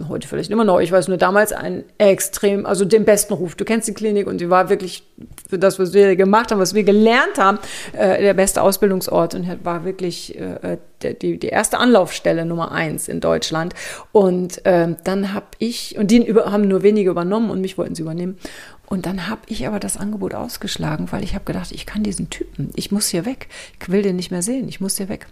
heute 0.09 0.29
vielleicht 0.29 0.51
immer 0.51 0.64
noch, 0.64 0.81
ich 0.81 0.92
weiß 0.92 1.09
nur 1.09 1.16
damals 1.16 1.53
einen 1.53 1.85
extrem, 1.99 2.66
also 2.66 2.85
den 2.85 3.05
besten 3.05 3.33
Ruf. 3.33 3.55
Du 3.55 3.64
kennst 3.64 3.88
die 3.88 3.95
Klinik 3.95 4.27
und 4.27 4.40
die 4.40 4.51
war 4.51 4.68
wirklich 4.72 5.04
für 5.48 5.58
das, 5.58 5.78
was 5.78 5.92
wir 5.92 6.16
gemacht 6.16 6.50
haben, 6.50 6.58
was 6.58 6.74
wir 6.74 6.82
gelernt 6.82 7.38
haben, 7.38 7.58
äh, 7.92 8.20
der 8.20 8.35
beste 8.35 8.62
Ausbildungsort 8.62 9.35
und 9.35 9.64
war 9.64 9.85
wirklich 9.85 10.37
äh, 10.37 10.78
die, 11.02 11.38
die 11.38 11.48
erste 11.48 11.78
Anlaufstelle 11.78 12.44
Nummer 12.44 12.72
eins 12.72 13.06
in 13.06 13.20
Deutschland. 13.20 13.74
Und 14.11 14.64
äh, 14.66 14.94
dann 15.04 15.32
habe 15.35 15.46
ich, 15.58 15.96
und 15.98 16.11
die 16.11 16.26
über, 16.26 16.50
haben 16.50 16.66
nur 16.66 16.82
wenige 16.82 17.11
übernommen 17.11 17.50
und 17.50 17.61
mich 17.61 17.78
wollten 17.78 17.94
sie 17.94 18.02
übernehmen. 18.02 18.38
Und 18.87 19.06
dann 19.06 19.28
habe 19.28 19.42
ich 19.46 19.66
aber 19.66 19.80
das 19.80 19.96
Angebot 19.96 20.35
ausgeschlagen, 20.35 21.08
weil 21.12 21.22
ich 21.22 21.35
habe 21.35 21.44
gedacht, 21.44 21.72
ich 21.72 21.87
kann 21.87 22.02
diesen 22.02 22.28
Typen, 22.28 22.70
ich 22.74 22.90
muss 22.92 23.08
hier 23.08 23.24
weg. 23.24 23.48
Ich 23.80 23.88
will 23.90 24.02
den 24.02 24.16
nicht 24.16 24.30
mehr 24.30 24.42
sehen, 24.42 24.68
ich 24.68 24.80
muss 24.80 24.96
hier 24.96 25.08
weg. 25.08 25.26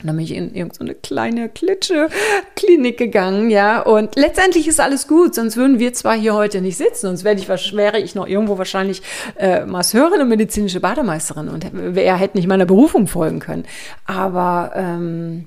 Und 0.00 0.08
dann 0.08 0.16
bin 0.16 0.24
ich 0.24 0.32
in 0.32 0.54
irgendeine 0.54 0.92
so 0.92 0.98
kleine 1.02 1.48
Klitsche-Klinik 1.48 2.98
gegangen, 2.98 3.48
ja. 3.50 3.80
Und 3.80 4.14
letztendlich 4.14 4.68
ist 4.68 4.78
alles 4.78 5.08
gut, 5.08 5.34
sonst 5.34 5.56
würden 5.56 5.78
wir 5.78 5.94
zwar 5.94 6.14
hier 6.14 6.34
heute 6.34 6.60
nicht 6.60 6.76
sitzen, 6.76 7.06
sonst 7.06 7.24
wäre 7.24 7.36
ich, 7.36 7.48
wäre 7.48 7.98
ich 7.98 8.14
noch 8.14 8.26
irgendwo 8.26 8.58
wahrscheinlich 8.58 9.00
äh, 9.36 9.64
Masseurin 9.64 10.20
und 10.20 10.28
medizinische 10.28 10.80
Bademeisterin 10.80 11.48
und 11.48 11.64
er 11.96 12.16
hätte 12.16 12.36
nicht 12.36 12.46
meiner 12.46 12.66
Berufung 12.66 13.06
folgen 13.06 13.38
können. 13.38 13.64
Aber 14.04 14.72
ähm, 14.74 15.46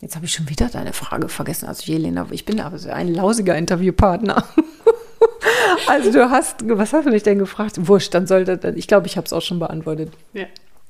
jetzt 0.00 0.16
habe 0.16 0.24
ich 0.24 0.32
schon 0.32 0.48
wieder 0.48 0.68
deine 0.68 0.94
Frage 0.94 1.28
vergessen. 1.28 1.66
Also 1.66 1.92
Jelena, 1.92 2.26
ich 2.30 2.46
bin 2.46 2.60
aber 2.60 2.78
so 2.78 2.88
ein 2.88 3.12
lausiger 3.12 3.54
Interviewpartner. 3.56 4.44
also 5.86 6.10
du 6.10 6.30
hast, 6.30 6.66
was 6.66 6.94
hast 6.94 7.06
du 7.06 7.10
mich 7.10 7.22
denn 7.22 7.38
gefragt? 7.38 7.76
Wurscht, 7.86 8.14
dann 8.14 8.26
sollte, 8.26 8.72
ich 8.76 8.86
glaube, 8.86 9.06
ich 9.08 9.18
habe 9.18 9.26
es 9.26 9.32
auch 9.34 9.42
schon 9.42 9.58
beantwortet. 9.58 10.10
Ja. 10.32 10.46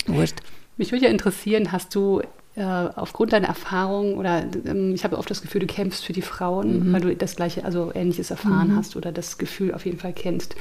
Wurscht. 0.06 0.36
Mich 0.76 0.92
würde 0.92 1.06
ja 1.06 1.10
interessieren, 1.10 1.72
hast 1.72 1.92
du 1.96 2.22
aufgrund 2.64 3.32
deiner 3.32 3.48
Erfahrung 3.48 4.16
oder 4.16 4.44
ähm, 4.64 4.94
ich 4.94 5.04
habe 5.04 5.18
oft 5.18 5.30
das 5.30 5.42
Gefühl, 5.42 5.60
du 5.60 5.66
kämpfst 5.66 6.04
für 6.04 6.12
die 6.12 6.22
Frauen, 6.22 6.88
mhm. 6.88 6.92
weil 6.92 7.00
du 7.00 7.16
das 7.16 7.36
gleiche, 7.36 7.64
also 7.64 7.92
ähnliches 7.94 8.30
erfahren 8.30 8.72
mhm. 8.72 8.76
hast 8.76 8.96
oder 8.96 9.12
das 9.12 9.38
Gefühl 9.38 9.74
auf 9.74 9.84
jeden 9.84 9.98
Fall 9.98 10.12
kennst. 10.12 10.56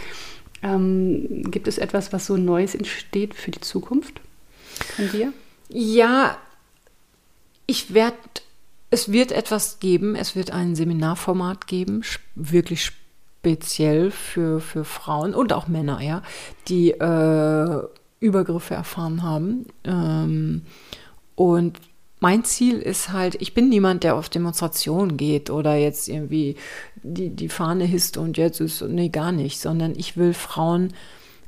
Ähm, 0.63 1.49
gibt 1.51 1.67
es 1.67 1.77
etwas, 1.77 2.13
was 2.13 2.25
so 2.25 2.37
Neues 2.37 2.75
entsteht 2.75 3.35
für 3.35 3.51
die 3.51 3.61
Zukunft 3.61 4.21
von 4.95 5.09
dir? 5.11 5.33
Ja, 5.69 6.37
ich 7.67 7.93
werde, 7.93 8.17
es 8.89 9.11
wird 9.11 9.31
etwas 9.31 9.79
geben, 9.79 10.15
es 10.15 10.35
wird 10.35 10.51
ein 10.51 10.75
Seminarformat 10.75 11.67
geben, 11.67 12.01
wirklich 12.35 12.85
speziell 12.85 14.11
für, 14.11 14.59
für 14.61 14.83
Frauen 14.83 15.33
und 15.33 15.53
auch 15.53 15.67
Männer, 15.67 16.01
ja, 16.01 16.21
die 16.67 16.91
äh, 16.91 17.81
Übergriffe 18.19 18.73
erfahren 18.73 19.21
haben. 19.21 19.65
Ähm, 19.83 20.63
und 21.37 21.79
mein 22.19 22.43
Ziel 22.43 22.79
ist 22.79 23.13
halt, 23.13 23.39
ich 23.39 23.53
bin 23.53 23.69
niemand, 23.69 24.03
der 24.03 24.15
auf 24.15 24.27
Demonstrationen 24.27 25.17
geht 25.17 25.51
oder 25.51 25.75
jetzt 25.75 26.09
irgendwie 26.09 26.55
die, 27.03 27.29
die 27.29 27.47
Fahne 27.47 27.85
hisst 27.85 28.17
und 28.17 28.37
jetzt 28.37 28.59
ist, 28.59 28.81
nee, 28.81 29.09
gar 29.09 29.31
nicht, 29.31 29.59
sondern 29.59 29.93
ich 29.95 30.17
will 30.17 30.33
Frauen 30.33 30.93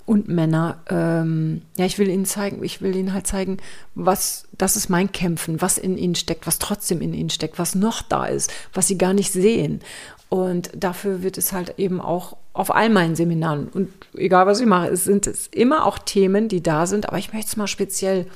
und 0.06 0.28
Männer, 0.28 0.84
ähm, 0.90 1.64
ja, 1.76 1.86
ich 1.86 1.98
will 1.98 2.08
ihnen 2.08 2.26
zeigen, 2.26 2.64
ich 2.64 2.84
will 2.84 2.96
ihnen 2.96 3.14
halt 3.14 3.26
zeigen, 3.26 3.58
was, 3.96 4.48
das 4.60 4.76
ist 4.76 4.90
mein 4.90 5.12
Kämpfen, 5.12 5.60
was 5.60 5.80
in 5.80 5.98
ihnen 5.98 6.16
steckt, 6.16 6.46
was 6.46 6.60
trotzdem 6.60 7.02
in 7.02 7.16
ihnen 7.16 7.32
steckt, 7.32 7.58
was 7.58 7.74
noch 7.74 8.04
da 8.04 8.28
ist, 8.28 8.54
was 8.72 8.88
sie 8.88 8.98
gar 8.98 9.14
nicht 9.14 9.32
sehen. 9.32 9.82
Und 10.30 10.70
dafür 10.76 11.24
wird 11.24 11.40
es 11.40 11.52
halt 11.52 11.80
eben 11.80 12.00
auch 12.00 12.38
auf 12.54 12.76
all 12.76 12.90
meinen 12.90 13.16
Seminaren 13.16 13.70
und 13.70 13.90
egal 14.14 14.46
was 14.46 14.60
ich 14.60 14.68
mache, 14.68 14.90
es 14.90 15.04
sind 15.04 15.26
es 15.26 15.48
immer 15.48 15.86
auch 15.86 15.98
Themen, 15.98 16.48
die 16.48 16.62
da 16.62 16.86
sind, 16.86 17.08
aber 17.08 17.18
ich 17.18 17.34
möchte 17.34 17.48
es 17.48 17.58
mal 17.58 17.66
speziell 17.66 18.28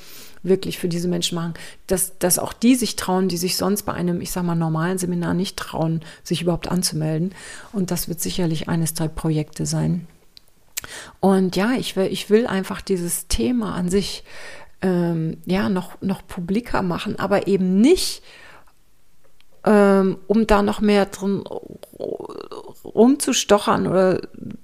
wirklich 0.43 0.77
für 0.77 0.89
diese 0.89 1.07
Menschen 1.07 1.35
machen, 1.35 1.53
dass, 1.87 2.17
dass 2.19 2.37
auch 2.37 2.53
die 2.53 2.75
sich 2.75 2.95
trauen, 2.95 3.29
die 3.29 3.37
sich 3.37 3.55
sonst 3.57 3.83
bei 3.83 3.93
einem, 3.93 4.21
ich 4.21 4.31
sag 4.31 4.43
mal, 4.43 4.55
normalen 4.55 4.97
Seminar 4.97 5.33
nicht 5.33 5.57
trauen, 5.57 6.01
sich 6.23 6.41
überhaupt 6.41 6.67
anzumelden. 6.67 7.33
Und 7.71 7.91
das 7.91 8.07
wird 8.09 8.19
sicherlich 8.19 8.67
eines 8.69 8.93
der 8.93 9.07
Projekte 9.07 9.65
sein. 9.65 10.07
Und 11.21 11.55
ja, 11.55 11.71
ich 11.73 11.95
will, 11.95 12.07
ich 12.11 12.29
will 12.29 12.45
einfach 12.45 12.81
dieses 12.81 13.27
Thema 13.27 13.73
an 13.73 13.89
sich 13.89 14.23
ähm, 14.81 15.37
ja 15.45 15.69
noch, 15.69 16.01
noch 16.01 16.27
publiker 16.27 16.81
machen, 16.81 17.17
aber 17.17 17.47
eben 17.47 17.79
nicht, 17.79 18.21
ähm, 19.65 20.17
um 20.27 20.45
da 20.45 20.61
noch 20.61 20.81
mehr 20.81 21.05
drin 21.05 21.43
rumzustochern 22.83 23.87
oder 23.87 24.21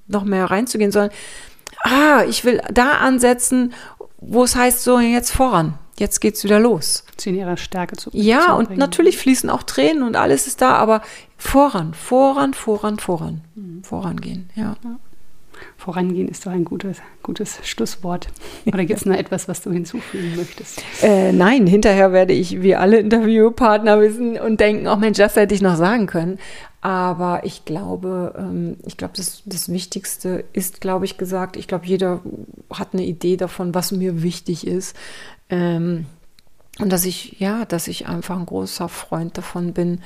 noch 0.07 0.25
mehr 0.25 0.45
reinzugehen, 0.45 0.91
sondern 0.91 1.11
ah, 1.83 2.23
ich 2.27 2.43
will 2.43 2.61
da 2.71 2.97
ansetzen, 2.97 3.73
wo 4.21 4.43
es 4.43 4.55
heißt, 4.55 4.83
so 4.83 4.99
jetzt 4.99 5.31
voran, 5.31 5.77
jetzt 5.97 6.19
geht's 6.19 6.43
wieder 6.43 6.59
los. 6.59 7.03
Sie 7.17 7.29
in 7.29 7.35
ihrer 7.35 7.57
Stärke 7.57 7.95
zu 7.95 8.09
Ja, 8.13 8.53
und 8.53 8.77
natürlich 8.77 9.17
fließen 9.17 9.49
auch 9.49 9.63
Tränen 9.63 10.03
und 10.03 10.15
alles 10.15 10.47
ist 10.47 10.61
da, 10.61 10.75
aber 10.75 11.01
voran, 11.37 11.93
voran, 11.93 12.53
voran, 12.53 12.99
voran, 12.99 13.41
mhm. 13.55 13.83
vorangehen, 13.83 14.49
ja. 14.55 14.75
ja. 14.83 14.99
Vorangehen 15.79 16.27
ist 16.27 16.45
doch 16.45 16.51
ein 16.51 16.65
gutes, 16.65 16.97
gutes 17.23 17.59
Schlusswort. 17.63 18.27
Oder 18.65 18.83
gibt 18.83 18.99
es 18.99 19.05
noch 19.05 19.15
etwas, 19.15 19.47
was 19.47 19.61
du 19.61 19.71
hinzufügen 19.71 20.35
möchtest? 20.35 20.83
Äh, 21.01 21.31
nein, 21.31 21.65
hinterher 21.65 22.11
werde 22.11 22.33
ich 22.33 22.61
wie 22.61 22.75
alle 22.75 22.99
Interviewpartner 22.99 24.01
wissen 24.01 24.37
und 24.37 24.59
denken, 24.59 24.87
oh 24.87 24.97
Mensch, 24.97 25.17
das 25.17 25.37
hätte 25.37 25.55
ich 25.55 25.61
noch 25.61 25.77
sagen 25.77 26.07
können. 26.07 26.37
Aber 26.81 27.45
ich 27.45 27.63
glaube, 27.63 28.35
ähm, 28.37 28.75
ich 28.85 28.97
glaube, 28.97 29.13
das, 29.15 29.41
das 29.45 29.69
Wichtigste 29.69 30.43
ist, 30.51 30.81
glaube 30.81 31.05
ich, 31.05 31.17
gesagt. 31.17 31.55
Ich 31.55 31.69
glaube, 31.69 31.85
jeder 31.85 32.19
hat 32.73 32.89
eine 32.91 33.05
Idee 33.05 33.37
davon, 33.37 33.73
was 33.73 33.93
mir 33.93 34.21
wichtig 34.21 34.67
ist. 34.67 34.97
Ähm, 35.49 36.05
und 36.79 36.91
dass 36.91 37.05
ich, 37.05 37.39
ja, 37.39 37.63
dass 37.63 37.87
ich 37.87 38.07
einfach 38.07 38.37
ein 38.37 38.45
großer 38.45 38.89
Freund 38.89 39.37
davon 39.37 39.71
bin, 39.73 40.01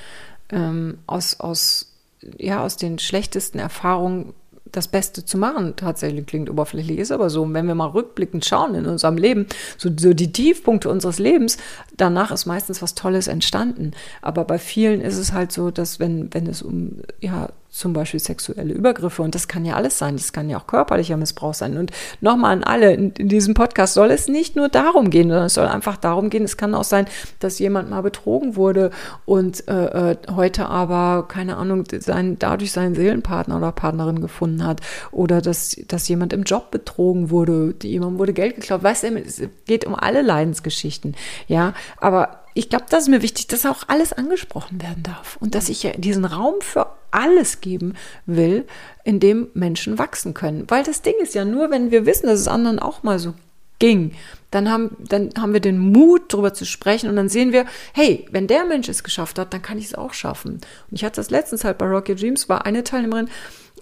ähm, 0.52 1.00
aus, 1.08 1.40
aus, 1.40 1.92
ja, 2.38 2.64
aus 2.64 2.78
den 2.78 3.00
schlechtesten 3.00 3.58
Erfahrungen 3.58 4.34
das 4.74 4.90
Beste 4.90 5.24
zu 5.24 5.38
machen. 5.38 5.76
Tatsächlich 5.78 6.26
klingt 6.26 6.50
oberflächlich, 6.50 7.00
ist 7.00 7.12
aber 7.12 7.30
so. 7.30 7.44
Und 7.44 7.54
wenn 7.54 7.68
wir 7.68 7.76
mal 7.76 7.88
rückblickend 7.88 8.44
schauen 8.44 8.76
in 8.76 8.86
unserem 8.86 9.18
Leben, 9.18 9.48
so, 9.78 9.90
so 9.98 10.14
die 10.14 10.34
Tiefpunkte 10.34 10.90
unseres 10.90 11.20
Lebens, 11.20 11.58
danach 11.96 12.32
ist 12.32 12.46
meistens 12.46 12.82
was 12.82 12.96
Tolles 12.96 13.28
entstanden. 13.28 13.92
Aber 14.22 14.44
bei 14.44 14.60
vielen 14.60 15.00
ist 15.00 15.18
es 15.18 15.32
halt 15.32 15.52
so, 15.52 15.72
dass 15.72 16.00
wenn, 16.00 16.34
wenn 16.34 16.48
es 16.48 16.62
um 16.62 16.98
ja, 17.22 17.50
zum 17.74 17.92
Beispiel 17.92 18.20
sexuelle 18.20 18.72
Übergriffe. 18.72 19.24
Und 19.24 19.34
das 19.34 19.48
kann 19.48 19.66
ja 19.66 19.74
alles 19.74 19.98
sein. 19.98 20.16
Das 20.16 20.32
kann 20.32 20.48
ja 20.48 20.58
auch 20.58 20.68
körperlicher 20.68 21.18
Missbrauch 21.18 21.56
sein. 21.56 21.76
Und 21.78 21.92
nochmal 22.22 22.54
an 22.54 22.64
alle, 22.64 22.94
in, 22.94 23.14
diesem 23.16 23.56
Podcast 23.56 23.96
soll 23.96 24.12
es 24.12 24.28
nicht 24.28 24.56
nur 24.56 24.70
darum 24.70 25.10
gehen, 25.10 25.30
sondern 25.30 25.48
es 25.48 25.56
soll 25.56 25.66
einfach 25.66 25.98
darum 25.98 26.30
gehen, 26.30 26.44
es 26.44 26.56
kann 26.56 26.76
auch 26.76 26.84
sein, 26.84 27.08
dass 27.40 27.58
jemand 27.58 27.90
mal 27.90 28.02
betrogen 28.02 28.56
wurde 28.56 28.92
und 29.26 29.68
äh, 29.68 30.12
äh 30.12 30.18
heute 30.36 30.68
aber, 30.68 31.28
keine 31.28 31.58
Ahnung, 31.58 31.86
sein, 32.00 32.38
dadurch 32.38 32.72
seinen 32.72 32.94
Seelenpartner 32.94 33.58
oder 33.58 33.72
Partnerin 33.72 34.22
gefunden 34.22 34.64
hat. 34.64 34.82
Oder 35.12 35.42
dass, 35.42 35.76
dass 35.88 36.08
jemand 36.08 36.32
im 36.32 36.44
Job 36.44 36.70
betrogen 36.70 37.32
wurde, 37.32 37.74
jemand 37.82 38.20
wurde 38.20 38.34
Geld 38.34 38.56
geklaut. 38.56 38.84
Weißt 38.84 39.04
du, 39.04 39.18
es 39.18 39.42
geht 39.66 39.86
um 39.86 39.96
alle 39.96 40.22
Leidensgeschichten. 40.22 41.16
Ja, 41.48 41.74
aber 41.98 42.44
ich 42.54 42.70
glaube, 42.70 42.86
das 42.88 43.04
ist 43.04 43.10
mir 43.10 43.24
wichtig, 43.24 43.48
dass 43.48 43.66
auch 43.66 43.84
alles 43.88 44.14
angesprochen 44.14 44.80
werden 44.80 45.02
darf 45.02 45.38
und 45.40 45.56
dass 45.56 45.70
ich 45.70 45.82
ja 45.82 45.92
diesen 45.94 46.26
Raum 46.26 46.56
für 46.60 46.86
alles 47.14 47.62
geben 47.62 47.94
will, 48.26 48.66
in 49.04 49.20
dem 49.20 49.50
Menschen 49.54 49.98
wachsen 49.98 50.34
können. 50.34 50.66
Weil 50.68 50.84
das 50.84 51.02
Ding 51.02 51.16
ist 51.22 51.36
ja 51.36 51.46
nur, 51.46 51.72
wenn 51.72 51.92
wir 51.92 52.06
wissen, 52.06 52.28
dass 52.28 52.40
es 52.40 52.48
anderen 52.48 52.80
auch 52.80 53.04
mal 53.04 53.20
so 53.20 53.34
ging, 53.80 54.14
dann 54.52 54.70
haben, 54.70 54.96
dann 55.00 55.32
haben 55.38 55.54
wir 55.54 55.60
den 55.60 55.78
Mut, 55.78 56.32
darüber 56.32 56.54
zu 56.54 56.66
sprechen 56.66 57.10
und 57.10 57.16
dann 57.16 57.28
sehen 57.28 57.52
wir, 57.52 57.66
hey, 57.94 58.26
wenn 58.32 58.48
der 58.48 58.66
Mensch 58.66 58.88
es 58.88 59.04
geschafft 59.04 59.40
hat, 59.40 59.54
dann 59.54 59.62
kann 59.62 59.78
ich 59.78 59.86
es 59.86 59.96
auch 59.96 60.14
schaffen. 60.14 60.54
Und 60.54 60.62
ich 60.92 61.04
hatte 61.04 61.18
das 61.18 61.32
letztens 61.32 61.64
halt 61.64 61.78
bei 61.80 61.86
Rocket 61.86 62.22
Dreams, 62.22 62.50
war 62.50 62.66
eine 62.66 62.84
Teilnehmerin, 62.84 63.30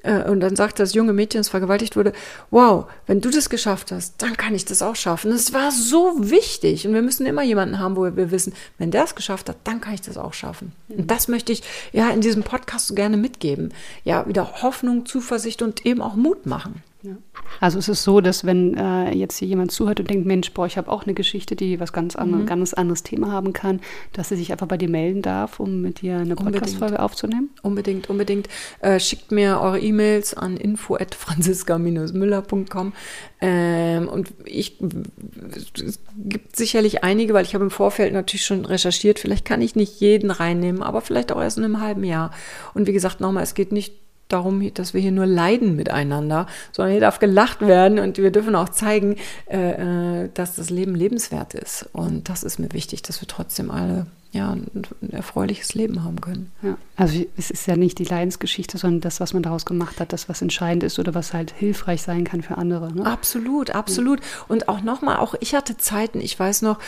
äh, 0.04 0.30
und 0.30 0.40
dann 0.40 0.56
sagt 0.56 0.80
das 0.80 0.94
junge 0.94 1.14
Mädchen, 1.14 1.40
das 1.40 1.50
vergewaltigt 1.50 1.96
wurde, 1.96 2.14
wow, 2.50 2.86
wenn 3.08 3.22
du 3.22 3.30
das 3.30 3.50
geschafft 3.50 3.92
hast, 3.92 4.22
dann 4.22 4.38
kann 4.38 4.56
ich 4.56 4.66
das 4.66 4.82
auch 4.82 4.96
schaffen. 4.96 5.32
Es 5.32 5.54
war 5.54 5.72
so 5.72 6.14
wichtig 6.18 6.88
und 6.88 6.94
wir 6.94 7.02
müssen 7.02 7.26
immer 7.26 7.44
jemanden 7.44 7.80
haben, 7.80 7.96
wo 7.96 8.04
wir 8.04 8.32
wissen, 8.32 8.54
wenn 8.78 8.92
der 8.92 9.04
es 9.04 9.16
geschafft 9.16 9.50
hat, 9.50 9.58
dann 9.64 9.82
kann 9.82 9.94
ich 9.94 10.02
das 10.02 10.18
auch 10.18 10.34
schaffen. 10.34 10.72
Und 10.90 11.10
das 11.10 11.28
möchte 11.28 11.52
ich 11.52 11.64
ja 11.92 12.10
in 12.10 12.22
diesem 12.22 12.44
Podcast 12.44 12.88
so 12.88 12.96
gerne 12.96 13.18
mitgeben. 13.18 13.74
Ja, 14.04 14.28
wieder 14.28 14.62
Hoffnung, 14.62 15.06
Zuversicht 15.06 15.62
und 15.62 15.86
eben 15.86 16.02
auch 16.02 16.16
Mut 16.16 16.46
machen. 16.46 16.84
Ja. 17.04 17.18
Also 17.60 17.80
es 17.80 17.90
ist 17.90 18.04
so, 18.04 18.22
dass 18.22 18.46
wenn 18.46 18.78
äh, 18.78 19.12
jetzt 19.14 19.38
hier 19.38 19.48
jemand 19.48 19.72
zuhört 19.72 20.00
und 20.00 20.08
denkt, 20.10 20.26
Mensch, 20.28 20.52
boah, 20.52 20.68
ich 20.68 20.78
habe 20.78 20.92
auch 20.92 21.02
eine 21.04 21.16
Geschichte, 21.16 21.56
die 21.56 21.80
was 21.80 21.94
ganz, 21.94 22.16
andere, 22.16 22.42
mhm. 22.42 22.46
ganz 22.46 22.74
anderes 22.74 23.02
Thema 23.04 23.32
haben 23.32 23.54
kann, 23.54 23.80
dass 24.14 24.30
er 24.30 24.38
sich 24.38 24.52
einfach 24.52 24.68
bei 24.68 24.78
dir 24.78 24.90
melden 24.90 25.24
darf, 25.24 25.60
um 25.60 25.82
mit 25.82 26.02
dir 26.02 26.18
eine 26.18 26.36
Podcast-Folge 26.36 27.00
aufzunehmen? 27.00 27.50
Unbedingt, 27.64 28.08
unbedingt. 28.10 28.50
Äh, 28.82 29.00
schickt 29.00 29.32
mir 29.32 29.62
eure 29.62 29.80
E-Mails 29.80 30.36
an 30.36 30.58
info.franziska-müller.com 30.58 32.94
ähm, 33.42 34.08
und 34.08 34.32
ich, 34.46 34.80
es 34.80 36.00
gibt 36.18 36.56
sicherlich 36.56 37.04
einige, 37.04 37.34
weil 37.34 37.46
ich 37.46 37.56
habe 37.56 37.64
im 37.64 37.72
Vorfeld 37.72 38.14
natürlich 38.14 38.46
schon 38.46 38.66
recherchiert, 38.66 39.18
vielleicht 39.18 39.46
kann 39.46 39.64
ich 39.64 39.76
nicht 39.76 40.00
jeden 40.00 40.30
reinnehmen, 40.30 40.84
aber 40.84 41.02
vielleicht 41.02 41.32
auch 41.32 41.42
erst 41.42 41.58
in 41.58 41.64
einem 41.64 41.82
halben 41.82 42.04
Jahr. 42.04 42.30
Und 42.76 42.86
wie 42.86 42.94
gesagt, 42.94 43.22
nochmal, 43.22 43.42
es 43.44 43.56
geht 43.56 43.72
nicht 43.72 43.96
darum, 44.32 44.74
dass 44.74 44.94
wir 44.94 45.02
hier 45.02 45.12
nur 45.12 45.26
leiden 45.26 45.76
miteinander, 45.76 46.48
sondern 46.72 46.91
hier 46.91 47.02
darf 47.02 47.20
gelacht 47.20 47.62
werden 47.62 48.00
und 48.00 48.17
wir 48.17 48.32
dürfen 48.32 48.56
auch 48.56 48.70
zeigen, 48.70 49.17
äh, 49.48 50.24
äh, 50.24 50.30
dass 50.34 50.56
das 50.56 50.70
Leben 50.70 50.96
lebenswert 50.96 51.54
ist. 51.54 51.89
Und 51.94 52.30
das 52.30 52.44
ist 52.44 52.60
mir 52.60 52.72
wichtig, 52.74 53.02
dass 53.02 53.22
wir 53.22 53.28
trotzdem 53.28 53.72
alle 53.72 54.08
ja, 54.32 54.52
ein, 54.52 54.65
ein 55.02 55.12
erfreuliches 55.12 55.74
Leben 55.74 56.04
haben 56.04 56.22
können. 56.22 56.52
Ja. 56.62 56.78
Also 56.96 57.26
es 57.38 57.52
ist 57.52 57.67
ja 57.67 57.76
nicht 57.76 58.00
die 58.00 58.06
Leidensgeschichte, 58.06 58.78
sondern 58.78 59.02
das, 59.02 59.20
was 59.20 59.34
man 59.34 59.44
daraus 59.44 59.65
gemacht 59.65 60.00
hat, 60.00 60.13
das, 60.13 60.30
was 60.30 60.41
entscheidend 60.41 60.84
ist 60.84 61.00
oder 61.00 61.13
was 61.13 61.34
halt 61.34 61.52
hilfreich 61.52 62.02
sein 62.02 62.24
kann 62.24 62.41
für 62.41 62.58
andere. 62.58 62.94
Ne? 62.94 63.06
Absolut, 63.06 63.72
absolut. 63.72 64.22
Und 64.48 64.70
auch 64.70 64.82
nochmal, 64.82 65.17
auch 65.17 65.36
ich 65.41 65.54
hatte 65.54 65.76
Zeiten, 65.76 66.22
ich 66.22 66.39
weiß 66.39 66.62
noch, 66.62 66.80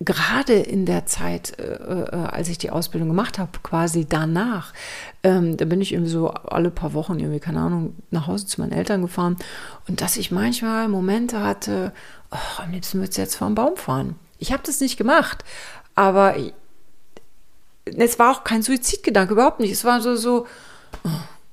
gerade 0.00 0.54
in 0.54 0.84
der 0.84 1.06
Zeit, 1.06 1.58
äh, 1.58 1.62
äh, 1.62 2.26
als 2.26 2.48
ich 2.48 2.58
die 2.58 2.70
Ausbildung 2.70 3.08
gemacht 3.08 3.38
habe, 3.38 3.52
quasi 3.62 4.06
danach, 4.06 4.72
ähm, 5.22 5.56
da 5.56 5.64
bin 5.64 5.80
ich 5.80 5.92
irgendwie 5.92 6.10
so 6.10 6.28
alle 6.28 6.70
paar 6.70 6.92
Wochen 6.92 7.18
irgendwie, 7.18 7.40
keine 7.40 7.60
Ahnung, 7.60 7.94
nach 8.10 8.26
Hause 8.26 8.46
zu 8.46 8.60
meinen 8.60 8.72
Eltern 8.72 9.02
gefahren 9.02 9.36
und 9.88 10.00
dass 10.02 10.16
ich 10.16 10.30
manchmal 10.30 10.88
Momente 10.88 11.42
hatte, 11.42 11.92
oh, 12.30 12.62
am 12.62 12.72
liebsten 12.72 12.98
würde 12.98 13.10
es 13.10 13.16
jetzt 13.16 13.36
vor 13.36 13.48
den 13.48 13.54
Baum 13.54 13.76
fahren. 13.76 14.16
Ich 14.38 14.52
habe 14.52 14.62
das 14.66 14.80
nicht 14.80 14.98
gemacht, 14.98 15.44
aber 15.94 16.36
ich, 16.36 16.52
es 17.86 18.18
war 18.18 18.32
auch 18.32 18.44
kein 18.44 18.62
Suizidgedanke, 18.62 19.32
überhaupt 19.32 19.60
nicht. 19.60 19.72
Es 19.72 19.84
war 19.84 20.02
so, 20.02 20.16
so, 20.16 20.46
oh, 21.04 21.08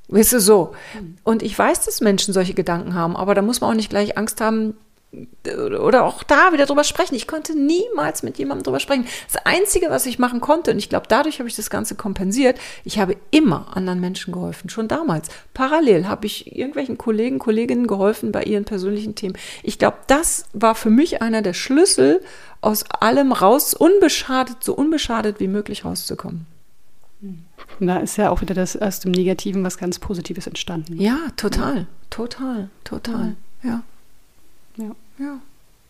weißt 0.09 0.33
du, 0.33 0.41
so. 0.41 0.73
Mhm. 0.99 1.17
Und 1.23 1.43
ich 1.43 1.57
weiß, 1.57 1.85
dass 1.85 2.01
Menschen 2.01 2.33
solche 2.33 2.55
Gedanken 2.55 2.93
haben, 2.93 3.15
aber 3.15 3.35
da 3.35 3.41
muss 3.41 3.61
man 3.61 3.69
auch 3.69 3.75
nicht 3.75 3.89
gleich 3.89 4.17
Angst 4.17 4.41
haben, 4.41 4.75
oder 5.47 6.03
auch 6.03 6.23
da 6.23 6.53
wieder 6.53 6.65
drüber 6.65 6.83
sprechen. 6.83 7.15
Ich 7.15 7.27
konnte 7.27 7.57
niemals 7.57 8.23
mit 8.23 8.37
jemandem 8.37 8.63
drüber 8.63 8.79
sprechen. 8.79 9.05
Das 9.31 9.45
Einzige, 9.45 9.89
was 9.89 10.05
ich 10.05 10.19
machen 10.19 10.41
konnte, 10.41 10.71
und 10.71 10.77
ich 10.77 10.89
glaube, 10.89 11.07
dadurch 11.07 11.39
habe 11.39 11.49
ich 11.49 11.55
das 11.55 11.69
Ganze 11.69 11.95
kompensiert, 11.95 12.59
ich 12.83 12.99
habe 12.99 13.15
immer 13.31 13.75
anderen 13.75 13.99
Menschen 13.99 14.33
geholfen, 14.33 14.69
schon 14.69 14.87
damals. 14.87 15.29
Parallel 15.53 16.07
habe 16.07 16.25
ich 16.25 16.55
irgendwelchen 16.57 16.97
Kollegen, 16.97 17.39
Kolleginnen 17.39 17.87
geholfen 17.87 18.31
bei 18.31 18.43
ihren 18.43 18.65
persönlichen 18.65 19.15
Themen. 19.15 19.37
Ich 19.61 19.79
glaube, 19.79 19.97
das 20.07 20.45
war 20.53 20.75
für 20.75 20.89
mich 20.89 21.21
einer 21.21 21.41
der 21.41 21.53
Schlüssel, 21.53 22.21
aus 22.61 22.85
allem 22.89 23.33
raus, 23.33 23.73
unbeschadet, 23.73 24.63
so 24.63 24.73
unbeschadet 24.73 25.39
wie 25.39 25.49
möglich 25.49 25.83
rauszukommen. 25.83 26.47
Da 27.79 27.97
ist 27.97 28.17
ja 28.17 28.29
auch 28.29 28.41
wieder 28.41 28.53
das 28.53 28.77
aus 28.77 28.99
dem 28.99 29.11
Negativen 29.11 29.63
was 29.63 29.77
ganz 29.77 29.99
Positives 29.99 30.47
entstanden. 30.47 30.99
Ja, 30.99 31.17
total, 31.35 31.87
total, 32.09 32.69
total. 32.83 33.35
Ja. 33.63 33.83
Ja. 34.77 34.91
Ja. 35.19 35.39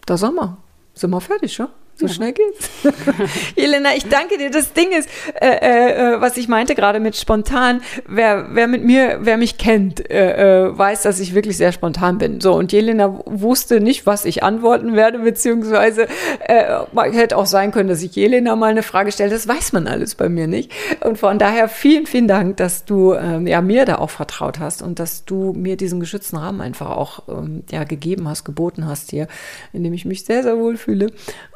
Da 0.05 0.17
sind 0.17 0.35
wir. 0.35 0.57
Sind 0.93 1.09
wir 1.11 1.21
fertig, 1.21 1.53
schon? 1.53 1.69
So 1.95 2.07
ja. 2.07 2.13
schnell 2.13 2.33
geht's. 2.33 2.69
Jelena, 3.55 3.89
ich 3.95 4.07
danke 4.07 4.39
dir. 4.39 4.49
Das 4.49 4.73
Ding 4.73 4.91
ist, 4.91 5.07
äh, 5.39 6.15
äh, 6.15 6.21
was 6.21 6.37
ich 6.37 6.47
meinte 6.47 6.73
gerade 6.73 6.99
mit 6.99 7.15
spontan, 7.15 7.81
wer, 8.07 8.47
wer 8.51 8.67
mit 8.67 8.83
mir, 8.83 9.19
wer 9.21 9.37
mich 9.37 9.59
kennt, 9.59 10.09
äh, 10.09 10.65
äh, 10.65 10.77
weiß, 10.77 11.03
dass 11.03 11.19
ich 11.19 11.35
wirklich 11.35 11.57
sehr 11.57 11.71
spontan 11.71 12.17
bin. 12.17 12.41
So, 12.41 12.53
und 12.55 12.71
Jelena 12.71 13.21
wusste 13.25 13.79
nicht, 13.79 14.07
was 14.07 14.25
ich 14.25 14.41
antworten 14.41 14.95
werde, 14.95 15.19
beziehungsweise 15.19 16.07
äh, 16.39 16.81
hätte 17.11 17.37
auch 17.37 17.45
sein 17.45 17.71
können, 17.71 17.89
dass 17.89 18.01
ich 18.01 18.15
Jelena 18.15 18.55
mal 18.55 18.71
eine 18.71 18.83
Frage 18.83 19.11
stelle. 19.11 19.29
Das 19.29 19.47
weiß 19.47 19.73
man 19.73 19.87
alles 19.87 20.15
bei 20.15 20.29
mir 20.29 20.47
nicht. 20.47 20.71
Und 21.01 21.19
von 21.19 21.37
daher 21.37 21.67
vielen, 21.67 22.07
vielen 22.07 22.27
Dank, 22.27 22.57
dass 22.57 22.85
du 22.85 23.13
ähm, 23.13 23.45
ja, 23.45 23.61
mir 23.61 23.85
da 23.85 23.99
auch 23.99 24.09
vertraut 24.09 24.59
hast 24.59 24.81
und 24.81 24.97
dass 24.97 25.25
du 25.25 25.53
mir 25.53 25.77
diesen 25.77 25.99
geschützten 25.99 26.37
Rahmen 26.37 26.59
einfach 26.59 26.89
auch 26.89 27.27
ähm, 27.29 27.63
ja, 27.69 27.83
gegeben 27.83 28.27
hast, 28.27 28.45
geboten 28.45 28.87
hast 28.87 29.11
hier, 29.11 29.27
in 29.73 29.83
dem 29.83 29.93
ich 29.93 30.05
mich 30.05 30.25
sehr, 30.25 30.41
sehr 30.41 30.57
wohl 30.57 30.75
fühle. 30.75 31.11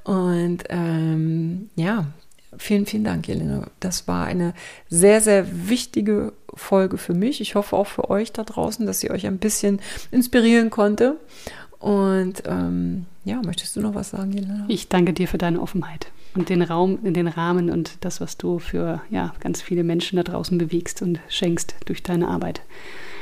Und 0.07 0.63
ähm, 0.69 1.69
ja, 1.75 2.05
vielen, 2.57 2.85
vielen 2.85 3.03
Dank, 3.03 3.27
Jelena. 3.27 3.67
Das 3.81 4.07
war 4.07 4.25
eine 4.25 4.53
sehr, 4.89 5.19
sehr 5.19 5.67
wichtige 5.67 6.31
Folge 6.53 6.97
für 6.97 7.13
mich. 7.13 7.41
Ich 7.41 7.55
hoffe 7.55 7.75
auch 7.75 7.87
für 7.87 8.09
euch 8.09 8.31
da 8.31 8.45
draußen, 8.45 8.85
dass 8.85 9.01
sie 9.01 9.11
euch 9.11 9.27
ein 9.27 9.37
bisschen 9.37 9.81
inspirieren 10.11 10.69
konnte. 10.69 11.17
Und 11.79 12.43
ähm, 12.45 13.05
ja, 13.25 13.41
möchtest 13.45 13.75
du 13.75 13.81
noch 13.81 13.95
was 13.95 14.11
sagen, 14.11 14.31
Jelena? 14.31 14.63
Ich 14.69 14.87
danke 14.87 15.11
dir 15.11 15.27
für 15.27 15.37
deine 15.37 15.61
Offenheit 15.61 16.07
und 16.35 16.47
den 16.47 16.61
Raum, 16.61 16.99
den 17.03 17.27
Rahmen 17.27 17.69
und 17.69 17.97
das, 17.99 18.21
was 18.21 18.37
du 18.37 18.59
für 18.59 19.01
ja, 19.09 19.33
ganz 19.41 19.61
viele 19.61 19.83
Menschen 19.83 20.15
da 20.15 20.23
draußen 20.23 20.57
bewegst 20.57 21.01
und 21.01 21.19
schenkst 21.27 21.75
durch 21.85 22.01
deine 22.01 22.29
Arbeit. 22.29 22.61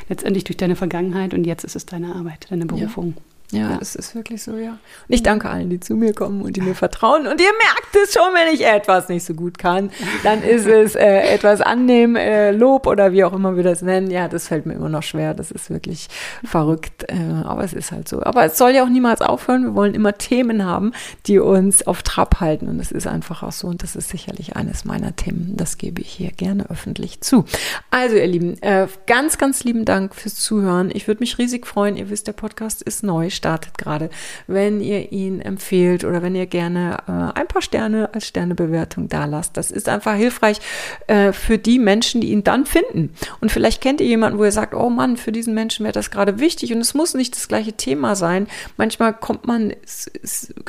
Letztendlich 0.07 0.43
durch 0.43 0.57
deine 0.57 0.75
Vergangenheit 0.75 1.33
und 1.33 1.45
jetzt 1.45 1.63
ist 1.63 1.75
es 1.75 1.87
deine 1.87 2.13
Arbeit, 2.13 2.45
deine 2.51 2.67
Berufung. 2.67 3.15
Ja. 3.15 3.21
Ja, 3.51 3.77
das 3.77 3.95
ist 3.95 4.15
wirklich 4.15 4.41
so, 4.41 4.57
ja. 4.57 4.71
Und 4.71 4.79
ich 5.07 5.21
danke 5.21 5.49
allen, 5.49 5.69
die 5.69 5.79
zu 5.79 5.95
mir 5.95 6.13
kommen 6.13 6.41
und 6.41 6.55
die 6.55 6.61
mir 6.61 6.73
vertrauen. 6.73 7.27
Und 7.27 7.39
ihr 7.39 7.51
merkt 7.51 7.95
es 8.03 8.13
schon, 8.13 8.33
wenn 8.33 8.53
ich 8.53 8.65
etwas 8.65 9.07
nicht 9.07 9.23
so 9.23 9.33
gut 9.33 9.59
kann, 9.59 9.91
dann 10.23 10.41
ist 10.41 10.65
es 10.65 10.95
äh, 10.95 11.33
etwas 11.33 11.61
annehmen, 11.61 12.15
äh, 12.15 12.51
Lob 12.51 12.87
oder 12.87 13.11
wie 13.11 13.23
auch 13.23 13.33
immer 13.33 13.55
wir 13.55 13.63
das 13.63 13.83
nennen. 13.83 14.09
Ja, 14.09 14.27
das 14.27 14.47
fällt 14.47 14.65
mir 14.65 14.73
immer 14.73 14.89
noch 14.89 15.03
schwer. 15.03 15.35
Das 15.35 15.51
ist 15.51 15.69
wirklich 15.69 16.07
verrückt. 16.43 17.05
Äh, 17.07 17.43
aber 17.43 17.63
es 17.63 17.73
ist 17.73 17.91
halt 17.91 18.09
so. 18.09 18.23
Aber 18.23 18.45
es 18.45 18.57
soll 18.57 18.71
ja 18.71 18.83
auch 18.83 18.89
niemals 18.89 19.21
aufhören. 19.21 19.63
Wir 19.63 19.75
wollen 19.75 19.93
immer 19.93 20.17
Themen 20.17 20.65
haben, 20.65 20.93
die 21.27 21.37
uns 21.37 21.85
auf 21.85 22.01
Trab 22.01 22.39
halten. 22.39 22.67
Und 22.67 22.79
es 22.79 22.91
ist 22.91 23.05
einfach 23.05 23.43
auch 23.43 23.51
so. 23.51 23.67
Und 23.67 23.83
das 23.83 23.95
ist 23.95 24.09
sicherlich 24.09 24.55
eines 24.55 24.85
meiner 24.85 25.15
Themen. 25.15 25.53
Das 25.55 25.77
gebe 25.77 26.01
ich 26.01 26.09
hier 26.09 26.31
gerne 26.31 26.67
öffentlich 26.69 27.21
zu. 27.21 27.45
Also, 27.91 28.15
ihr 28.15 28.27
Lieben, 28.27 28.61
äh, 28.63 28.87
ganz, 29.05 29.37
ganz 29.37 29.63
lieben 29.63 29.85
Dank 29.85 30.15
fürs 30.15 30.35
Zuhören. 30.35 30.89
Ich 30.91 31.07
würde 31.07 31.19
mich 31.19 31.37
riesig 31.37 31.67
freuen. 31.67 31.95
Ihr 31.95 32.09
wisst, 32.09 32.27
der 32.27 32.33
Podcast 32.33 32.81
ist 32.81 33.03
neu 33.03 33.29
startet 33.35 33.77
gerade, 33.77 34.09
wenn 34.47 34.81
ihr 34.81 35.11
ihn 35.11 35.41
empfehlt 35.41 36.03
oder 36.03 36.21
wenn 36.21 36.35
ihr 36.35 36.45
gerne 36.45 36.97
äh, 37.07 37.39
ein 37.39 37.47
paar 37.47 37.61
Sterne 37.61 38.13
als 38.13 38.27
Sternebewertung 38.27 39.09
da 39.09 39.25
lasst. 39.25 39.57
Das 39.57 39.71
ist 39.71 39.89
einfach 39.89 40.15
hilfreich 40.15 40.59
äh, 41.07 41.31
für 41.31 41.57
die 41.57 41.79
Menschen, 41.79 42.21
die 42.21 42.31
ihn 42.31 42.43
dann 42.43 42.65
finden. 42.65 43.13
Und 43.41 43.51
vielleicht 43.51 43.81
kennt 43.81 44.01
ihr 44.01 44.07
jemanden, 44.07 44.39
wo 44.39 44.43
ihr 44.43 44.51
sagt, 44.51 44.73
oh 44.73 44.89
Mann, 44.89 45.17
für 45.17 45.31
diesen 45.31 45.53
Menschen 45.53 45.83
wäre 45.83 45.93
das 45.93 46.11
gerade 46.11 46.39
wichtig 46.39 46.73
und 46.73 46.79
es 46.79 46.93
muss 46.93 47.13
nicht 47.13 47.35
das 47.35 47.47
gleiche 47.47 47.73
Thema 47.73 48.15
sein. 48.15 48.47
Manchmal 48.77 49.13
kommt 49.13 49.45
man 49.45 49.73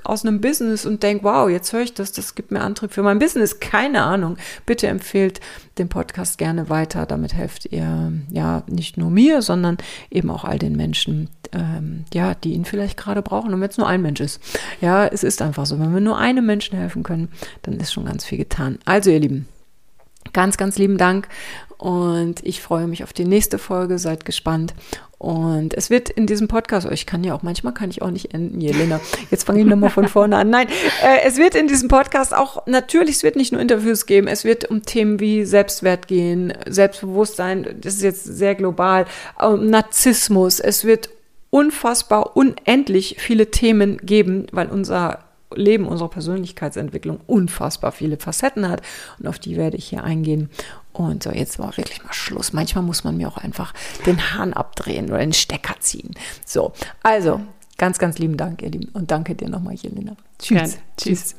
aus 0.05 0.25
einem 0.25 0.41
Business 0.41 0.87
und 0.87 1.03
denkt, 1.03 1.25
wow, 1.25 1.49
jetzt 1.49 1.73
höre 1.73 1.83
ich 1.83 1.95
das, 1.95 2.13
das 2.13 2.35
gibt 2.35 2.51
mir 2.51 2.61
Antrieb 2.61 2.93
für 2.93 3.03
mein 3.03 3.19
Business. 3.19 3.61
Keine 3.61 4.03
Ahnung. 4.03 4.37
Bitte 4.65 4.87
empfehlt 4.89 5.41
den 5.79 5.89
Podcast 5.89 6.39
gerne 6.39 6.69
weiter. 6.69 7.07
Damit 7.07 7.35
helft 7.35 7.67
ihr 7.71 8.13
ja 8.31 8.63
nicht 8.67 8.97
nur 8.97 9.11
mir, 9.11 9.43
sondern 9.43 9.79
eben 10.11 10.31
auch 10.31 10.45
all 10.45 10.59
den 10.59 10.77
Menschen, 10.77 11.29
ähm, 11.53 12.05
ja, 12.13 12.35
die 12.35 12.55
ihn 12.57 12.65
vielleicht 12.65 12.97
gerade 12.97 13.23
brauchen. 13.23 13.55
Und 13.55 13.61
wenn 13.61 13.71
es 13.71 13.79
nur 13.79 13.87
ein 13.87 14.03
Mensch 14.03 14.21
ist. 14.21 14.41
Ja, 14.81 15.07
es 15.07 15.23
ist 15.23 15.43
einfach 15.43 15.67
so. 15.67 15.79
Wenn 15.79 15.95
wir 15.95 16.01
nur 16.01 16.19
einem 16.19 16.47
Menschen 16.47 16.79
helfen 16.79 17.03
können, 17.03 17.29
dann 17.63 17.75
ist 17.79 17.93
schon 17.93 18.07
ganz 18.07 18.25
viel 18.25 18.39
getan. 18.39 18.79
Also, 18.85 19.11
ihr 19.11 19.21
Lieben, 19.21 19.47
ganz, 20.33 20.57
ganz 20.57 20.79
lieben 20.79 20.99
Dank. 20.99 21.29
Und 21.79 22.45
ich 22.45 22.63
freue 22.63 22.87
mich 22.87 23.05
auf 23.05 23.13
die 23.13 23.27
nächste 23.27 23.59
Folge. 23.59 23.99
Seid 23.99 24.25
gespannt. 24.25 24.75
Und 25.19 25.73
es 25.73 25.89
wird 25.89 26.11
in 26.11 26.27
diesem 26.27 26.47
Podcast, 26.47 26.87
oh, 26.87 26.93
ich 26.93 27.07
kann 27.07 27.25
ja 27.25 27.35
auch, 27.35 27.43
manchmal 27.43 27.73
kann 27.73 27.89
ich 27.89 28.03
auch 28.03 28.11
nicht 28.11 28.35
enden, 28.35 28.61
Jelena. 28.61 29.01
Jetzt 29.31 29.47
fange 29.47 29.61
ich 29.61 29.67
nochmal 29.67 29.89
von 29.89 30.09
vorne 30.09 30.37
an. 30.37 30.51
Nein, 30.51 30.69
äh, 31.03 31.25
es 31.25 31.39
wird 31.39 31.55
in 31.55 31.69
diesem 31.69 31.89
Podcast 31.89 32.35
auch, 32.35 32.67
natürlich, 32.67 33.17
es 33.17 33.23
wird 33.23 33.35
nicht 33.35 33.51
nur 33.51 33.63
Interviews 33.63 34.05
geben, 34.05 34.29
es 34.29 34.45
wird 34.45 34.67
um 34.67 34.83
Themen 34.83 35.19
wie 35.19 35.47
Selbstwert 35.47 36.07
gehen, 36.07 36.53
Selbstbewusstsein, 36.69 37.79
das 37.81 37.95
ist 37.95 38.03
jetzt 38.03 38.25
sehr 38.25 38.55
global, 38.55 39.07
um 39.43 39.71
Narzissmus, 39.71 40.61
es 40.61 40.85
wird 40.85 41.09
unfassbar 41.51 42.37
unendlich 42.37 43.17
viele 43.19 43.51
Themen 43.51 43.99
geben, 43.99 44.47
weil 44.53 44.69
unser 44.69 45.21
Leben, 45.55 45.87
unsere 45.87 46.11
Persönlichkeitsentwicklung 46.11 47.21
unfassbar 47.27 47.93
viele 47.93 48.19
Facetten 48.19 48.69
hat. 48.69 48.83
Und 49.19 49.27
auf 49.29 49.39
die 49.39 49.57
werde 49.57 49.77
ich 49.77 49.87
hier 49.87 50.05
eingehen. 50.05 50.51
Und 50.93 51.23
so, 51.23 51.31
jetzt 51.31 51.59
war 51.59 51.77
wirklich 51.77 52.03
mal 52.03 52.13
Schluss. 52.13 52.53
Manchmal 52.53 52.85
muss 52.85 53.05
man 53.05 53.17
mir 53.17 53.29
auch 53.29 53.39
einfach 53.39 53.73
den 54.07 54.33
Hahn 54.35 54.53
abdrehen 54.53 55.07
oder 55.07 55.19
den 55.19 55.33
Stecker 55.33 55.77
ziehen. 55.79 56.11
So, 56.45 56.73
also 57.03 57.41
ganz, 57.79 57.99
ganz 57.99 58.19
lieben 58.19 58.37
Dank, 58.37 58.63
ihr 58.63 58.71
Lieben. 58.71 58.89
Und 58.93 59.11
danke 59.11 59.35
dir 59.35 59.49
nochmal, 59.49 59.75
Jelena. 59.75 60.17
Tschüss. 60.39 60.79
Tschüss. 60.97 61.37